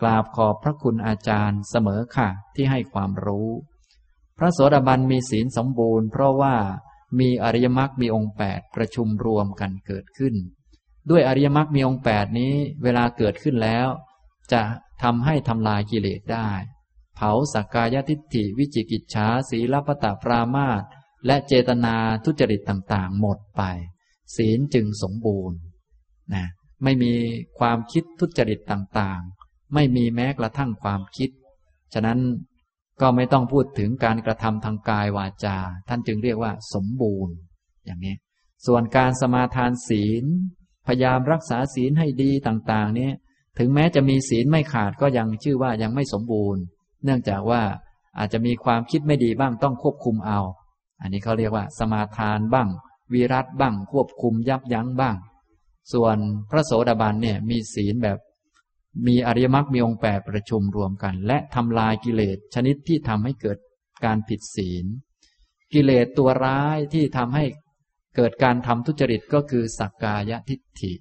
[0.00, 3.48] กราบขอบพระคุณอาจารย์เสมอค่ะ ที่ให้ความรู้
[4.38, 6.56] พระโสดาบันมีศีลสมบูรณ์ เพราะว่า
[7.18, 10.34] มีอริยมรรคมีองค์แปดประชุมรวมกันเกิดขึ้น
[11.10, 13.88] ด้วยอริยมรรคมีองค์แปดนี้เวลาเกิดขึ้นแล้ว
[14.52, 14.62] จะ
[15.02, 16.50] ทำให้ทำลายกิเลสได้
[17.16, 20.82] เผาสักกายทิฏฐิวิจิกิจฉาสีลปตะปรามาต
[21.26, 23.62] และเจตนาทุจริตต่างๆ หมดไป
[24.36, 25.58] ศีลจึงสมบูรณ์
[26.34, 26.46] นะ
[26.84, 27.12] ไม่มี
[27.58, 31.30] ความคิดทุจริตต่างๆ ไม่มีแม้กระทั่งความคิด
[31.94, 32.18] ฉะนั้น
[33.00, 35.56] ก็ไม่ต้องพูดถึงการกระทำทางกายวาจา
[35.88, 37.34] ท่านจึงเรียกว่าสมบูรณ์
[37.84, 38.14] อย่างนี้
[38.66, 40.24] ส่วนการสมาทานศีล
[40.86, 43.10] พยายามรักษาศีลให้ดีต่างๆ นี้
[43.58, 46.62] ถึงแม้จะมีศีลไม่ขาดก็ยังชื่อว่ายังไม่สมบูรณ์
[47.04, 47.62] เนื่องจากว่า
[48.18, 50.40] อาจจะมีความคิดไม่ดีบ้างต้องควบคุมเอา
[51.00, 52.68] อันนี้เขาเรียกว่า สมาทานบ้าง
[53.12, 55.16] วีรัตบ้างควบคุมยับยั้งบ้าง
[55.92, 56.16] ส่วน
[56.50, 58.18] พระโสดาบันเนี่ยมีศีลแบบ
[59.06, 63.58] มีอริยมรรคมีองค์แปดประชุมรวมกัน และทำลายกิเลสชนิดที่ทำให้เกิด
[64.04, 64.86] การผิดศีล
[65.72, 67.44] กิเลสตัวร้ายที่ทำให้
[68.16, 70.92] เกิดการทำทุจริตก็คือสักกายทิฏฐิ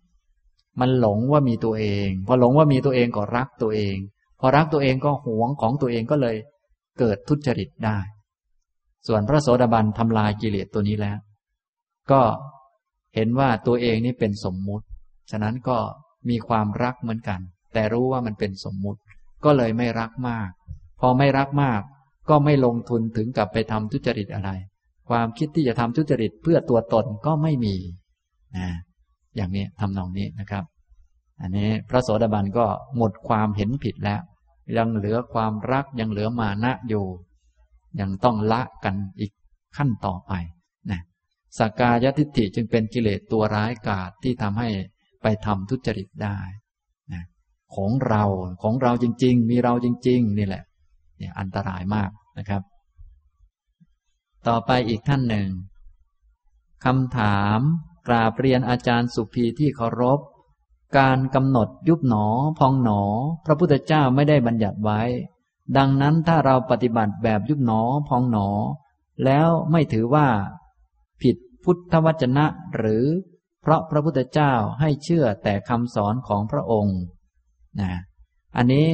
[0.80, 3.98] มันหลงว่ามีตัวเอง พอหลงว่ามีตัวเองก็รักตัวเอง
[4.40, 6.36] พอรักตัวเองก็หวงของตัวเองก็เลย
[7.00, 8.00] เกิดทุจริตได้
[9.08, 11.18] ส่วนพระโสดาบันทำลายกิเลสตัวนี้แล้ว
[12.12, 12.22] ก็
[13.16, 14.86] เห็นว่าตัวเองนี่เป็นสมมุติ
[15.32, 15.78] ฉะนั้นก็
[16.30, 17.40] มีความรักเหมือนกัน
[17.74, 19.00] แต่รู้ว่ามันเป็นสมมุติ
[19.44, 20.50] ก็เลยไม่รักมาก
[21.00, 21.82] พอไม่รักมาก
[22.30, 24.50] ก็ไม่ลงทุนถึงกับไปทำทุจริตอะไร
[25.10, 27.76] ความคิดที่จะทำทุจริตเพื่อตัวตนก็ไม่มี
[28.58, 28.68] นะ
[29.36, 30.64] อย่างนี้ทำนองนี้นะครับ
[31.42, 32.66] อันนี้พระโสดาบันก็
[32.98, 34.22] หมดความเห็นผิดแล้ว
[34.78, 37.06] ยังเหลือความรักยังเหลือมานะอยู่
[38.00, 39.32] ยังต้องละกันอีก
[39.78, 40.32] ขั้นต่อไป
[41.58, 44.70] สักกายทิฏฐิจึงเป็นกิเลสตัวร้ายกาจที่ทำให้
[45.22, 46.40] ไปทำทุจริตได้
[47.14, 47.24] นะ
[47.76, 48.24] ของเรา
[48.64, 50.64] ของเราจริง ๆ มีเราจริง ๆ นี่แหละ
[51.18, 52.62] เนี่ยอันตรายมากนะครับ
[54.48, 55.50] ต่อไปอีกท่านหนึ่ง
[56.86, 57.60] คำถาม
[58.08, 60.20] กราบเรียนอาจารย์สุภีที่เคารพ
[60.98, 62.26] การกำหนดยุบหนอ
[62.60, 63.02] พองหนอ
[63.46, 65.02] พระพุทธเจ้าไม่ได้บัญญัติไว้
[65.78, 68.48] ดังนั้นถ้าเราปฏิบัติแบบยุบหนอ พองหนอ
[69.26, 70.28] แล้วไม่ถือว่า
[71.64, 72.46] พุทธวจนะ
[72.78, 73.06] หรือ
[73.62, 77.00] เพราะพระพุทธเจ้าให้เชื่อแต่คำสอนของพระองค์
[77.82, 77.92] นะ
[78.58, 78.88] อันนี้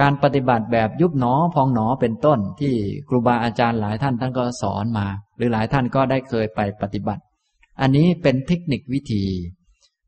[0.00, 2.74] การปฏิบัติแบบยุบหนอพองหนอเป็นต้นที่
[3.08, 5.06] ครูบาอาจารย์หลายท่านท่านก็สอนมา
[5.36, 7.22] หรือหลายท่านก็ได้เคยไปปฏิบัติ
[7.80, 9.24] อันนี้เป็นเทคนิควิธี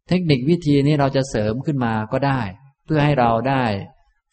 [0.08, 2.40] เทคนิควิธีนี้เราจะเสริมขึ้นมาก็ได้
[2.84, 3.64] เพื่อให้เราได้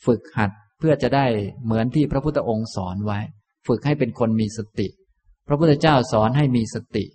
[0.05, 1.25] ฝึกหัดเพื่อจะได้
[1.65, 3.19] เหมือนที่พระพุทธองค์สอนไว้
[3.67, 4.87] ฝึกให้เป็นคนมีสติ
[5.47, 7.05] พระพุทธเจ้าสอนให้มีสติ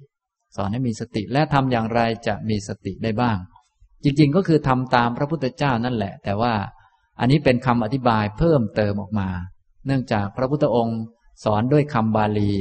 [0.59, 3.37] สอนให้มีสติและทำอย่างไรจะมีสติได้บ้าง
[4.05, 6.55] จริงๆก็คือทำตามพระพุทธเจ้านั่นแหละ แต่ว่า
[7.21, 9.29] อันนี้เป็นคำอธิบายเพิ่มเติมออกมา
[9.87, 11.01] เนื่องจากพระพุทธองค์
[11.45, 12.53] สอนด้วยคำบาลี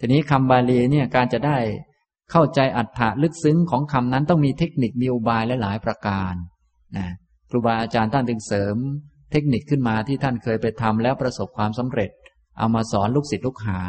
[0.00, 1.58] ทีนี้คำบาลีเนี่ยการจะได้
[2.30, 6.34] เข้าใจอัฏฐะลึกซึ้งของคำนั้นต้องมีเทคนิคมีอุบายและหลายประการ
[6.96, 7.06] นะ
[7.50, 8.76] ครูบาอาจารย์ท่านถึงเสริม
[9.32, 12.10] เทคนิคขึ้นมาที่ท่านเคยไปทำแล้วประสบความสำเร็จ
[12.58, 13.80] เอามาสอนลูกศิษย์ลูกหา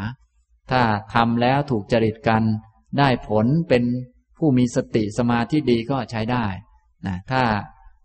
[0.70, 0.80] ถ้า
[1.14, 2.42] ทำแล้วถูกจริตกัน
[2.98, 3.82] ได้ผลเป็น
[4.38, 6.46] ผู้มีสติสมาธิดีก็ใช้ได้
[7.06, 7.42] นะถ้า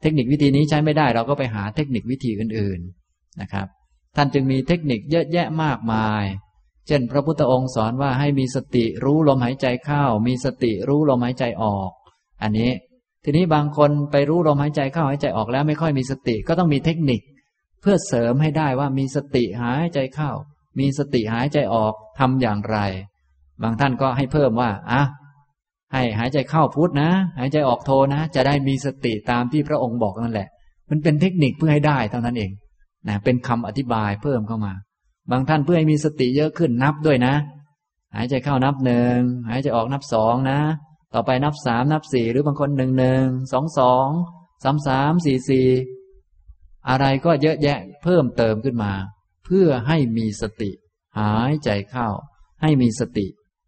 [0.01, 3.67] เทคนิควิธีนี้ใช้ไม่ได้เราก็ไปหาเทคนิควิธีอื่นๆนะครับ
[4.15, 6.23] ท่านจึงมีเทคนิคเยอะแยะมากมาย
[6.87, 11.91] เช่น พระพุทธองค์สอนว่าให้มีสติรู้ลมหายใจเข้า มีสติรู้ลมหายใจออก
[12.43, 12.71] อันนี้
[13.23, 17.21] ทีนี้บางคนไปรู้ลมหายใจเข้าหายใจออกแล้วไม่ค่อยมีสติก็ต้องมีเทคนิค
[17.81, 20.31] เพื่อเสริมให้ได้ว่ามีสติหายใจเข้า
[20.79, 22.77] มีสติหายใจออกทำอย่างไร
[23.61, 25.01] บางท่านก็ให้เพิ่มว่าอะ
[25.93, 27.09] ให้หายใจเข้าพุทนะ
[27.39, 30.47] หายใจออกโทนะ จะได้มีสติตามที่พระองค์บอกนั่นแหละ
[30.89, 32.51] มันเป็นเทคนิคเพื่อให้ได้เท่านั้นเอง
[33.07, 34.73] นะเป็นคำอธิบายเพิ่มเข้ามา
[35.31, 37.33] บางท่านเพื่อให้มีสติเยอะขึ้นนับด้วยนะ
[38.15, 39.17] หายใจเข้านับหนึ่ง
[39.49, 40.59] หายใจออกนับสองนะ
[41.13, 44.07] ต่อไปนับสามนับสี่หรือบางคนหนึ่งหนึ่งสองสอง
[44.63, 45.67] สามสามสี่สี่
[46.89, 48.93] อะไรก็เยอะแยะเพิ่มเติมขึ้นมา
[49.45, 50.71] เพื่อให้มีสติ
[51.19, 52.07] หายใจเข้า
[52.61, 53.27] ให้มีสติ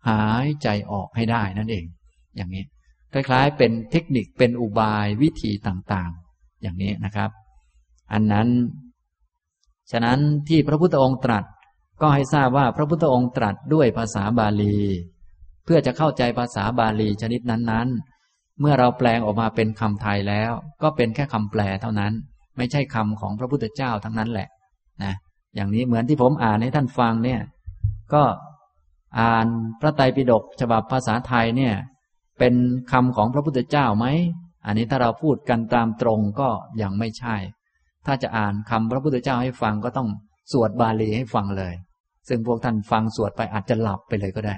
[0.10, 1.86] หายใจออกให้ได้นั่นเอง
[2.36, 2.64] อย่างนี้
[3.14, 7.30] คล้ายๆ เป็นเทคนิคเป็นอุบายวิธีต่างๆ อย่างนี้นะครับ
[8.14, 8.48] อันนั้น
[9.92, 11.46] ฉะนั้นที่พระพุทธองค์ตรัส
[12.02, 14.78] ก็ให้ทราบว่าพระพุทธองค์ตรัสด้วยภาษาบาลี
[15.66, 20.52] เพื่อจะเข้าใจภาษาบาลีชนิดนั้นๆ เมื่อเราแปลงออกมาเป็นคำไทยแล้ว
[20.84, 22.14] ก็เป็นแค่คำแปลเท่านั้น
[22.58, 24.48] ไม่ใช่คำของพระพุทธเจ้าทั้งนั้นแหละ
[25.04, 25.14] นะ
[25.56, 27.42] อย่างนี้เหมือนที่ผมอ่านให้ท่านฟังเนี่ย
[28.14, 28.24] ก็
[29.20, 29.48] อ่าน
[29.82, 31.76] พระไตรปิฎกฉบับภาษาไทยเนี่ย
[32.40, 32.54] เป็น
[32.92, 34.06] คำของพระพุทธเจ้าไหม
[34.66, 36.50] อันนี้ถ้าเราพูดกันตามตรงก็
[36.82, 37.36] ยังไม่ใช่
[38.06, 40.10] ถ้าจะอ่านคำพระพุทธเจ้าให้ฟังก็ต้อง
[40.52, 41.74] สวดบาลีให้ฟังเลย
[42.28, 44.56] ซึ่งพวกท่านฟังสวดไปอาจจะหลับไปเลยก็ได้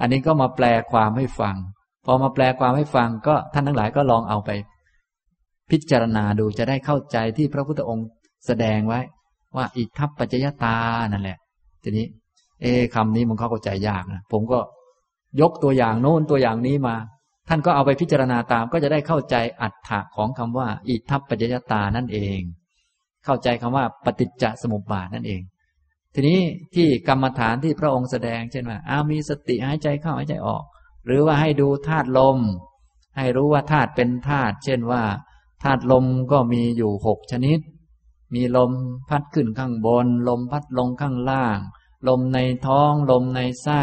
[0.00, 1.56] อันนี้ก็มาแปลความให้ฟัง
[2.04, 4.50] พอมาแปลความให้ฟังก็ท่านทั้งหลายก็ลองเอาไป
[5.70, 8.06] พิจารณาดูจะได้เข้าใจที่พระพุทธองค์
[8.46, 9.00] แสดงไว้
[9.56, 10.76] ว่าอิทัปปัจจยตา
[11.08, 11.38] นั่นแหละ
[11.82, 12.06] ทีนี้
[12.62, 14.58] เอคำนี้มันเข้าใจยากนะผมก็
[15.40, 16.96] ยกตัวอย่างโน้นตัวอย่างนี้มา
[17.48, 22.40] ท่านก็เอาไปพิจารณาตาม ก็จะได้เข้าใจอัตถะของคำว่า อิทัปปัจจยตานั่นเอง
[23.24, 25.42] เข้าใจคำว่าปฏิจจสมุปบาทนั่นเอง
[26.14, 26.40] ทีนี้
[26.74, 30.64] ที่กรรมฐานที่พระองค์แสดงเช่นว่าอามีสติหายใจเข้าหายใจออก
[31.06, 32.38] หรือว่าให้ดูธาตุลม
[33.16, 35.02] ให้รู้ว่าธาตุเป็นธาตุเช่นว่า
[35.62, 37.58] ธาตุลมก็มีอยู่หกชนิด
[38.34, 38.72] มีลม
[39.08, 41.58] พัดขึ้นข้างบน ลมพัดลงข้างล่าง
[42.08, 43.82] ลมในท้องลมในไส้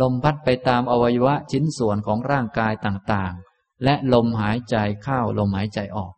[0.00, 6.12] ลมพัดไปตามอวัยวะชิ้นส่วนของร่างกายต่างๆ และลมหายใจเข้าลมหายใจออก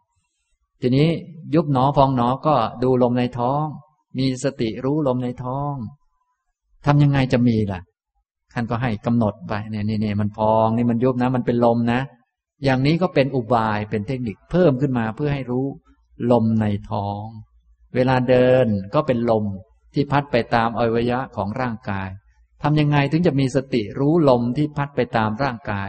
[0.80, 1.10] ทีนี้
[1.54, 3.64] ยุบหนอพองหนอก็ดูลมในท้อง
[4.18, 5.74] มีสติรู้ลมในท้อง
[6.84, 7.80] ทำยังไงจะมีล่ะ
[8.52, 12.00] ท่านก็ให้กำหนดไปเนี่ยเนี่ยมันพองนี่มันยุบนะ มันเป็นลมนะ
[12.64, 15.66] อย่างนี้ก็เป็นอุบายเป็นเทคนิคเพิ่มขึ้นมาเพื่อให้รู้
[16.32, 17.24] ลมในท้อง
[17.94, 19.44] เวลาเดินก็เป็นลม
[19.94, 22.08] ที่พัดไปตามอวัยวะของร่างกาย
[22.62, 25.88] ทำยังไงถึงจะมีสติรู้ลมที่พัดไปตามร่างกาย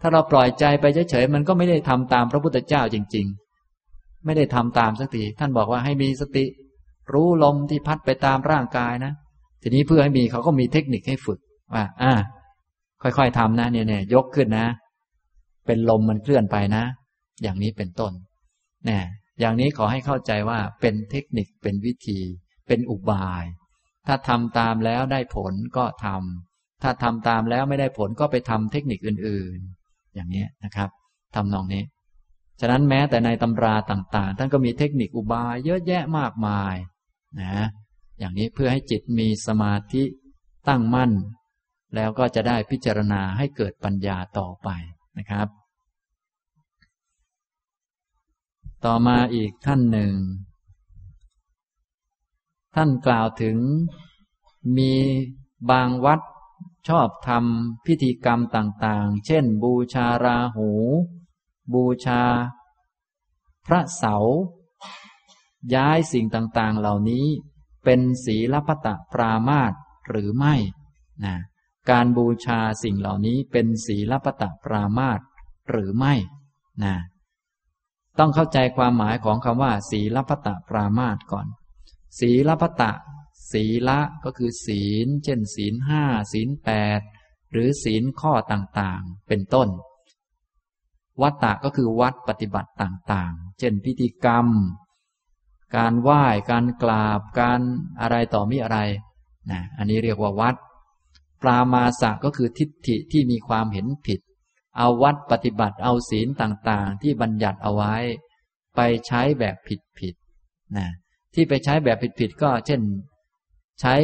[0.00, 3.26] ถ้าเราปล่อยใจไปเฉยๆมันก็ไม่ได้ทำตามพระพุทธเจ้าจริง
[3.74, 6.44] ๆ ไม่ได้ทำตามสักทีท่านบอกว่าให้มีสติ
[7.12, 9.12] รู้ลมที่พัดไปตามร่างกายนะ
[9.62, 11.38] ทีนี้เพื่อให้มีเขาก็มีเทคนิคให้ฝึก
[11.74, 12.12] ว่าอ่า
[13.02, 14.66] ค่อยๆทำนะเนี่ยเนี่ยยกขึ้นนะ
[15.66, 16.84] เป็นลมมันเคลื่อนไปนะ
[17.42, 18.12] อย่างนี้เป็นต้น
[18.86, 19.02] เนี่ย
[19.40, 22.18] อย่างนี้ขอให้เข้าใจว่าเป็นเทคนิคเป็นวิธี
[22.70, 23.44] เป็นอุบาย
[24.06, 30.88] ถ้าทำตามแล้วได้ผลก็ทำถ้าทำตามแล้วไม่ได้ผลก็ไปทำเทคนิคอื่นๆ อย่างนี้นะครับ
[31.34, 31.82] ทำนองนี้
[32.60, 36.74] ฉะนั้นแม้แต่ในตำราต่างๆ ท่านก็มีเทคนิคอุบายเยอะแยะมากมาย
[37.40, 37.66] นะ
[38.18, 40.02] อย่างนี้เพื่อให้จิตมีสมาธิ
[40.68, 41.12] ตั้งมั่น
[41.94, 44.68] แล้วก็จะได้พิจารณาให้เกิดปัญญาต่อไป
[45.18, 45.48] นะครับ
[48.84, 50.12] ต่อมาอีกท่านหนึ่ง
[52.74, 53.58] ท่านกล่าวถึง
[54.76, 54.92] มี
[55.70, 56.20] บางวัด
[56.88, 60.70] ชอบทำพิธีกรรมต่างๆ เช่น บูชาราหู
[61.74, 62.22] บูชา
[63.66, 64.16] พระเสา
[65.74, 67.26] ย้ายสิ่งต่างๆ เหล่านี้
[67.84, 69.72] เป็นศีลพตะปรามาต
[70.08, 70.54] หรือไม่
[71.24, 71.36] นะ
[71.90, 75.20] การบูชาสิ่งเหล่านี้เป็นศีลปตะปรามาต
[75.70, 76.14] หรือไม่
[76.84, 76.96] นะ
[78.18, 81.46] ต้องเข้าใจความหมายของคำว่า ศีลปตะปรามาตก่อน
[82.18, 82.92] ศีลปตะ
[83.52, 87.00] ศีละก็คือศีล เช่น ศีลห้าศีลแปด
[87.52, 89.68] หรือศีลข้อต่างๆ เป็นต้น
[91.22, 94.46] วัตตะก็คือวัดปฏิบัติต่างๆ เช่นพิธีกรรม
[95.76, 97.60] การไหว้ การกราบ การ
[98.00, 98.78] อะไรต่อมีอะไร
[99.50, 100.56] นะอันนี้เรียกว่าวัด
[101.42, 104.20] ปรามาสะก็คือทิฏฐิที่มีความเห็นผิด
[104.78, 107.94] เอาวัดปฏิบัติเอาศีลต่างๆ ที่บัญญัติเอาไว้
[108.76, 109.56] ไปใช้แบบ
[109.98, 110.88] ผิดๆนะ
[111.34, 112.80] ที่ไปใช้แบบผิดๆก็ เช่น
[113.80, 113.94] ใช้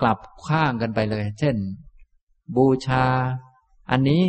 [0.00, 1.56] กลับข้างกันไปเลย เช่น
[2.56, 3.04] บูชา
[3.90, 4.22] อันนี้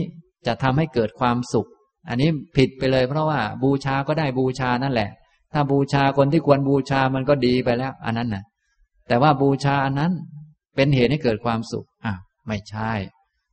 [0.47, 1.69] จะทำให้เกิดความสุข
[2.09, 5.09] อันนี้ผิดไปเลย เพราะว่าบูชาก็ได้บูชานั่นแหละ
[5.53, 8.43] ถ้าบูชาคนที่ควรบูชามันก็ดีไปแล้ว อันนั้นนะ
[9.07, 10.11] แต่ว่าบูชาอันนั้น
[10.75, 12.13] เป็นเหตุให้เกิดความสุขอะ
[12.47, 12.91] ไม่ใช่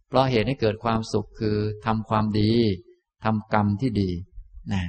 [0.09, 1.57] เพราะเหตุให้เกิดความสุขคือ
[1.87, 2.53] ทำความดี
[3.25, 4.11] ทำกรรมที่ดี
[4.73, 4.83] นะ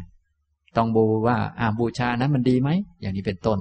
[0.77, 2.69] ต้องบูว่าอ่าบูชานั้นมันดีไหม
[3.01, 3.59] อย่างนี้เป็นต้น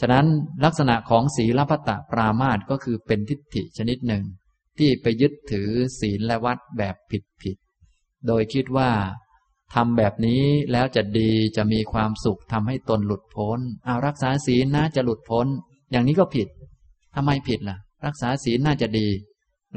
[0.00, 0.26] ฉะนั้น
[0.64, 4.24] ลักษณะของศีลพัตตปรามาตก็คือเป็นทิฏฐิชนิดหนึ่ง
[4.78, 5.70] ที่ไปยึดถือ
[6.00, 7.56] ศีลและวัดแบบผิดผิด
[8.26, 8.90] โดยคิดว่า
[9.74, 10.42] ทำแบบนี้
[10.72, 15.46] แล้วจะดีจะมีความสุขทำให้ตนหลุดพ้นเอารักษาศีลนะจะหลุดพ้น
[15.90, 16.48] อย่างนี้ก็ผิด
[17.14, 19.08] ทำไมผิดล่ะ รักษาศีลน่าจะดี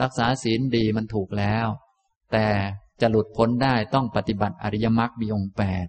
[0.01, 1.67] รักษาศีลดีมันถูกแล้ว
[2.31, 2.47] แต่
[3.01, 5.85] จะหลุดพ้นได้ต้องปฏิบัติอริยมรรคมีองค์แปด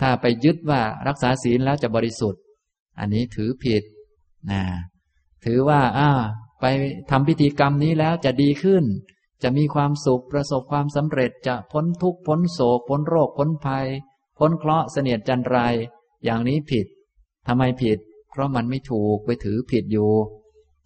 [0.00, 2.42] ถ้าไปยึดว่ารักษาศีลแล้วจะบริสุทธิ์
[2.98, 3.82] อันนี้ถือผิด
[4.50, 4.62] นะ
[5.44, 6.10] ถือว่าอ่า
[6.60, 6.64] ไป
[7.10, 8.84] ทำพิธีกรรมนี้แล้วจะดีขึ้น
[9.42, 13.86] จะมีความสุขประสบความสำเร็จจะพ้นทุกข์พ้นโศกพ้นโรคพ้นภัย
[14.38, 15.56] พ้นเคราะห์เสนียดจันไร
[16.24, 16.86] อย่างนี้ผิด
[17.46, 17.98] ทำไมผิด
[18.30, 20.10] เพราะมันไม่ถูกไปถือผิดอยู่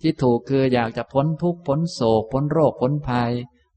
[0.01, 3.31] ที่ถูกคืออยากจะพ้นทุกข์พ้นโศก พ้นโรคพ้นภัย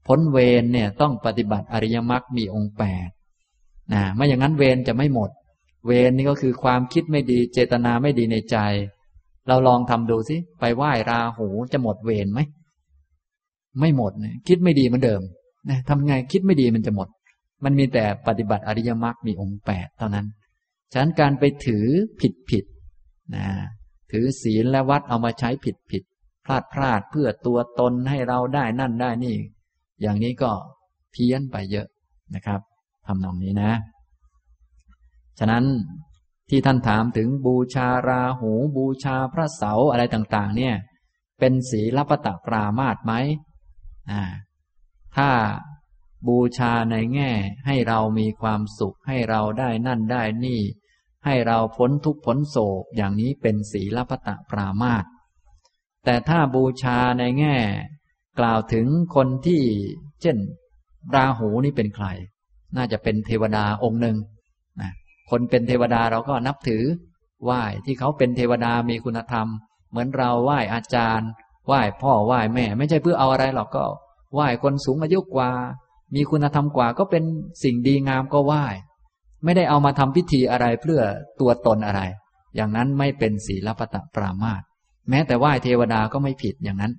[0.06, 3.08] พ้นเวรเนี่ยต้องปฏิบัติอริยมรรคมีองค์แปด
[3.92, 5.30] นะไม่อย่างนั้นเวรจะไม่หมด
[5.86, 8.56] เวรนี่ก็คือความคิดไม่ดีเจตนาไม่ดีในใจ
[9.48, 12.40] เราลองทำดูสิไปไหว้ราหูจะหมดเวรไหม
[13.80, 15.22] ไม่หมดนี่ยคิดไม่ดีเหมือนเดิม
[15.68, 17.08] นะทำไงคิดไม่ดีมันจะหมด
[17.64, 20.26] มันมีแต่ปฏิบัติอริยมรรคมีองค์แปดเท่านั้น
[20.92, 21.86] ฉะนั้นการไปถือ
[22.20, 22.64] ผิดผิด
[23.34, 23.46] นะ
[24.12, 26.02] ถือศีลและวัดเอามาใช้ผิดผิด
[26.44, 29.36] พลาดพลาดเพื่อตัวตนให้เราได้นั่นได้นี่
[30.00, 30.50] อย่างนี้ก็
[31.12, 31.86] เพี้ยนไปเยอะ
[32.34, 32.60] นะครับ
[33.06, 33.72] ทำนองนี้นะ
[35.40, 35.64] ฉะนั้น
[36.48, 40.74] ที่ท่านถามถึงบูชาราหูบูชาพระเสาอะไรต่างๆ เนี่ย
[41.38, 43.12] เป็นศีลปตะปรามาตไหม
[44.10, 44.22] อ่า
[45.16, 45.30] ถ้า
[46.28, 47.30] บูชาในแง่
[47.66, 50.60] ให้เรามีความสุขให้เราได้นั่นได้นี่
[51.24, 55.04] ให้เราพ้นทุกข์พ้นโศกอย่างนี้เป็นศีลปตะปรามาต
[56.04, 57.56] แต่ถ้าบูชาในแง่
[58.38, 59.62] กล่าวถึงคนที่
[60.22, 60.36] เช่น
[61.14, 62.06] ราหูนี่เป็นใคร
[62.76, 64.16] น่าจะเป็นเทวดาองค์หนึ่ง
[65.30, 66.84] คนเป็นเทวดาเราก็นับถือ
[67.44, 69.46] ไหว้ที่เขาเป็นเทวดามีคุณธรรม
[69.90, 71.28] เหมือนเราไหว้อาจารย์
[71.66, 73.84] ไหว้พ่อไหว้แม่ ไม่ใช่เพื่อเอาอะไรหรอกก็
[74.34, 75.50] ไหว้คนสูงอายุกว่า
[76.14, 77.24] มีคุณธรรมกว่าก็เป็น
[77.64, 78.64] สิ่งดีงามก็ไหว้
[79.44, 81.00] ไม่ได้เอามาทำพิธีอะไรเพื่อ
[81.40, 82.00] ตัวตนอะไร
[82.56, 84.62] อย่างนั้นไม่เป็นศีลปตะปรามาต
[85.10, 86.92] แม้แต่ไหว้เทวดาก็ไม่ผิดอย่างนั้น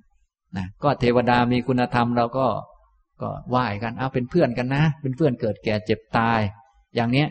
[0.56, 2.46] นะก็เทวดามีคุณธรรมเราก็
[3.22, 6.40] ก็ไหว้กันเอาเป็นเพื่อนกันนะ เป็นเพื่อนเกิดแก่เจ็บตาย
[6.94, 7.28] อย่างเนี้ย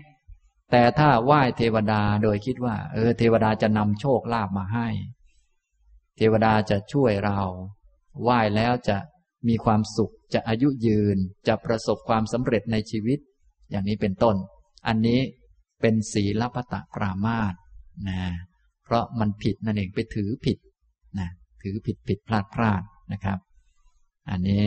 [0.71, 4.87] แต่ถ้าไหว้เทวดาโดยคิดว่า เออ เทวดาจะนำโชคลาภมาให้
[6.17, 7.39] เทวดาจะช่วยเรา
[8.21, 8.97] ไหว้แล้วจะ
[9.47, 11.17] มีความสุขจะอายุยืน
[11.47, 13.19] จะประสบความสำเร็จในชีวิต
[13.71, 14.35] อย่างนี้เป็นต้น
[14.87, 15.19] อันนี้
[15.81, 17.53] เป็นศีลปตะปรามาส
[18.07, 18.19] นะ
[18.83, 20.57] เพราะมันผิดนั่นเองไปถือผิด
[21.19, 21.29] นะ
[21.61, 22.81] ถือผิดผิดพลาดพลาด
[23.13, 23.39] นะครับ
[24.29, 24.63] อันนี้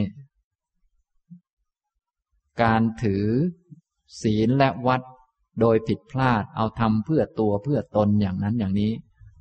[2.62, 3.26] การถือ
[4.22, 5.02] ศีลและวัด
[5.60, 8.92] โดยผิดพลาดเอาทำเพื่อตัวเพื่อตนอย่างนั้นอย่างนี้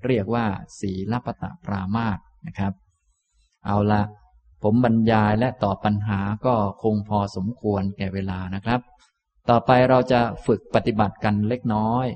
[0.06, 0.46] เรียกว่า
[0.80, 2.74] ศีลปตะปรามาสนะครับ
[3.66, 4.02] เอาละ
[4.64, 8.80] ผมบรรยายและตอบปัญหาก็คงพอสมควรแก่เวลานะครับ
[9.50, 12.08] ต่อไปเราจะฝึกปฏิบัติกันเล็กน้อย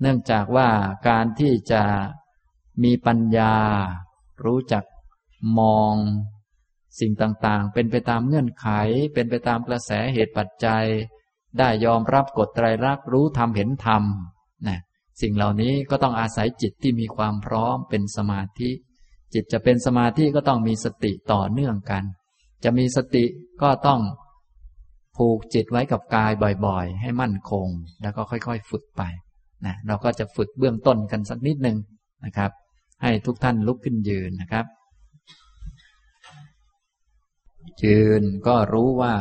[0.00, 0.68] เนื่องจากว่า
[1.08, 1.82] การที่จะ
[2.84, 3.54] มีปัญญา
[4.44, 4.84] รู้จัก
[5.58, 5.94] มอง
[7.00, 8.66] สิ่งต่างๆ เป็นไปตามเงื่อนไข
[9.14, 10.86] เป็นไปตามกระแสเหตุปัจจัย
[11.58, 14.02] ได้ยอมรับกฎไตรลักษณ์รู้ธรรมเห็นธรรม
[14.68, 14.78] นะ
[15.20, 18.70] สิ่งเหล่านี้ก็ต้องอาศัยจิตที่มีความพร้อมเป็นสมาธิ
[19.34, 22.04] จิตจะเป็นสมาธิก็ต้องมีสติต่อเนื่องกัน
[22.64, 23.24] จะมีสติ
[23.62, 24.00] ก็ต้อง
[25.16, 26.32] ผูกจิตไว้กับกาย
[26.66, 27.68] บ่อยๆ ให้มั่นคง
[28.02, 29.02] แล้วก็ค่อยๆ ฝึกไป
[29.66, 31.76] นะเราก็จะฝึกเบื้องต้นกันสักนิดหนึ่ง
[32.24, 32.50] นะครับ
[33.02, 34.66] ให้ทุกท่านลุกขึ้นยืนนะครับ
[37.84, 39.14] ยืนก็รู้ว่า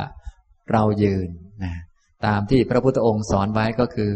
[0.72, 1.30] เรายืน
[1.64, 1.73] นะ
[2.25, 4.11] ตามที่พระพุทธองค์สอนไว้ก็คือ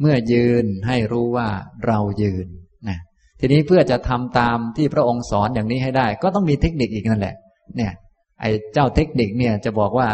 [0.00, 1.48] เมื่อยืนให้รู้ว่า
[1.86, 2.46] เรายืน
[2.88, 2.98] นะ
[3.40, 7.36] ทีนี้เพื่อจะทำตามที่พระองค์สอนอย่างนี้ให้ได้ ก็ต้องมีเทคนิคอีกนั่นแหละ
[7.76, 7.92] เนี่ย
[8.40, 10.08] ไอ้เจ้าเทคนิคเนี่ยจะบอกว่า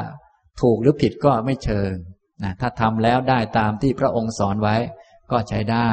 [0.61, 1.93] ถูกหรือผิดก็ไม่เชิง
[2.43, 4.77] นะถ้าทำแล้วได้ตามที่พระองค์สอนไว้
[5.31, 5.91] ก็ใช้ได้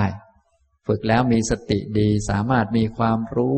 [0.88, 3.58] ฝึกแล้วมีสติดีสามารถมีความรู้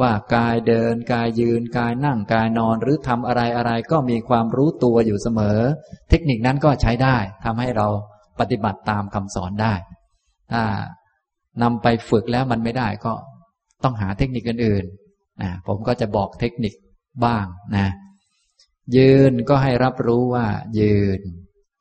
[0.00, 5.60] ว่ากายเดินกายยืนกายนั่งกายนอนหรือทำอะไรอะไรก็มีความรู้ตัวอยู่เสมอ
[6.10, 7.86] เทคนิคนั้นก็ใช้ได้ทำให้เรา
[8.40, 9.74] ปฏิบัติตามคำสอนได้
[10.52, 10.62] ถ้า
[11.62, 13.14] นำไปฝึกแล้วมันไม่ได้ก็
[13.84, 16.74] ต้องหาเทคนิคอื่นๆนะผมก็จะบอกเทคนิค
[17.24, 17.46] บ้าง
[17.76, 17.88] นะ
[18.96, 20.46] ยืนก็ให้รับรู้ว่า
[20.80, 21.20] ยืน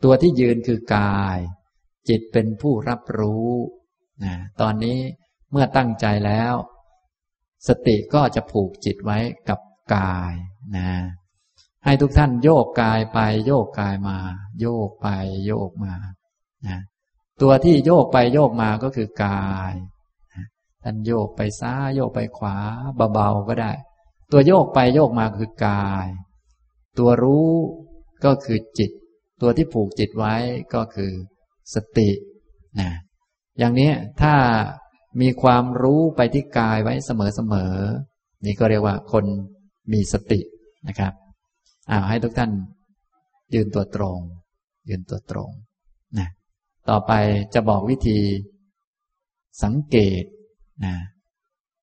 [0.04, 1.38] ตัวที่ยืนคือกาย
[2.10, 3.50] จิตเป็นผู้รับรู้
[4.24, 4.98] นะตอนนี้
[5.52, 6.54] เมื่อตั้งใจแล้ว
[7.68, 9.20] สติก็จะผูกจิตไว้
[9.50, 9.60] กับ
[9.96, 10.34] กาย
[10.78, 10.90] นะ
[11.86, 14.18] ให้ทุกท่านโยกกายไปโยกกายมา
[14.60, 15.08] โยกไป
[15.46, 15.94] โยกมา
[16.68, 16.80] นะ
[17.42, 19.74] ตัวที่โยกไปโยกมาก็คือกาย
[20.84, 22.58] ท่านโยกไปซ้ายโยกไปขวา
[23.14, 23.72] เบาๆก็ได้
[24.32, 26.08] ตัวโยกไปโยกมาคือกาย
[26.98, 27.52] ตัวรู้
[28.26, 28.92] ก็คือจิต
[29.42, 30.36] ตัวที่ผูกจิตไว้
[30.74, 31.12] ก็คือ
[31.74, 32.10] สติ
[32.80, 32.90] นะ
[33.60, 33.92] อย่างนี้
[34.22, 34.34] ถ้า
[35.22, 37.12] มีความรู้ไปที่กายไว้เส
[37.54, 39.26] มอๆนี่ก็เรียกว่าคน
[39.94, 40.42] มีสติ
[40.88, 41.14] นะครับ
[41.92, 42.52] อ้าวให้ทุกท่าน
[43.54, 44.20] ยืนตัวตรง
[44.90, 45.50] ยืนตัวตรง
[46.20, 46.30] นะ
[46.90, 47.12] ต่อไป
[47.54, 48.20] จะบอกวิธี
[49.64, 50.24] สังเกต
[50.86, 50.96] นะ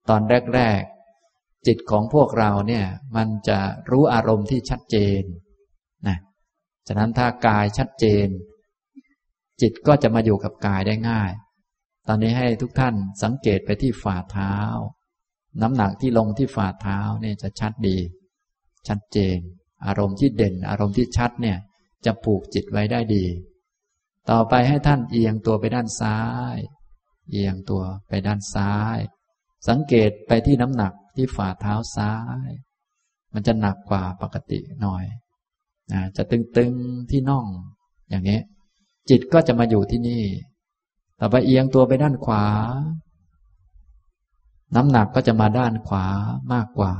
[0.08, 0.20] ตอน
[0.54, 0.82] แรก
[1.24, 2.86] ๆ จิตของพวกเราเนี่ย
[3.16, 3.58] มันจะ
[3.90, 5.22] รู้อารมณ์ที่ชัดเจน
[6.08, 6.16] นะ
[6.88, 8.26] ฉะนั้นถ้ากายชัดเจน
[9.60, 11.32] จิตก็จะมาอยู่กับกายได้ง่าย
[12.12, 14.54] ตอนนี้ให้ทุกท่านสังเกตไปที่ฝ่าเท้า
[15.62, 17.98] น้ำหนักที่ลงที่ฝ่าเท้าเนี่ยจะชัดดี
[18.88, 19.38] ชัดเจน
[19.86, 21.58] อารมณ์ที่เด่น อารมณ์ที่ชัดเนี่ย
[22.04, 23.24] จะผูกจิตไว้ได้ดี
[24.30, 26.18] ต่อไปให้ท่านเอียงตัวไปด้านซ้า
[26.54, 26.56] ย
[27.30, 28.98] เอียงตัวไปด้านซ้าย
[29.68, 32.14] สังเกตไปที่น้ำหนักที่ฝ่าเท้าซ้า
[32.46, 32.48] ย
[33.34, 35.04] มันจะหนักกว่าปกติหน่อย
[36.16, 37.46] จะตึงๆที่น่อง
[38.10, 38.40] อย่างนี้
[39.10, 40.24] จิตก็จะมาอยู่ที่นี่
[41.20, 42.44] ต่อไปเอียงตัวไปด้านขวา
[44.74, 46.06] น้ำหนักก็จะมาด้านขวา
[46.52, 46.92] มากกว่า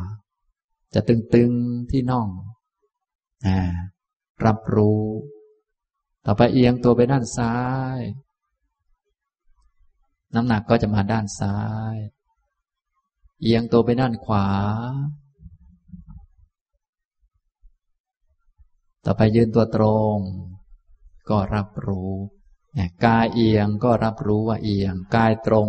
[0.95, 2.29] จะตึงๆที่น่อง
[3.47, 3.49] อ
[4.47, 5.05] รับรู้
[6.25, 7.57] ต่อไปเอียงตัวไปด้านซ้า
[7.97, 7.99] ย
[10.35, 11.59] น้ำหนักก็จะมาด้านซ้า
[11.95, 11.97] ย
[13.43, 14.49] เอียงตัวไปด้านขวา
[19.05, 19.85] ต่อไปยืนตัวตร
[20.15, 20.17] ง
[21.29, 22.13] ก็รับรู้
[23.07, 25.69] กายเอียงก็รับรู้ว่าเอียง กายตรง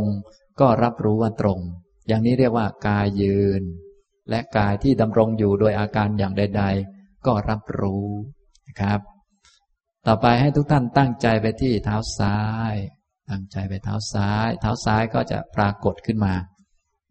[0.60, 1.60] ก็รับรู้ว่าตรง
[2.07, 3.64] อย่างนี้เรียกว่ากายยืน
[4.30, 6.64] และกายที่ดำรงอยู่โดยอาการอย่างใด
[6.95, 8.07] ๆ ก็รับรู้
[8.68, 8.99] นะครับ
[10.07, 12.40] ต่อไปให้ทุกท่านตั้งใจไปที่เท้าซ้า
[12.72, 12.73] ย
[13.30, 16.34] ตั้งใจไปเท้าซ้าย เท้าซ้ายก็จะปรากฏขึ้นมา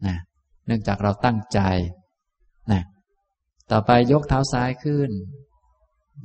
[0.06, 0.16] นะ
[0.66, 1.60] เนื่องจากเราตั้งใจ
[2.72, 2.82] นะ
[3.70, 5.10] ต่อไปยกเท้าซ้ายขึ้น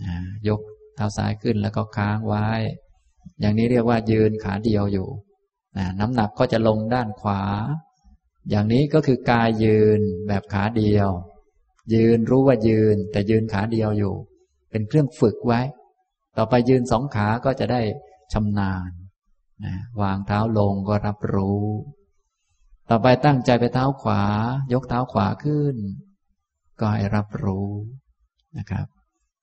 [0.04, 0.16] นะ
[0.48, 0.62] ยก
[0.96, 2.48] เท้าซ้ายขึ้นแล้วก็ค้างไว้
[3.40, 5.08] อย่างนี้เรียกว่ายืนขาเดียวอยู่
[6.00, 7.42] น้ำหนักก็จะลงด้านขวา
[8.50, 11.10] อย่างนี้ก็คือกายยืนแบบขาเดียว
[11.94, 14.16] ยืนรู้ว่ายืน แต่ยืนขาเดียวอยู่
[14.72, 15.62] เป็นเครื่องฝึกไว้
[16.38, 17.82] ต่อไปยืนสองขาก็จะได้
[18.34, 18.90] ชำนาญ
[19.66, 21.64] นะวางเท้าลงก็รับรู้
[22.90, 24.24] ต่อไปตั้งใจไปเท้าขวา
[24.74, 25.76] ยกเท้าขวาขึ้น
[26.80, 27.70] ก็ให้รับรู้
[28.58, 28.88] นะครับ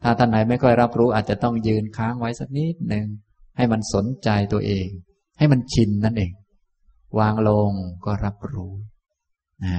[0.02, 3.06] ถ้าท่านไหนไม่ค่อยรับรู้อาจจะต้องยืนค้างไว้สักนิดหนึ่ง
[3.56, 4.88] ให้มันสนใจตัวเอง
[5.38, 6.32] ให้มันชินนั่นเอง
[7.18, 7.72] วางลง
[8.04, 8.74] ก็รับรู้
[9.64, 9.78] นะ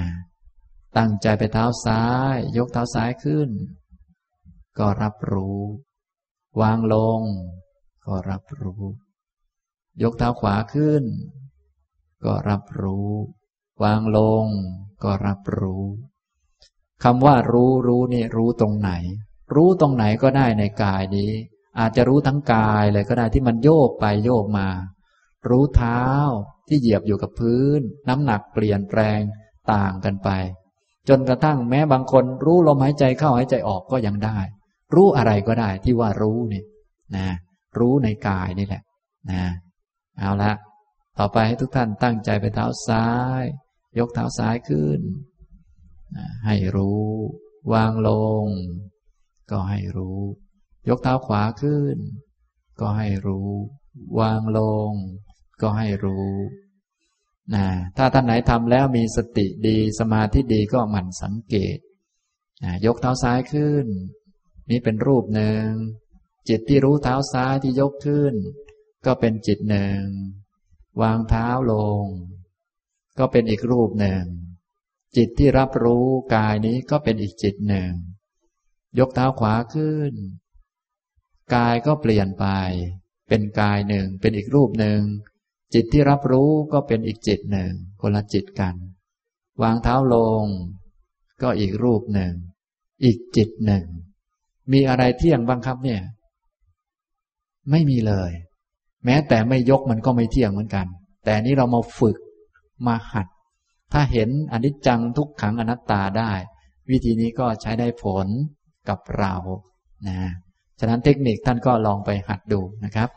[0.96, 3.50] ตั้งใจไปเท้าซ้าย ยกเท้าซ้ายขึ้น
[4.78, 5.60] ก็รับรู้
[6.60, 7.20] วางลง
[8.06, 8.82] ก็รับรู้
[10.02, 11.04] ยกเท้าขวาขึ้น
[12.24, 13.10] ก็รับรู้
[13.82, 14.46] วางลง
[15.04, 15.84] ก็รับรู้
[17.02, 18.90] คำว่ารู้รู้นี่รู้ตรงไหน
[19.54, 21.32] รู้ตรงไหนก็ได้ในกายนี้
[21.78, 24.68] อาจจะรู้ทั้งกายเลยก็ได้ที่มันโยกไปโยกมา
[25.48, 26.02] รู้เท้า
[26.68, 29.20] ที่เหยียบอยู่กับพื้น น้ำหนักเปลี่ยนแปลง
[29.72, 30.30] ต่างกันไป
[31.08, 34.38] จนกระทั่งแม้บางคนรู้ลมหายใจเข้าหายใจออกก็ยังได้
[34.94, 36.64] รู้อะไรก็ได้ที่ว่ารู้เนี่ย
[37.16, 37.28] นะ
[37.78, 38.82] รู้ในกายนี่แหละ
[39.30, 39.44] นะ
[40.18, 40.52] เอาละ
[41.18, 43.08] ต่อไปให้ทุกท่านตั้งใจไปเท้าซ้า
[43.42, 43.44] ย
[43.98, 45.00] ยกเท้าซ้ายขึ้น
[46.46, 47.08] ให้รู้
[47.72, 48.10] วางล
[48.44, 48.46] ง
[49.50, 50.20] ก็ให้รู้
[50.88, 51.96] ยกเท้าขวาขึ้น
[52.80, 53.50] ก็ให้รู้
[54.20, 54.92] วางลง
[55.60, 56.32] ก็ให้รู้
[57.54, 57.66] นะ
[57.96, 61.78] ถ้าท่านไหนทำแล้วมีสติดีสมาธิดีก็หมั่นสังเกต
[62.64, 63.86] นะยกเท้าซ้ายขึ้น
[64.70, 65.68] นี่เป็นรูปหนึ่ง
[66.48, 68.34] จิตที่รู้เท้าซ้ายที่ยกขึ้น
[69.06, 70.02] ก็เป็นจิตหนึ่ง
[71.02, 72.04] วางเท้าลง
[73.18, 74.24] ก็เป็นอีกรูปหนึ่ง
[75.16, 77.92] จิตที่รับรู้กายนี้ก็เป็นอีกจิตหนึ่ง
[78.98, 80.12] ยกเท้าขวาขึ้น
[81.54, 82.46] กายก็เปลี่ยนไป
[83.28, 85.00] เป็นกายหนึ่ง เป็นอีกรูปหนึ่ง
[85.74, 88.74] จิตที่รับรู้ก็เป็นอีกจิตหนึ่ง คนละจิตกัน
[89.62, 90.44] วางเท้าลง
[91.42, 92.32] ก็อีกรูปหนึ่ง
[93.04, 93.84] อีกจิตหนึ่ง
[94.72, 96.00] มีอะไรเที่ยงบ้างครับเนี่ย
[97.70, 98.30] ไม่มีเลย
[99.04, 100.86] แม้แต่ไม่ยกมันก็ไม่เที่ยงเหมือนกัน
[101.24, 102.16] แต่นี้เรามาฝึก
[102.86, 103.26] มาหัด
[103.92, 106.32] ถ้าเห็นอนิจจังทุกขังอนัตตาได้
[106.90, 108.26] วิธีนี้ก็ใช้ได้ผล
[108.88, 109.34] กับเรา
[110.08, 110.18] นะ
[110.80, 113.10] ฉะนั้นเทคนิคท่านก็ลองไปหัดดูนะครับ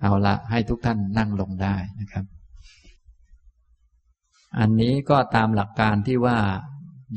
[0.00, 2.24] เอาละให้ทุกท่านนั่งลงได้นะครับ
[4.58, 6.38] อันนี้ก็ตามหลักการที่ว่า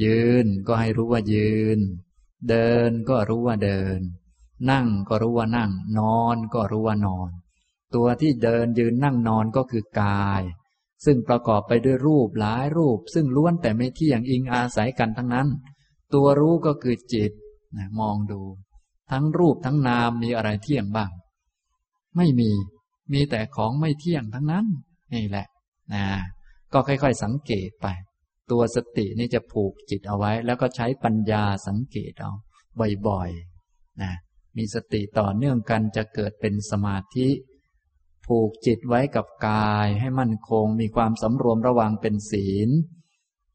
[0.04, 1.80] ยืนก็ให้รู้ว่ายืน
[2.50, 4.00] เดินก็รู้ว่าเดิน
[4.72, 7.30] นั่งก็รู้ว่านั่ง นอนก็รู้ว่านอน
[7.96, 10.42] ตัวที่เดินยืนนั่งนอนก็คือกาย
[11.06, 15.48] ซึ่งประกอบไปด้วยรูปหลายรูป ซึ่งล้วนแต่ไม่เที่ยงอิงอาศัยกันทั้งนั้น
[16.14, 17.32] ตัวรู้ก็คือจิต
[17.78, 18.42] นะมองดู
[19.12, 21.12] ทั้งรูปทั้งนามมีอะไรเที่ยงบ้าง
[22.18, 22.52] ไม่มี
[23.14, 24.66] มีแต่ของไม่เที่ยงทั้งนั้น
[25.14, 25.48] นี่แหละ
[25.94, 26.06] นะ
[26.74, 27.88] ก็ค่อย ๆ สังเกตไป
[28.52, 32.32] ตัวสตินี่จะผูกจิตเอาไว้ แล้วก็ใช้ปัญญาสังเกตเอา
[33.08, 34.14] บ่อยๆนะ
[34.58, 37.30] มีสติต่อเนื่องกันจะเกิดเป็นสมาธิ
[38.28, 42.70] ผูกจิตไว้กับกายให้มั่นคง มีความสำรวมระวังเป็นศีล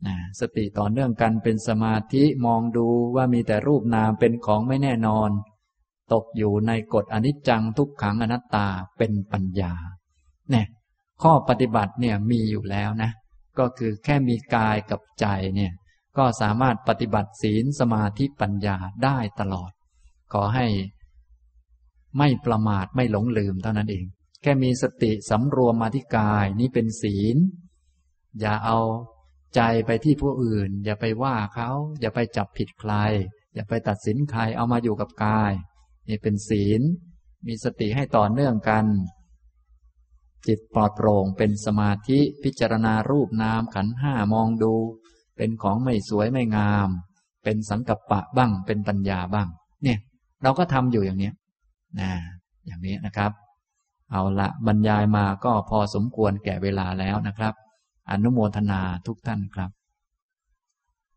[0.07, 5.31] นะสติต่อเนื่องกันเป็นสมาธิมองดูว่ามีแต่รูปนามเป็นของไม่แน่นอน
[6.13, 8.67] ตกอยู่ในกฎอนิจจังทุกขังอนัตตา
[8.99, 9.73] เป็นปัญญา
[10.51, 10.67] เนี่ย
[11.23, 13.11] ข้อปฏิบัติเนี่ยมีอยู่แล้วนะ
[13.59, 15.27] ก็คือแค่มีกายกับใจ
[15.57, 15.73] เนี่ย
[16.19, 19.71] ก็สามารถปฏิบัติศีลสมาธิปัญญาได้ตลอด
[20.33, 20.67] ขอให้
[22.19, 24.05] ไม่ประมาทไม่หลงลืมเท่านั้นเอง
[24.43, 27.37] แค่มีสติสำรวมมาที่กายนี้เป็นศีล
[28.41, 28.79] อย่าเอา
[29.55, 31.71] ใจไปที่ผู้อื่น อย่าไปว่าเขา
[32.01, 32.93] อย่าไปจับผิดใคร
[33.55, 35.53] อย่าไปตัดสินใครเอามาอยู่กับกาย
[36.09, 36.83] นี่เป็นศีล
[37.47, 38.87] มีสติให้ต่อเนื่องกัน
[40.47, 44.75] จิตปลอดโปร่งเป็นสมาธิพิจารณารูปนามขันห้ามองดู
[45.37, 46.89] เป็นของไม่สวยไม่งาม
[47.45, 49.49] เป็นสังกัปปะบ้างเป็นปัญญาบ้าง
[49.83, 49.99] เนี่ย
[50.43, 51.33] เราก็ทำอยู่อย่างนี้
[52.01, 52.11] นะ
[52.67, 53.33] อย่างนี้นะครับ
[54.13, 57.55] เอาละบรรยายมาก็พอสมควรแก่เวลาแล้วนะครับ
[58.11, 59.78] อนุโมทนาทุกท่านครับ